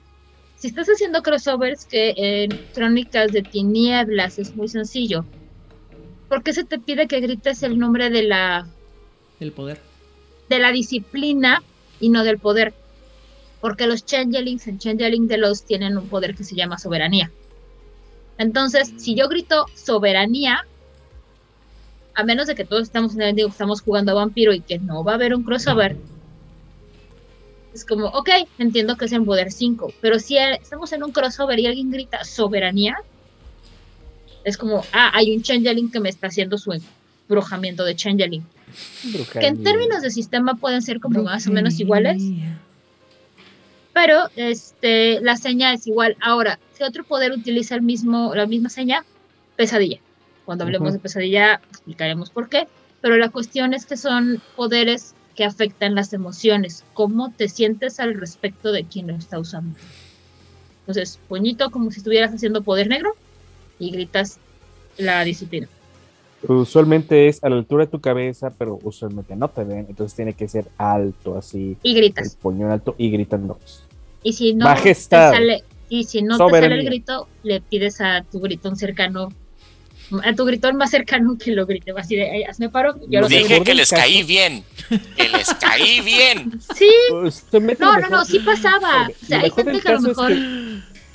[0.55, 5.25] Si estás haciendo crossovers que en crónicas de tinieblas es muy sencillo,
[6.31, 8.65] ¿por qué se te pide que grites el nombre de la
[9.37, 9.81] del poder?
[10.47, 11.61] De la disciplina
[11.99, 12.73] y no del poder
[13.59, 17.29] porque los changelings en changeling de los tienen un poder que se llama soberanía.
[18.37, 20.65] Entonces, si yo grito soberanía,
[22.15, 24.79] a menos de que todos estamos en el digo, estamos jugando a vampiro y que
[24.79, 25.97] no va a haber un crossover,
[27.73, 31.59] es como, ok, entiendo que es en poder 5, pero si estamos en un crossover
[31.59, 33.03] y alguien grita soberanía,
[34.43, 38.45] es como, ah, hay un changeling que me está haciendo su embrujamiento de changeling.
[39.33, 42.21] Que en términos de sistema pueden ser como más o menos iguales
[43.93, 46.15] pero este, la seña es igual.
[46.21, 49.03] Ahora, si otro poder utiliza el mismo, la misma seña,
[49.55, 49.99] pesadilla.
[50.45, 52.67] Cuando hablemos de pesadilla, explicaremos por qué.
[53.01, 56.83] Pero la cuestión es que son poderes que afectan las emociones.
[56.93, 59.77] ¿Cómo te sientes al respecto de quien lo está usando?
[60.81, 63.15] Entonces, puñito como si estuvieras haciendo poder negro
[63.81, 64.37] y gritas
[64.97, 65.67] la disciplina.
[66.47, 70.33] Usualmente es a la altura de tu cabeza, pero usualmente no te ven, entonces tiene
[70.33, 71.77] que ser alto así.
[71.83, 72.33] Y gritas.
[72.33, 73.83] El puño alto y gritan dos.
[74.23, 78.23] Y si no te sale, y si no te sale el grito, le pides a
[78.23, 79.29] tu gritón cercano,
[80.23, 81.91] a tu gritón más cercano que lo grite.
[81.95, 82.95] Así de, hazme paro.
[83.07, 84.63] Yo Dije que les caí bien.
[85.15, 86.59] Que les caí bien.
[86.75, 86.89] Sí.
[87.09, 87.45] Pues,
[87.79, 89.09] no, no, no, sí pasaba.
[89.09, 90.31] O sea, hay gente que a lo mejor.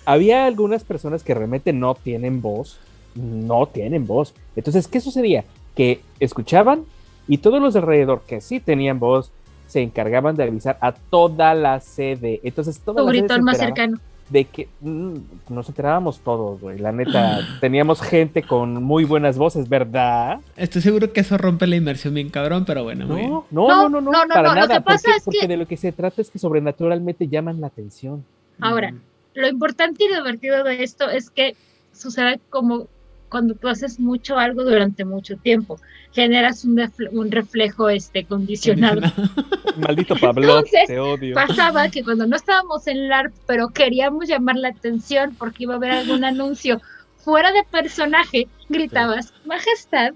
[0.06, 2.78] Había algunas personas que realmente no tienen voz
[3.16, 4.34] no tienen voz.
[4.54, 5.44] Entonces, ¿qué sucedía?
[5.74, 6.84] Que escuchaban
[7.28, 9.32] y todos los de alrededor que sí tenían voz
[9.66, 12.40] se encargaban de avisar a toda la sede.
[12.44, 13.98] Entonces, todo la más cercano.
[14.28, 15.14] De que mm,
[15.50, 16.78] nos enterábamos todos, güey.
[16.78, 20.40] La neta, teníamos gente con muy buenas voces, ¿verdad?
[20.56, 24.00] Estoy seguro que eso rompe la inmersión bien cabrón, pero bueno, no, No, no, no,
[24.00, 24.82] no, para nada.
[24.82, 28.24] porque, de lo que se trata es que sobrenaturalmente llaman la atención.
[28.60, 29.00] Ahora, mm.
[29.36, 31.56] Lo importante y divertido de esto es que
[31.92, 32.88] sucede como
[33.28, 35.80] cuando tú haces mucho algo durante mucho tiempo,
[36.12, 36.80] generas un,
[37.12, 39.00] un reflejo este condicionado.
[39.76, 41.34] Maldito Pablo, te odio.
[41.34, 45.76] Pasaba que cuando no estábamos en LARP, pero queríamos llamar la atención porque iba a
[45.76, 46.80] haber algún anuncio
[47.16, 50.14] fuera de personaje, gritabas, Majestad.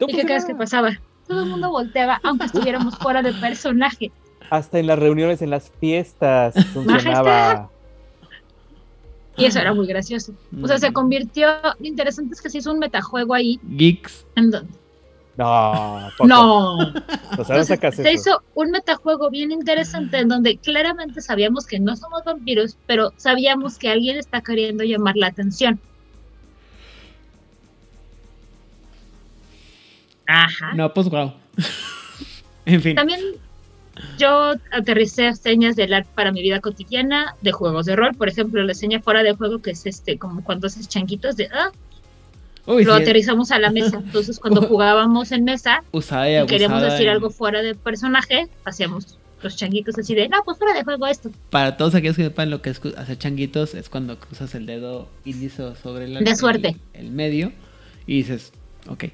[0.00, 0.98] ¿Y qué crees que pasaba?
[1.32, 4.10] todo el mundo volteaba, aunque estuviéramos fuera de personaje.
[4.50, 7.70] Hasta en las reuniones, en las fiestas, funcionaba.
[9.36, 10.34] Y eso era muy gracioso.
[10.62, 10.92] O sea, se mm.
[10.92, 11.48] convirtió.
[11.78, 13.58] Lo interesante es que se hizo un metajuego ahí.
[13.62, 14.26] Geeks.
[14.36, 14.52] En
[15.36, 16.92] no, no.
[17.46, 23.12] se hizo un metajuego bien interesante en donde claramente sabíamos que no somos vampiros, pero
[23.16, 25.80] sabíamos que alguien está queriendo llamar la atención.
[30.26, 30.74] Ajá.
[30.74, 31.32] No, pues wow.
[32.66, 32.94] en fin.
[32.94, 33.20] También
[34.18, 38.14] yo aterricé señas del arte para mi vida cotidiana de juegos de rol.
[38.14, 41.48] Por ejemplo, la seña fuera de juego, que es este, como cuando haces changuitos de
[41.52, 41.70] ah,
[42.66, 43.98] lo aterrizamos a la mesa.
[44.04, 49.98] Entonces, cuando jugábamos en mesa y, queríamos decir algo fuera de personaje, hacíamos los changuitos
[49.98, 51.30] así de, no, pues fuera de juego esto.
[51.50, 55.08] Para todos aquellos que sepan lo que es hacer changuitos, es cuando cruzas el dedo
[55.24, 56.76] índice sobre el, de suerte.
[56.92, 57.52] El, medio
[58.06, 58.52] y dices,
[58.88, 59.04] ok.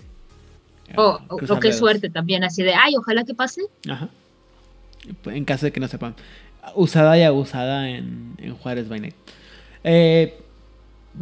[0.96, 3.62] O, o, qué suerte también, así de, ay, ojalá que pase.
[3.88, 4.08] Ajá.
[5.26, 6.14] En caso de que no sepan.
[6.74, 9.14] Usada y abusada en, en Juárez by
[9.84, 10.38] Eh,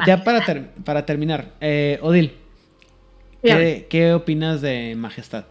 [0.06, 2.32] ya para, para terminar, eh, Odil,
[3.42, 5.44] ¿qué, opinas de Majestad?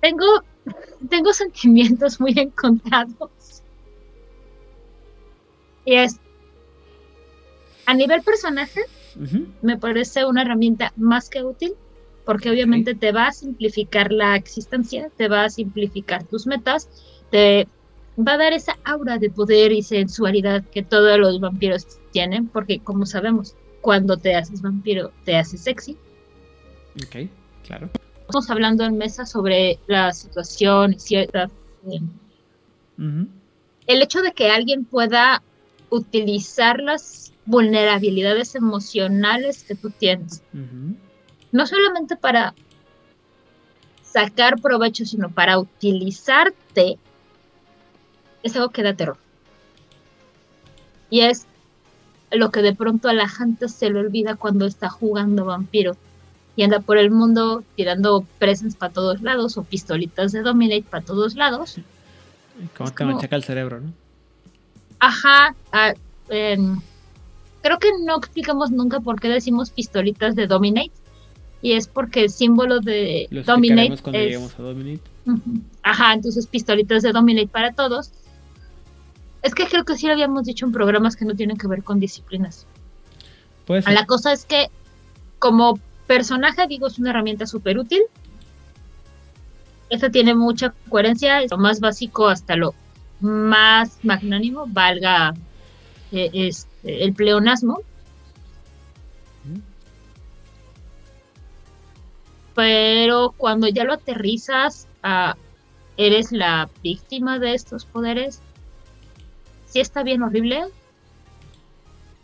[0.00, 0.26] Tengo,
[1.10, 3.62] tengo sentimientos muy encontrados.
[5.84, 6.18] Y es,
[7.86, 8.80] a nivel personaje,
[9.62, 11.74] me parece una herramienta más que útil,
[12.24, 16.88] porque obviamente te va a simplificar la existencia, te va a simplificar tus metas,
[17.30, 17.68] te
[18.16, 22.80] va a dar esa aura de poder y sensualidad que todos los vampiros tienen, porque
[22.80, 25.96] como sabemos, cuando te haces vampiro, te haces sexy.
[26.96, 27.28] Ok,
[27.66, 27.90] claro.
[28.20, 31.50] Estamos hablando en mesa sobre la situación cierta.
[32.96, 35.42] El hecho de que alguien pueda
[35.90, 40.42] utilizar las vulnerabilidades emocionales que tú tienes,
[41.54, 42.52] no solamente para
[44.02, 46.98] sacar provecho, sino para utilizarte
[48.42, 49.16] es algo que da terror.
[51.10, 51.46] Y es
[52.32, 55.96] lo que de pronto a la gente se le olvida cuando está jugando vampiro
[56.56, 61.04] y anda por el mundo tirando presents para todos lados o pistolitas de Dominate para
[61.04, 61.76] todos lados.
[62.76, 63.92] Como te machaca el cerebro, ¿no?
[64.98, 65.54] Ajá.
[65.70, 65.94] Ah,
[66.26, 71.03] creo que no explicamos nunca por qué decimos pistolitas de Dominate.
[71.64, 73.96] Y es porque el símbolo de Dominate.
[74.02, 75.00] Cuando lleguemos a Dominate.
[75.82, 78.12] Ajá, entonces pistolitas de Dominate para todos.
[79.40, 81.82] Es que creo que sí lo habíamos dicho en programas que no tienen que ver
[81.82, 82.66] con disciplinas.
[83.64, 84.68] Pues La cosa es que
[85.38, 88.02] como personaje, digo, es una herramienta súper útil.
[89.88, 92.74] Esta tiene mucha coherencia, es lo más básico hasta lo
[93.20, 95.32] más magnánimo, valga
[96.12, 97.80] eh, este, el pleonasmo.
[102.54, 104.88] Pero cuando ya lo aterrizas
[105.96, 108.40] eres la víctima de estos poderes,
[109.66, 110.64] si está bien horrible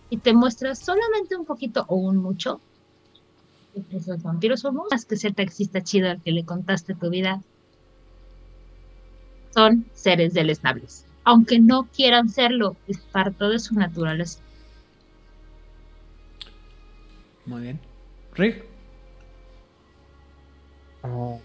[0.09, 2.61] y te muestras solamente un poquito o un mucho,
[3.91, 7.43] esos vampiros somos, más que ser taxista chido al que le contaste tu vida,
[9.55, 11.07] son seres deleznables.
[11.25, 14.41] Aunque no quieran serlo, es parte de su naturaleza.
[17.47, 17.81] Muy bien.
[18.35, 18.70] Rick.
[21.03, 21.39] Ah,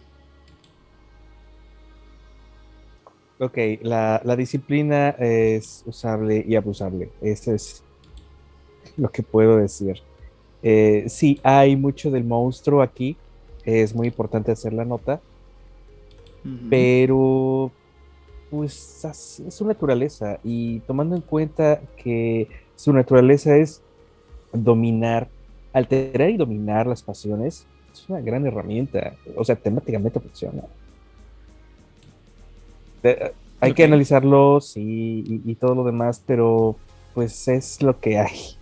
[3.38, 7.10] Ok, la, disciplina es usable y abusable.
[7.22, 7.84] Eso es
[8.96, 10.02] lo que puedo decir.
[10.64, 13.18] Eh, sí, hay mucho del monstruo aquí.
[13.66, 15.20] Es muy importante hacer la nota.
[16.70, 17.72] Pero,
[18.52, 20.40] pues, es su naturaleza.
[20.44, 23.82] Y tomando en cuenta que su naturaleza es
[24.54, 25.28] dominar,
[25.74, 27.68] alterar y dominar las pasiones,
[28.00, 29.14] es una gran herramienta.
[29.36, 30.64] O sea, temáticamente funciona
[33.60, 36.78] hay que analizarlos y, todo lo demás, pero
[37.14, 38.58] pues es lo que hay.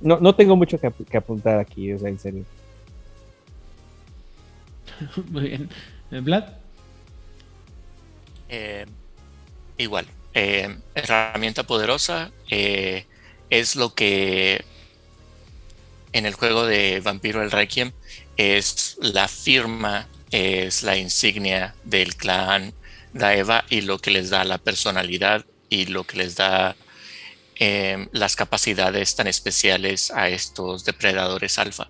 [0.00, 2.44] No, no tengo mucho que, apuntar aquí, o sea, en serio.
[5.30, 5.68] Muy bien.
[6.10, 6.44] ¿Vlad?
[8.48, 8.86] Eh,
[9.78, 10.06] igual.
[10.34, 13.06] Eh, herramienta poderosa eh,
[13.50, 14.64] es lo que
[16.14, 17.92] en el juego de Vampiro el Requiem
[18.36, 22.72] es la firma es la insignia del clan
[23.12, 26.76] Daeva y lo que les da la personalidad y lo que les da
[27.56, 31.88] em, las capacidades tan especiales a estos depredadores alfa.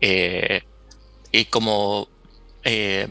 [0.00, 0.62] Eh,
[1.32, 2.08] y como
[2.64, 3.08] eh,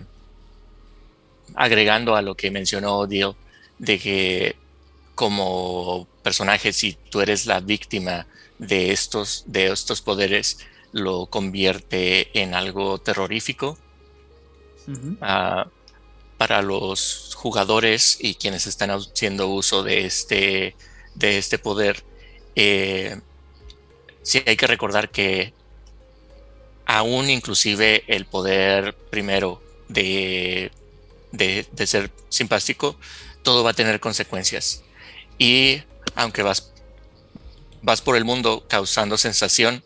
[1.56, 3.35] agregando a lo que mencionó Dio,
[3.80, 4.56] de que
[5.15, 8.27] como personaje, si tú eres la víctima
[8.59, 10.59] de estos, de estos poderes,
[10.91, 13.77] lo convierte en algo terrorífico.
[15.21, 15.67] Ah,
[16.38, 20.75] para los jugadores y quienes están haciendo uso de este,
[21.15, 22.03] de este poder,
[22.55, 23.19] eh,
[24.21, 25.53] sí hay que recordar que
[26.85, 30.71] aún inclusive el poder primero de,
[31.31, 32.97] de, ser simpático,
[33.43, 34.84] todo va a tener consecuencias.
[35.38, 35.81] Y
[36.15, 36.71] aunque vas,
[37.81, 39.83] vas por el mundo causando sensación,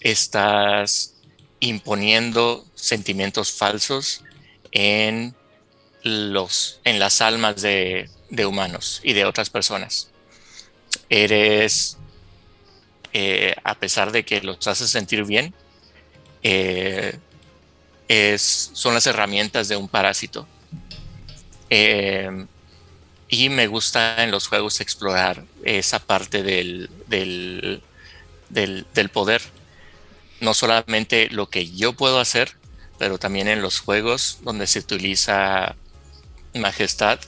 [0.00, 1.14] estás
[1.60, 4.22] imponiendo sentimientos falsos
[4.72, 5.34] en,
[6.02, 8.08] los, en las almas de,
[8.46, 10.10] humanos y de otras personas.
[11.08, 11.98] Eres,
[13.12, 15.54] eh, a pesar de que los haces sentir bien,
[16.42, 17.18] eh,
[18.08, 20.48] es, son las herramientas de un parásito.
[21.68, 22.46] Eh,
[23.30, 27.82] y me gusta en los juegos explorar esa parte del, del,
[28.48, 29.40] del, poder.
[30.40, 32.56] No solamente lo que yo puedo hacer,
[32.98, 35.76] pero también en los juegos donde se utiliza
[36.54, 37.20] majestad,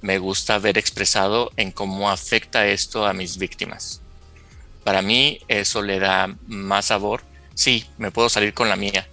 [0.00, 4.00] me gusta ver expresado en cómo afecta esto a mis víctimas.
[4.84, 7.22] Para mí eso le da más sabor
[7.58, 9.08] sí, me puedo salir con la mía,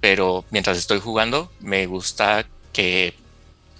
[0.00, 3.14] pero mientras estoy jugando, me gusta que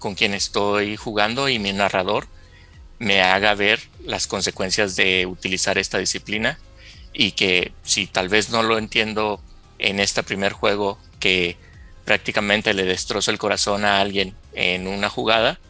[0.00, 2.26] con quien estoy jugando y mi narrador
[2.98, 6.58] me haga ver las consecuencias de utilizar esta disciplina
[7.12, 9.40] y que si tal vez no lo entiendo
[9.78, 11.56] en este primer juego que
[12.04, 15.60] prácticamente le destrozo el corazón a alguien en una jugada,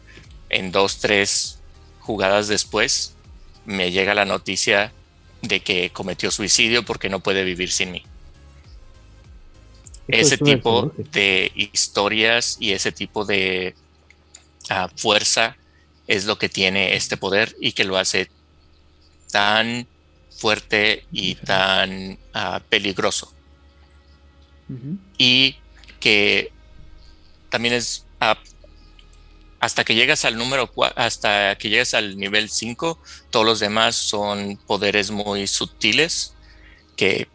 [0.49, 1.59] en dos, tres
[1.99, 3.15] jugadas después
[3.65, 4.91] me llega la noticia
[5.41, 8.03] de que cometió suicidio porque no puede vivir sin mí.
[10.07, 13.75] ese tipo de historias y ese tipo de
[14.95, 15.57] fuerza
[16.07, 18.29] es lo que tiene este poder y que lo hace
[19.31, 19.87] tan
[20.29, 23.33] fuerte y tan ah, peligroso.
[25.17, 25.57] Y
[25.99, 26.51] que
[27.49, 28.37] también es ah,
[29.59, 32.99] hasta que llegas al número hasta que llegas al nivel 5,
[33.29, 36.33] todos los demás son poderes muy sutiles
[36.95, 37.27] que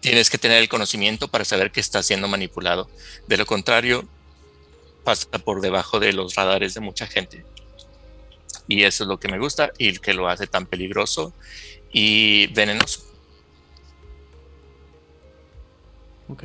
[0.00, 2.88] tienes que tener el conocimiento para saber que está siendo manipulado.
[3.26, 4.08] De lo contrario,
[5.08, 7.42] pasa por debajo de los radares de mucha gente.
[8.66, 11.32] Y eso es lo que me gusta y que lo hace tan peligroso
[11.90, 13.00] y venenoso.
[16.28, 16.44] Ok.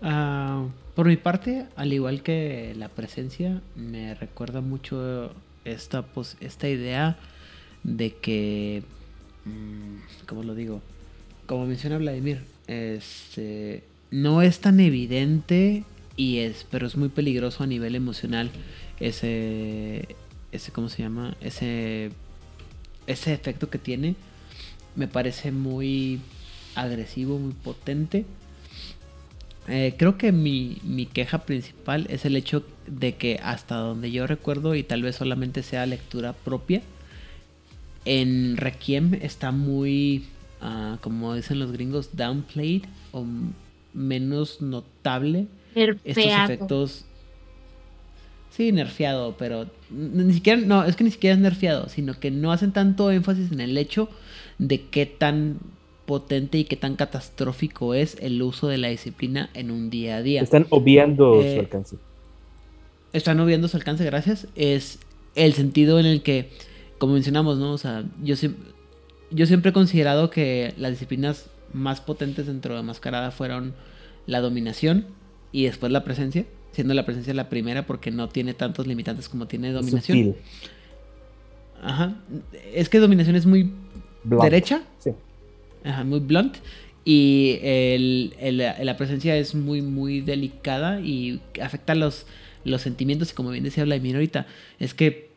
[0.00, 0.64] Ah,
[0.94, 5.32] por mi parte, al igual que la presencia, me recuerda mucho
[5.64, 7.18] esta, pues, esta idea
[7.82, 8.84] de que,
[9.44, 10.82] mm, ¿cómo lo digo?
[11.46, 13.82] Como menciona Vladimir, este,
[14.12, 15.82] no es tan evidente
[16.16, 18.50] y es, pero es muy peligroso a nivel emocional
[19.00, 20.16] ese,
[20.52, 21.36] ese, ¿cómo se llama?
[21.40, 22.10] Ese,
[23.06, 24.14] ese efecto que tiene.
[24.94, 26.20] Me parece muy
[26.74, 28.24] agresivo, muy potente
[29.68, 34.74] eh, creo que mi, queja principal es el hecho de que hasta donde yo recuerdo
[34.76, 36.82] y tal vez solamente sea lectura propia,
[38.04, 40.26] en Requiem está muy,
[40.60, 43.24] ah, como dicen los gringos, downplayed o
[43.92, 47.04] menos notable estos efectos.
[48.50, 52.52] Sí, nerfeado, pero ni siquiera, no, es que ni siquiera es nerfeado, sino que no
[52.52, 54.08] hacen tanto énfasis en el hecho
[54.58, 55.58] de qué tan
[56.06, 60.22] potente y qué tan catastrófico es el uso de la disciplina en un día a
[60.22, 60.40] día.
[60.40, 61.96] Están obviando su eh, alcance.
[63.12, 64.48] Están obviando su alcance, gracias.
[64.54, 65.00] Es
[65.34, 66.50] el sentido en el que,
[66.96, 67.72] como mencionamos, ¿no?
[67.72, 68.36] O sea, yo,
[69.30, 73.74] yo siempre he considerado que las disciplinas más potentes dentro de Mascarada fueron
[74.26, 75.06] la dominación
[75.52, 79.46] y después la presencia, siendo la presencia la primera porque no tiene tantos limitantes como
[79.46, 80.36] tiene dominación.
[81.82, 82.16] Ajá.
[82.74, 83.70] Es que dominación es muy
[84.24, 84.82] derecha.
[84.98, 85.12] Sí
[86.04, 86.56] muy blunt.
[87.04, 87.60] Y
[88.40, 92.26] la presencia es muy, muy delicada y afecta los,
[92.64, 93.30] los sentimientos.
[93.30, 94.46] Y como bien decía Vladimir ahorita,
[94.80, 95.30] es que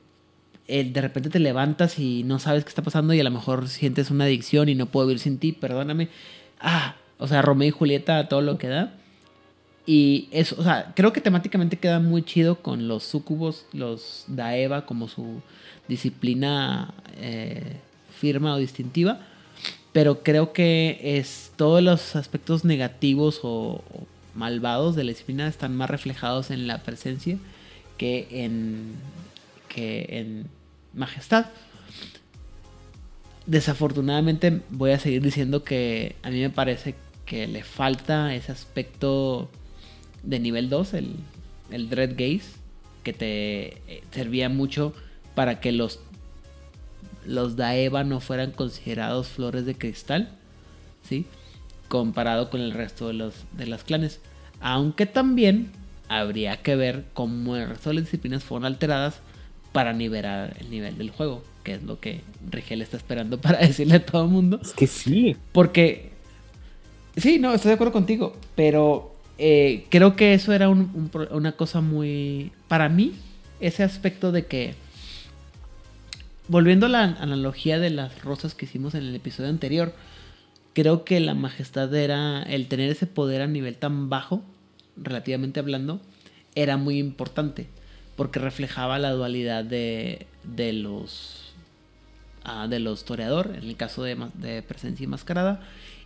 [0.68, 3.68] eh, de repente te levantas y no sabes qué está pasando y a lo mejor
[3.68, 6.10] sientes una adicción y no puedo vivir sin ti, perdóname.
[6.60, 8.96] Ah, o sea, Romeo y Julieta, todo lo que da.
[9.92, 14.86] Y eso, o sea, creo que temáticamente queda muy chido con los sucubos, los Daeva
[14.86, 15.42] como su
[15.88, 17.78] disciplina eh,
[18.20, 19.20] firma o distintiva
[19.92, 23.84] pero creo que es todos los aspectos negativos o,
[24.36, 27.38] malvados de la disciplina están más reflejados en la presencia
[27.98, 28.94] que en,
[29.68, 30.46] que en
[30.94, 31.48] majestad.
[33.48, 36.96] Desafortunadamente voy a seguir diciendo que a mí me parece
[37.26, 39.50] que le falta ese aspecto
[40.24, 41.16] de nivel 2, el,
[41.72, 42.52] el Dread Gaze,
[43.04, 44.94] que te eh, servía mucho
[45.36, 46.00] para que los
[47.26, 50.30] los Daeva no fueran considerados flores de cristal,
[51.08, 51.26] ¿sí?
[51.88, 54.20] comparado con el resto de los de las clanes.
[54.62, 55.72] Aunque también
[56.08, 59.20] habría que ver cómo el resto de las disciplinas fueron alteradas
[59.72, 63.96] para nivelar el nivel del juego, que es lo que Rigel está esperando para decirle
[63.96, 64.60] a todo el mundo.
[64.62, 65.36] Es que sí.
[65.52, 66.12] Porque,
[67.16, 72.52] sí, no, estoy de acuerdo contigo, pero eh, creo que eso era una cosa muy,
[72.68, 73.14] para mí,
[73.62, 74.76] ese aspecto de que,
[76.50, 79.94] volviendo a la analogía de las rosas que hicimos en el episodio anterior,
[80.74, 84.44] creo que la majestad era el tener ese poder a nivel tan bajo,
[84.98, 86.02] relativamente hablando,
[86.54, 87.68] era muy importante
[88.18, 91.54] porque reflejaba la dualidad de, de los
[92.44, 95.62] ah, de los toreador en el caso de, de presencia y mascarada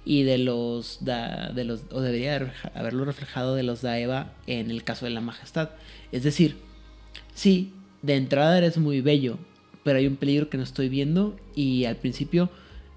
[0.05, 5.05] y de los de los o debería haberlo reflejado de los Daeva en el caso
[5.05, 5.69] de la majestad.
[6.11, 6.57] Es decir
[7.33, 9.37] sí de entrada eres muy bello
[9.83, 12.49] pero hay un peligro que no estoy viendo y al principio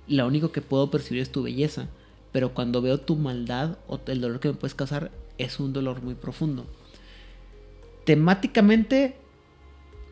[0.09, 1.89] lo único que puedo percibir es tu belleza
[2.33, 6.03] pero cuando veo tu maldad o el dolor que me puedes causar es un dolor
[6.03, 6.67] muy profundo.
[8.05, 9.17] Temáticamente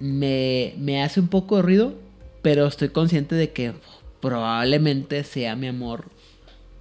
[0.00, 1.94] me, hace un poco de ruido,
[2.42, 3.74] pero estoy consciente de que
[4.20, 6.06] probablemente sea mi amor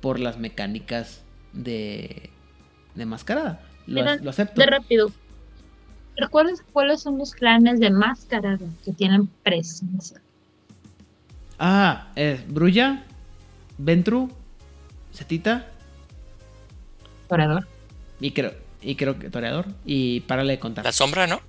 [0.03, 1.21] por las mecánicas
[1.53, 2.30] de,
[2.93, 3.61] de mascarada.
[3.88, 4.59] Lo, acepto.
[4.59, 5.09] De rápido.
[6.17, 10.21] ¿Recuerdas cuáles son los clanes de mascarada que tienen presencia?
[11.57, 13.05] Ah, es Brulla,
[13.77, 14.30] Ventru,
[15.13, 15.67] Setita.
[17.30, 17.65] Toreador.
[18.19, 18.51] Y creo,
[18.81, 19.67] y creo que Toreador.
[19.85, 20.84] Y párale de contar.
[20.84, 21.39] La sombra, ¿no?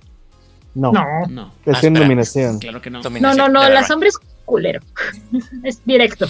[0.75, 0.93] No.
[1.27, 1.51] No.
[1.65, 2.59] Es en dominación.
[2.59, 3.01] Claro que no.
[3.01, 3.67] No, no, no.
[3.67, 4.79] La sombra es culero.
[5.63, 6.25] es directo.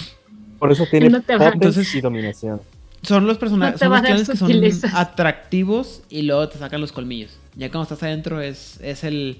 [0.58, 2.60] Por eso tiene no Entonces, y dominación.
[3.02, 4.50] Son los personajes, son los clanes que son
[4.94, 7.38] atractivos y luego te sacan los colmillos.
[7.54, 9.38] Ya cuando estás adentro es, es el...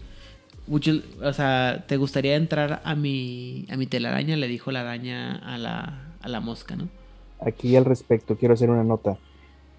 [0.68, 4.36] o sea, ¿te gustaría entrar a mi, a mi telaraña?
[4.36, 6.88] Le dijo la araña a la, a la mosca, ¿no?
[7.40, 9.18] Aquí al respecto quiero hacer una nota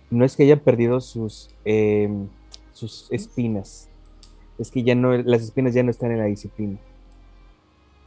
[0.09, 2.27] no es que hayan perdido sus, em,
[2.73, 3.89] sus espinas,
[4.57, 6.77] es que ya no, las espinas ya no están en la disciplina.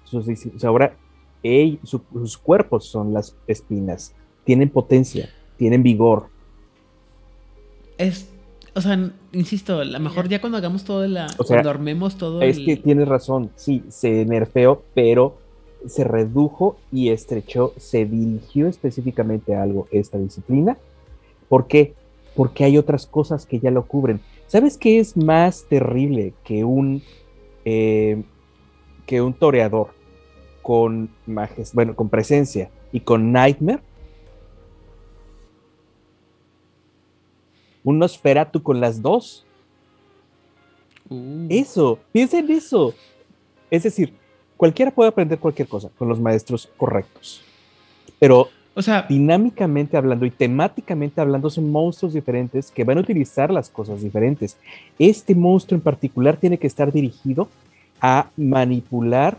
[0.04, 0.26] Sus,
[0.64, 0.96] ahora
[1.82, 4.14] sus cuerpos son las espinas,
[4.44, 6.28] tienen potencia, tienen vigor.
[7.98, 8.28] Es,
[8.74, 12.42] o sea, insisto, a lo mejor ya cuando hagamos todo la, o cuando armemos todo
[12.42, 15.38] Es que tienes razón, sí, se nerfeó, pero
[15.86, 20.76] se redujo y estrechó, se dirigió específicamente a algo esta disciplina
[21.50, 21.94] ¿Por qué?
[22.36, 24.20] Porque hay otras cosas que ya lo cubren.
[24.46, 27.02] ¿Sabes qué es más terrible que un,
[27.64, 28.22] eh,
[29.04, 29.88] que un toreador
[30.62, 31.10] con,
[31.72, 33.80] bueno, con presencia y con Nightmare?
[37.82, 39.46] Un Nosferatu con las dos.
[41.08, 41.46] Uh.
[41.48, 42.94] Eso, piensa en eso.
[43.70, 44.14] Es decir,
[44.56, 47.42] cualquiera puede aprender cualquier cosa con los maestros correctos.
[48.18, 53.50] Pero o sea, dinámicamente hablando y temáticamente hablando, son monstruos diferentes que van a utilizar
[53.50, 54.56] las cosas diferentes.
[54.98, 57.48] Este monstruo en particular tiene que estar dirigido
[58.00, 59.38] a manipular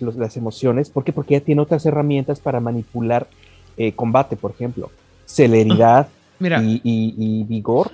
[0.00, 0.90] las emociones.
[0.90, 1.12] ¿Por qué?
[1.12, 3.28] Porque ya tiene otras herramientas para manipular
[3.76, 4.90] eh, combate, por ejemplo.
[5.26, 6.08] Celeridad
[6.82, 7.92] Y, vigor.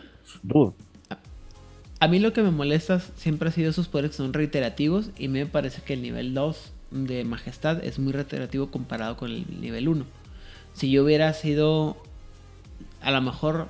[2.01, 5.29] A mí lo que me molesta siempre ha sido sus poderes que son reiterativos y
[5.29, 9.89] me parece que el nivel 2 de Majestad es muy reiterativo comparado con el nivel
[9.89, 10.07] 1
[10.79, 11.97] si yo hubiera sido,
[13.01, 13.69] a lo mejor,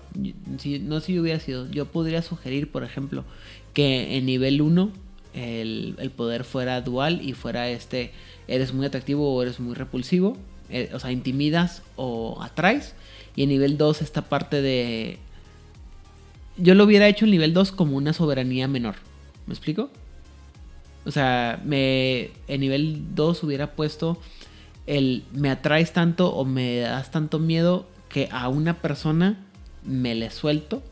[0.58, 3.24] si, no si yo hubiera sido, yo podría sugerir, por ejemplo,
[3.72, 4.92] que en nivel 1
[5.38, 8.12] el, poder fuera dual y fuera este,
[8.46, 10.36] eres muy atractivo o eres muy repulsivo,
[10.70, 12.94] eh, o sea, intimidas o atraes.
[13.36, 15.18] Y en nivel 2 esta parte de...
[16.56, 18.96] Yo lo hubiera hecho en nivel 2 como una soberanía menor.
[19.46, 19.90] ¿Me explico?
[21.04, 24.20] O sea, me, en nivel 2 hubiera puesto
[24.86, 29.44] el me atraes tanto o me das tanto miedo que a una persona
[29.84, 30.82] me le suelto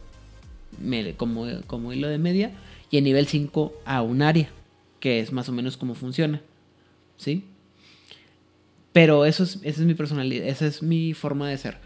[1.16, 2.52] como, como hilo de media
[2.90, 4.48] y en nivel 5 a un área,
[5.00, 6.42] que es más o menos como funciona.
[7.16, 7.44] ¿Sí?
[8.92, 11.78] Pero eso es, esa es mi personalidad, esa es mi forma de ser.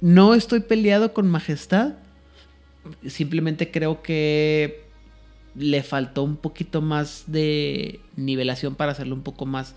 [0.00, 1.94] No estoy peleado con Majestad,
[3.06, 4.84] simplemente creo que
[5.54, 9.74] le faltó un poquito más de nivelación para hacerlo un poco más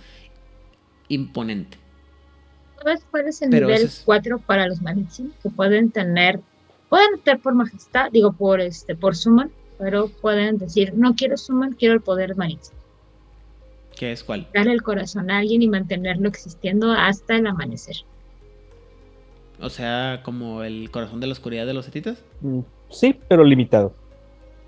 [1.07, 1.77] imponente.
[2.77, 5.31] ¿Sabes cuál es el nivel 4 para los Manitsi?
[5.41, 6.39] Que pueden tener,
[6.89, 9.51] pueden tener por majestad, digo por este, por summon,
[9.83, 12.71] pero pueden decir, no quiero summon, quiero el poder Manitsi.
[13.97, 14.47] ¿Qué es cuál?
[14.53, 17.97] Darle el corazón a alguien y mantenerlo existiendo hasta el amanecer.
[19.59, 22.23] O sea, como el corazón de la oscuridad de los etitas.
[22.39, 23.93] Mm, sí, pero limitado.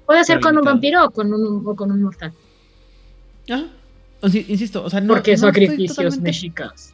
[0.05, 2.33] Puede ser con un vampiro o con un, o con un mortal.
[3.49, 3.67] Ah,
[4.21, 5.13] insisto, o sea, no.
[5.13, 6.93] Porque sacrificios mexicas.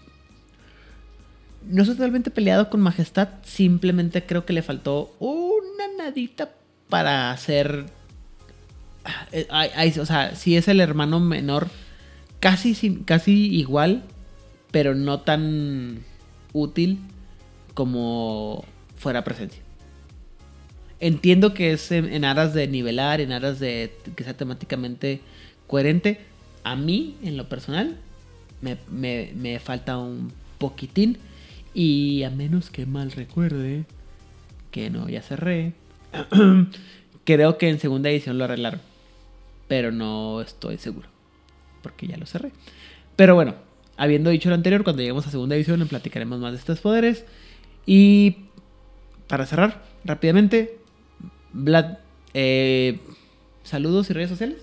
[1.64, 6.52] no estoy totalmente peleado con Majestad, simplemente creo que le faltó una nadita
[6.88, 7.86] para hacer...
[9.32, 9.48] Eh,
[10.00, 11.70] o sea, si es el hermano menor,
[12.40, 14.04] casi, casi igual,
[14.72, 16.00] pero no tan
[16.54, 17.00] útil
[17.74, 18.66] como
[18.98, 19.62] fuera presencia.
[21.00, 25.22] Entiendo que es en, aras de nivelar, en aras de que sea temáticamente
[25.66, 26.20] coherente.
[26.64, 27.98] A mí, en lo personal,
[28.62, 28.78] me,
[29.36, 31.18] me falta un poquitín.
[31.74, 33.86] Y a menos que mal recuerde,
[34.70, 35.74] que no, ya cerré.
[37.26, 38.91] Creo que en segunda edición lo arreglaron.
[39.72, 41.08] Pero no estoy seguro.
[41.82, 42.52] Porque ya lo cerré.
[43.16, 43.56] Pero bueno,
[43.96, 47.24] habiendo dicho lo anterior, cuando lleguemos a segunda edición, le platicaremos más de estos poderes.
[47.86, 48.36] Y
[49.28, 50.78] para cerrar rápidamente,
[51.54, 52.00] Vlad,
[52.34, 53.00] eh,
[53.64, 54.58] saludos y redes sociales.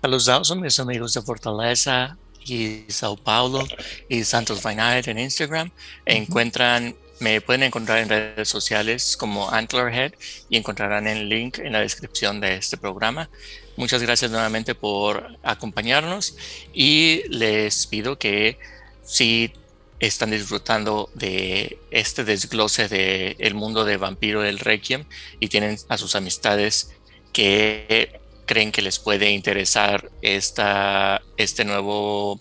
[0.00, 2.16] A mis amigos de Fortaleza
[2.46, 3.68] y Sao Paulo
[4.08, 5.72] y Santos Vainard en Instagram.
[6.06, 10.14] Encuentran, me pueden encontrar en redes sociales como Antlerhead
[10.48, 13.28] y encontrarán el link en la descripción de este programa.
[13.76, 16.36] Muchas gracias nuevamente por acompañarnos
[16.72, 18.58] y les pido que
[19.02, 19.52] si
[19.98, 25.04] están disfrutando de este desglose del el mundo de Vampiro del Requiem
[25.40, 26.92] y tienen a sus amistades
[27.32, 32.40] que creen que les puede interesar esta, este nuevo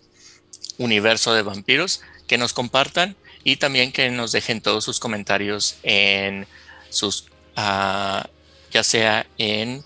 [0.77, 6.47] universo de vampiros, que nos compartan y también que nos dejen todos sus comentarios en
[6.89, 7.25] sus,
[7.57, 8.23] uh,
[8.71, 9.83] ya sea en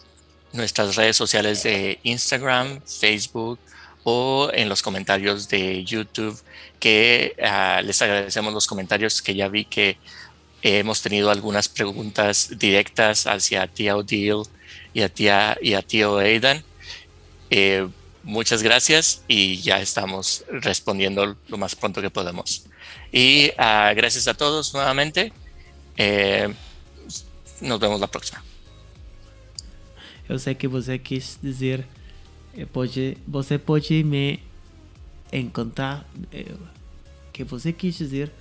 [0.57, 3.59] nuestras redes sociales de Instagram, Facebook
[4.03, 6.39] o en los comentarios de YouTube,
[6.79, 9.97] que uh, les agradecemos los comentarios que ya vi que
[10.61, 14.43] hemos tenido algunas preguntas directas hacia tía Odile
[14.93, 16.63] y a, tía, y a tío Aidan.
[17.49, 17.87] Eh,
[18.23, 22.65] muchas gracias y ya estamos respondiendo lo más pronto que podemos.
[23.11, 25.31] Y uh, gracias a todos nuevamente.
[25.95, 26.53] Eh,
[27.61, 28.43] nos vemos la próxima.
[30.27, 31.85] Eu sei que você quis dizer,
[32.57, 34.39] eh, pode, você pode me
[35.31, 36.53] encontrar, eh,
[37.31, 38.31] que você quis dizer,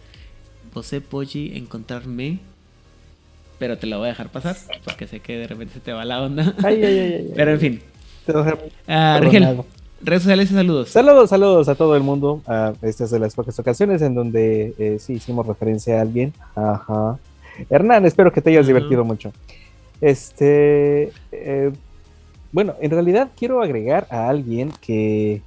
[0.72, 2.40] você pode encontrar-me
[3.58, 6.04] pero te lo voy a dejar pasar porque sé que de repente se te va
[6.04, 6.54] la onda.
[6.62, 7.82] Ay, ay, ay, pero en fin.
[8.28, 9.62] Uh, Rigel,
[10.02, 10.90] redes sociales y saludos.
[10.90, 12.42] Saludos, saludos a todo el mundo.
[12.46, 16.32] Uh, esta es de las pocas ocasiones en donde eh, sí hicimos referencia a alguien.
[16.54, 17.18] Ajá.
[17.70, 19.32] Hernán, espero que te hayas divertido mucho.
[20.00, 21.72] Este, eh,
[22.52, 25.42] bueno, en realidad quiero agregar a alguien que,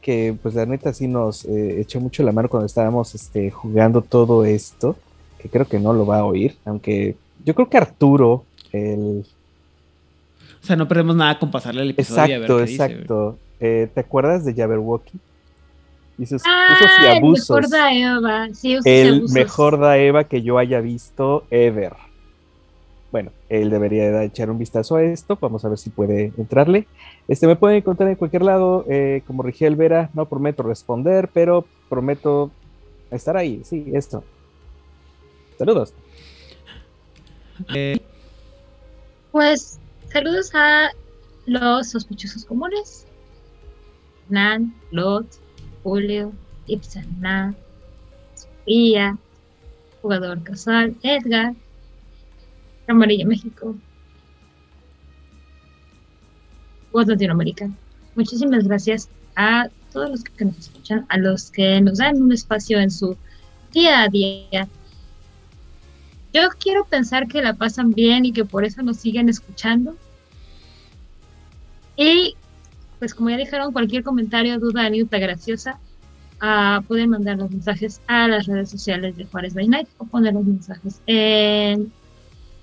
[0.00, 4.02] que pues la neta sí nos eh, echó mucho la mano cuando estábamos este, jugando
[4.02, 4.96] todo esto
[5.42, 9.24] que creo que no lo va a oír, aunque yo creo que Arturo, el...
[10.62, 12.36] O sea, no perdemos nada con pasarle el episodio.
[12.36, 13.38] Exacto, exacto.
[13.58, 15.18] Eh, ¿Te acuerdas de Jabberwocky?
[16.18, 17.50] Y sus ah, usos y abusos.
[17.50, 21.94] El mejor Daeva, sí, El mejor Daeva que yo haya visto ever.
[23.12, 25.36] Bueno, él debería de echar un vistazo a esto.
[25.38, 26.88] Vamos a ver si puede entrarle.
[27.28, 30.08] Este me puede encontrar en cualquier lado, eh, como Rigel Vera.
[30.14, 32.50] No prometo responder, pero prometo
[33.10, 33.60] estar ahí.
[33.64, 34.24] Sí, esto.
[35.58, 35.92] Saludos.
[37.74, 38.00] Eh,
[39.30, 39.78] pues
[40.10, 40.88] saludos a
[41.44, 43.06] los sospechosos comunes.
[44.30, 45.26] Nan, Lot,
[45.82, 46.32] Julio,
[46.66, 47.54] Ipsana,
[48.34, 49.18] Sofía,
[50.00, 51.54] jugador casual, Edgar,
[52.92, 53.76] Amarilla México,
[56.92, 57.70] Voz Latinoamérica.
[58.14, 62.78] Muchísimas gracias a todos los que nos escuchan, a los que nos dan un espacio
[62.78, 63.16] en su
[63.72, 64.68] día a día
[66.32, 69.96] yo quiero pensar que la pasan bien y que por eso nos siguen escuchando.
[71.96, 72.36] Y
[72.98, 75.78] pues como ya dijeron, cualquier comentario, duda, anécdota graciosa,
[76.40, 80.32] uh, pueden mandar los mensajes a las redes sociales de Juárez by Night o poner
[80.32, 81.92] los mensajes en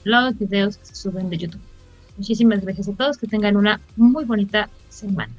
[0.03, 1.61] los videos que se suben de YouTube.
[2.17, 5.33] Muchísimas gracias a todos, que tengan una muy bonita semana.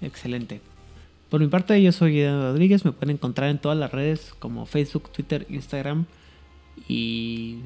[0.00, 0.60] Excelente.
[1.30, 2.84] Por mi parte, yo soy Guido Rodríguez.
[2.84, 6.04] Me pueden encontrar en todas las redes como Facebook, Twitter, Instagram.
[6.88, 7.60] Y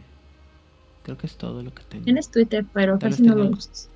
[1.03, 2.05] creo que es todo lo que tengo.
[2.05, 3.89] Tienes Twitter, pero casi no lo usas.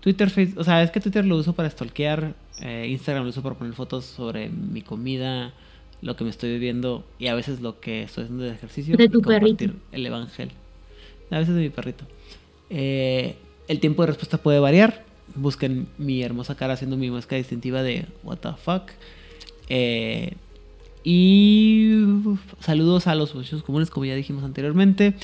[0.00, 2.34] Twitter, Facebook, o sea, es que Twitter lo uso para stalkear.
[2.60, 5.52] Eh, Instagram lo uso para poner fotos sobre mi comida,
[6.02, 8.96] lo que me estoy viviendo y a veces lo que estoy haciendo de ejercicio.
[8.96, 9.66] De tu perrito.
[9.92, 10.54] El evangelio.
[11.30, 12.04] A veces de mi perrito.
[12.70, 13.36] Eh,
[13.68, 15.04] el tiempo de respuesta puede variar
[15.34, 18.90] busquen mi hermosa cara haciendo mi máscara distintiva de what the fuck.
[19.68, 20.34] Eh,
[21.02, 22.04] y
[22.60, 25.14] saludos a los muchachos comunes, como ya dijimos anteriormente.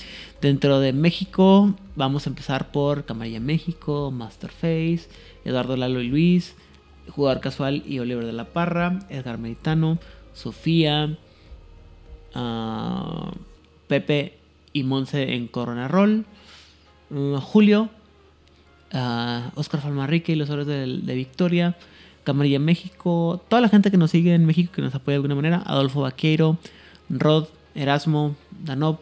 [0.40, 5.08] Dentro de México, vamos a empezar por Camarilla México, Masterface,
[5.44, 6.54] Eduardo Lalo y Luis,
[7.10, 9.98] Jugador Casual y Oliver de la Parra, Edgar Meditano,
[10.36, 11.16] Sofía,
[12.34, 13.32] ah,
[13.88, 14.36] Pepe
[14.72, 16.26] y Monse en Corona Roll,
[17.10, 17.88] mm, Julio,
[18.92, 21.76] uh, Oscar Falmarrique y los héroes de, Victoria,
[22.24, 25.34] Camarilla México, toda la gente que nos sigue en México que nos apoya de alguna
[25.36, 26.58] manera, Adolfo Vaqueiro,
[27.08, 29.00] Rod, Erasmo, Danop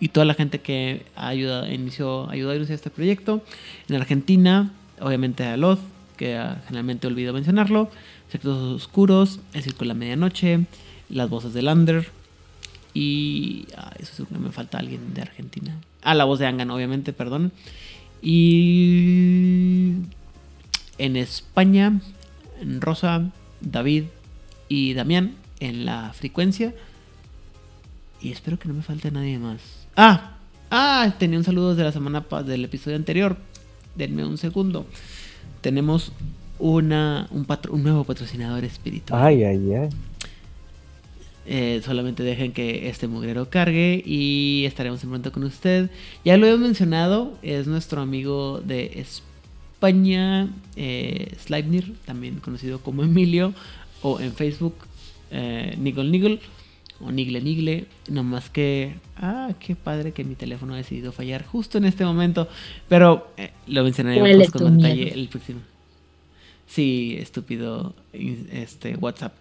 [0.00, 3.42] y toda la gente que ayuda, inició, ayudó a este proyecto.
[3.88, 5.78] En Argentina, obviamente a Loz,
[6.16, 7.90] que ah, generalmente olvido mencionarlo,
[8.30, 10.66] Secretos Oscuros, El Circo de la Medianoche,
[11.08, 12.08] Las Voces de Lander
[12.94, 13.66] y...
[13.76, 15.76] Ah, eso seguro me falta alguien de Argentina.
[16.02, 17.52] Ah, la voz de Angan, obviamente, perdón.
[18.22, 19.94] Y
[20.98, 22.00] en España,
[22.80, 23.30] Rosa,
[23.60, 24.04] David
[24.68, 26.74] y Damián en la frecuencia.
[28.20, 29.60] Y espero que no me falte nadie más.
[29.96, 30.36] Ah,
[30.70, 33.36] ah, tenía un saludo de la semana del episodio anterior.
[33.94, 34.86] Denme un segundo.
[35.64, 36.12] Tenemos
[36.58, 39.18] una, un, un nuevo patrocinador espiritual.
[39.24, 39.88] Ay, ay, ay.
[41.46, 45.88] Eh, solamente dejen que este mugrero cargue y estaremos en pronto con usted.
[46.22, 51.34] Ya lo he mencionado, es nuestro amigo de España, eh,
[52.04, 53.54] también conocido como Emilio,
[54.02, 54.74] o en Facebook,
[55.30, 56.40] eh, Niggle Niggle,
[57.00, 57.86] o Nigle Nigle.
[58.08, 62.04] No más que, ah, qué padre que mi teléfono ha decidido fallar justo en este
[62.04, 62.48] momento,
[62.88, 65.60] pero eh, lo mencionaré con detalle el próximo.
[66.66, 69.34] Sí, estúpido este WhatsApp.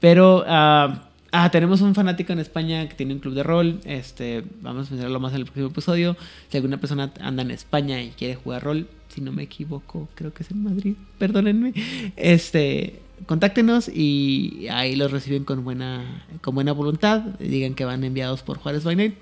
[0.00, 3.80] Pero uh, Ah, tenemos un fanático en España que tiene un club de rol.
[3.84, 6.16] Este, vamos a mencionarlo más en el próximo episodio.
[6.48, 10.32] Si alguna persona anda en España y quiere jugar rol, si no me equivoco, creo
[10.32, 11.74] que es en Madrid, perdónenme.
[12.16, 17.20] Este, contáctenos y ahí los reciben con buena, con buena voluntad.
[17.38, 19.14] Digan que van enviados por Juárez by.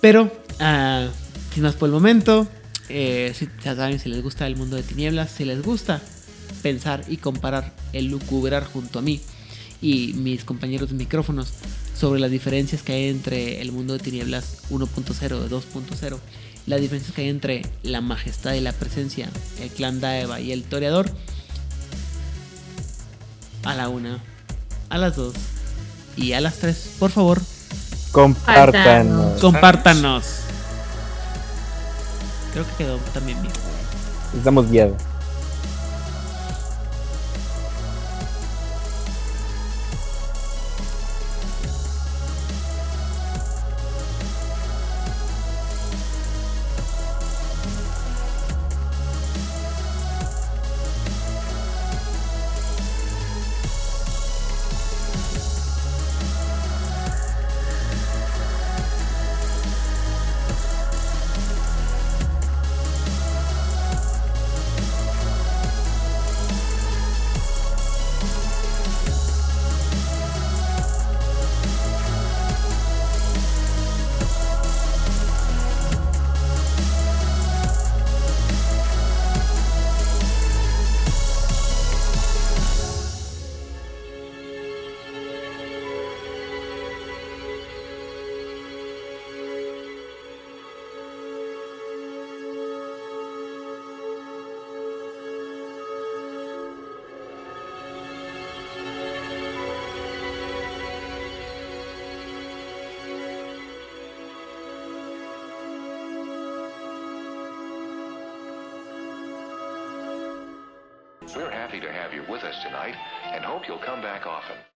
[0.00, 1.08] Pero, uh,
[1.54, 2.46] sin más por el momento,
[2.88, 6.00] eh, si, saben si les gusta el mundo de tinieblas, si les gusta
[6.62, 9.20] pensar y comparar el lucubrar junto a mí
[9.82, 11.52] y mis compañeros de micrófonos
[11.98, 16.18] sobre las diferencias que hay entre el mundo de tinieblas 1.0 y 2.0,
[16.66, 19.30] las diferencias que hay entre la majestad y la presencia,
[19.60, 21.10] el clan Daeva y el toreador,
[23.66, 24.18] a la una,
[24.88, 25.34] a las dos
[26.16, 27.40] y a las tres, por favor,
[28.12, 29.40] compártanos.
[29.40, 30.24] Compártanos.
[32.52, 33.52] Creo que quedó también bien.
[34.36, 34.96] Estamos guiados.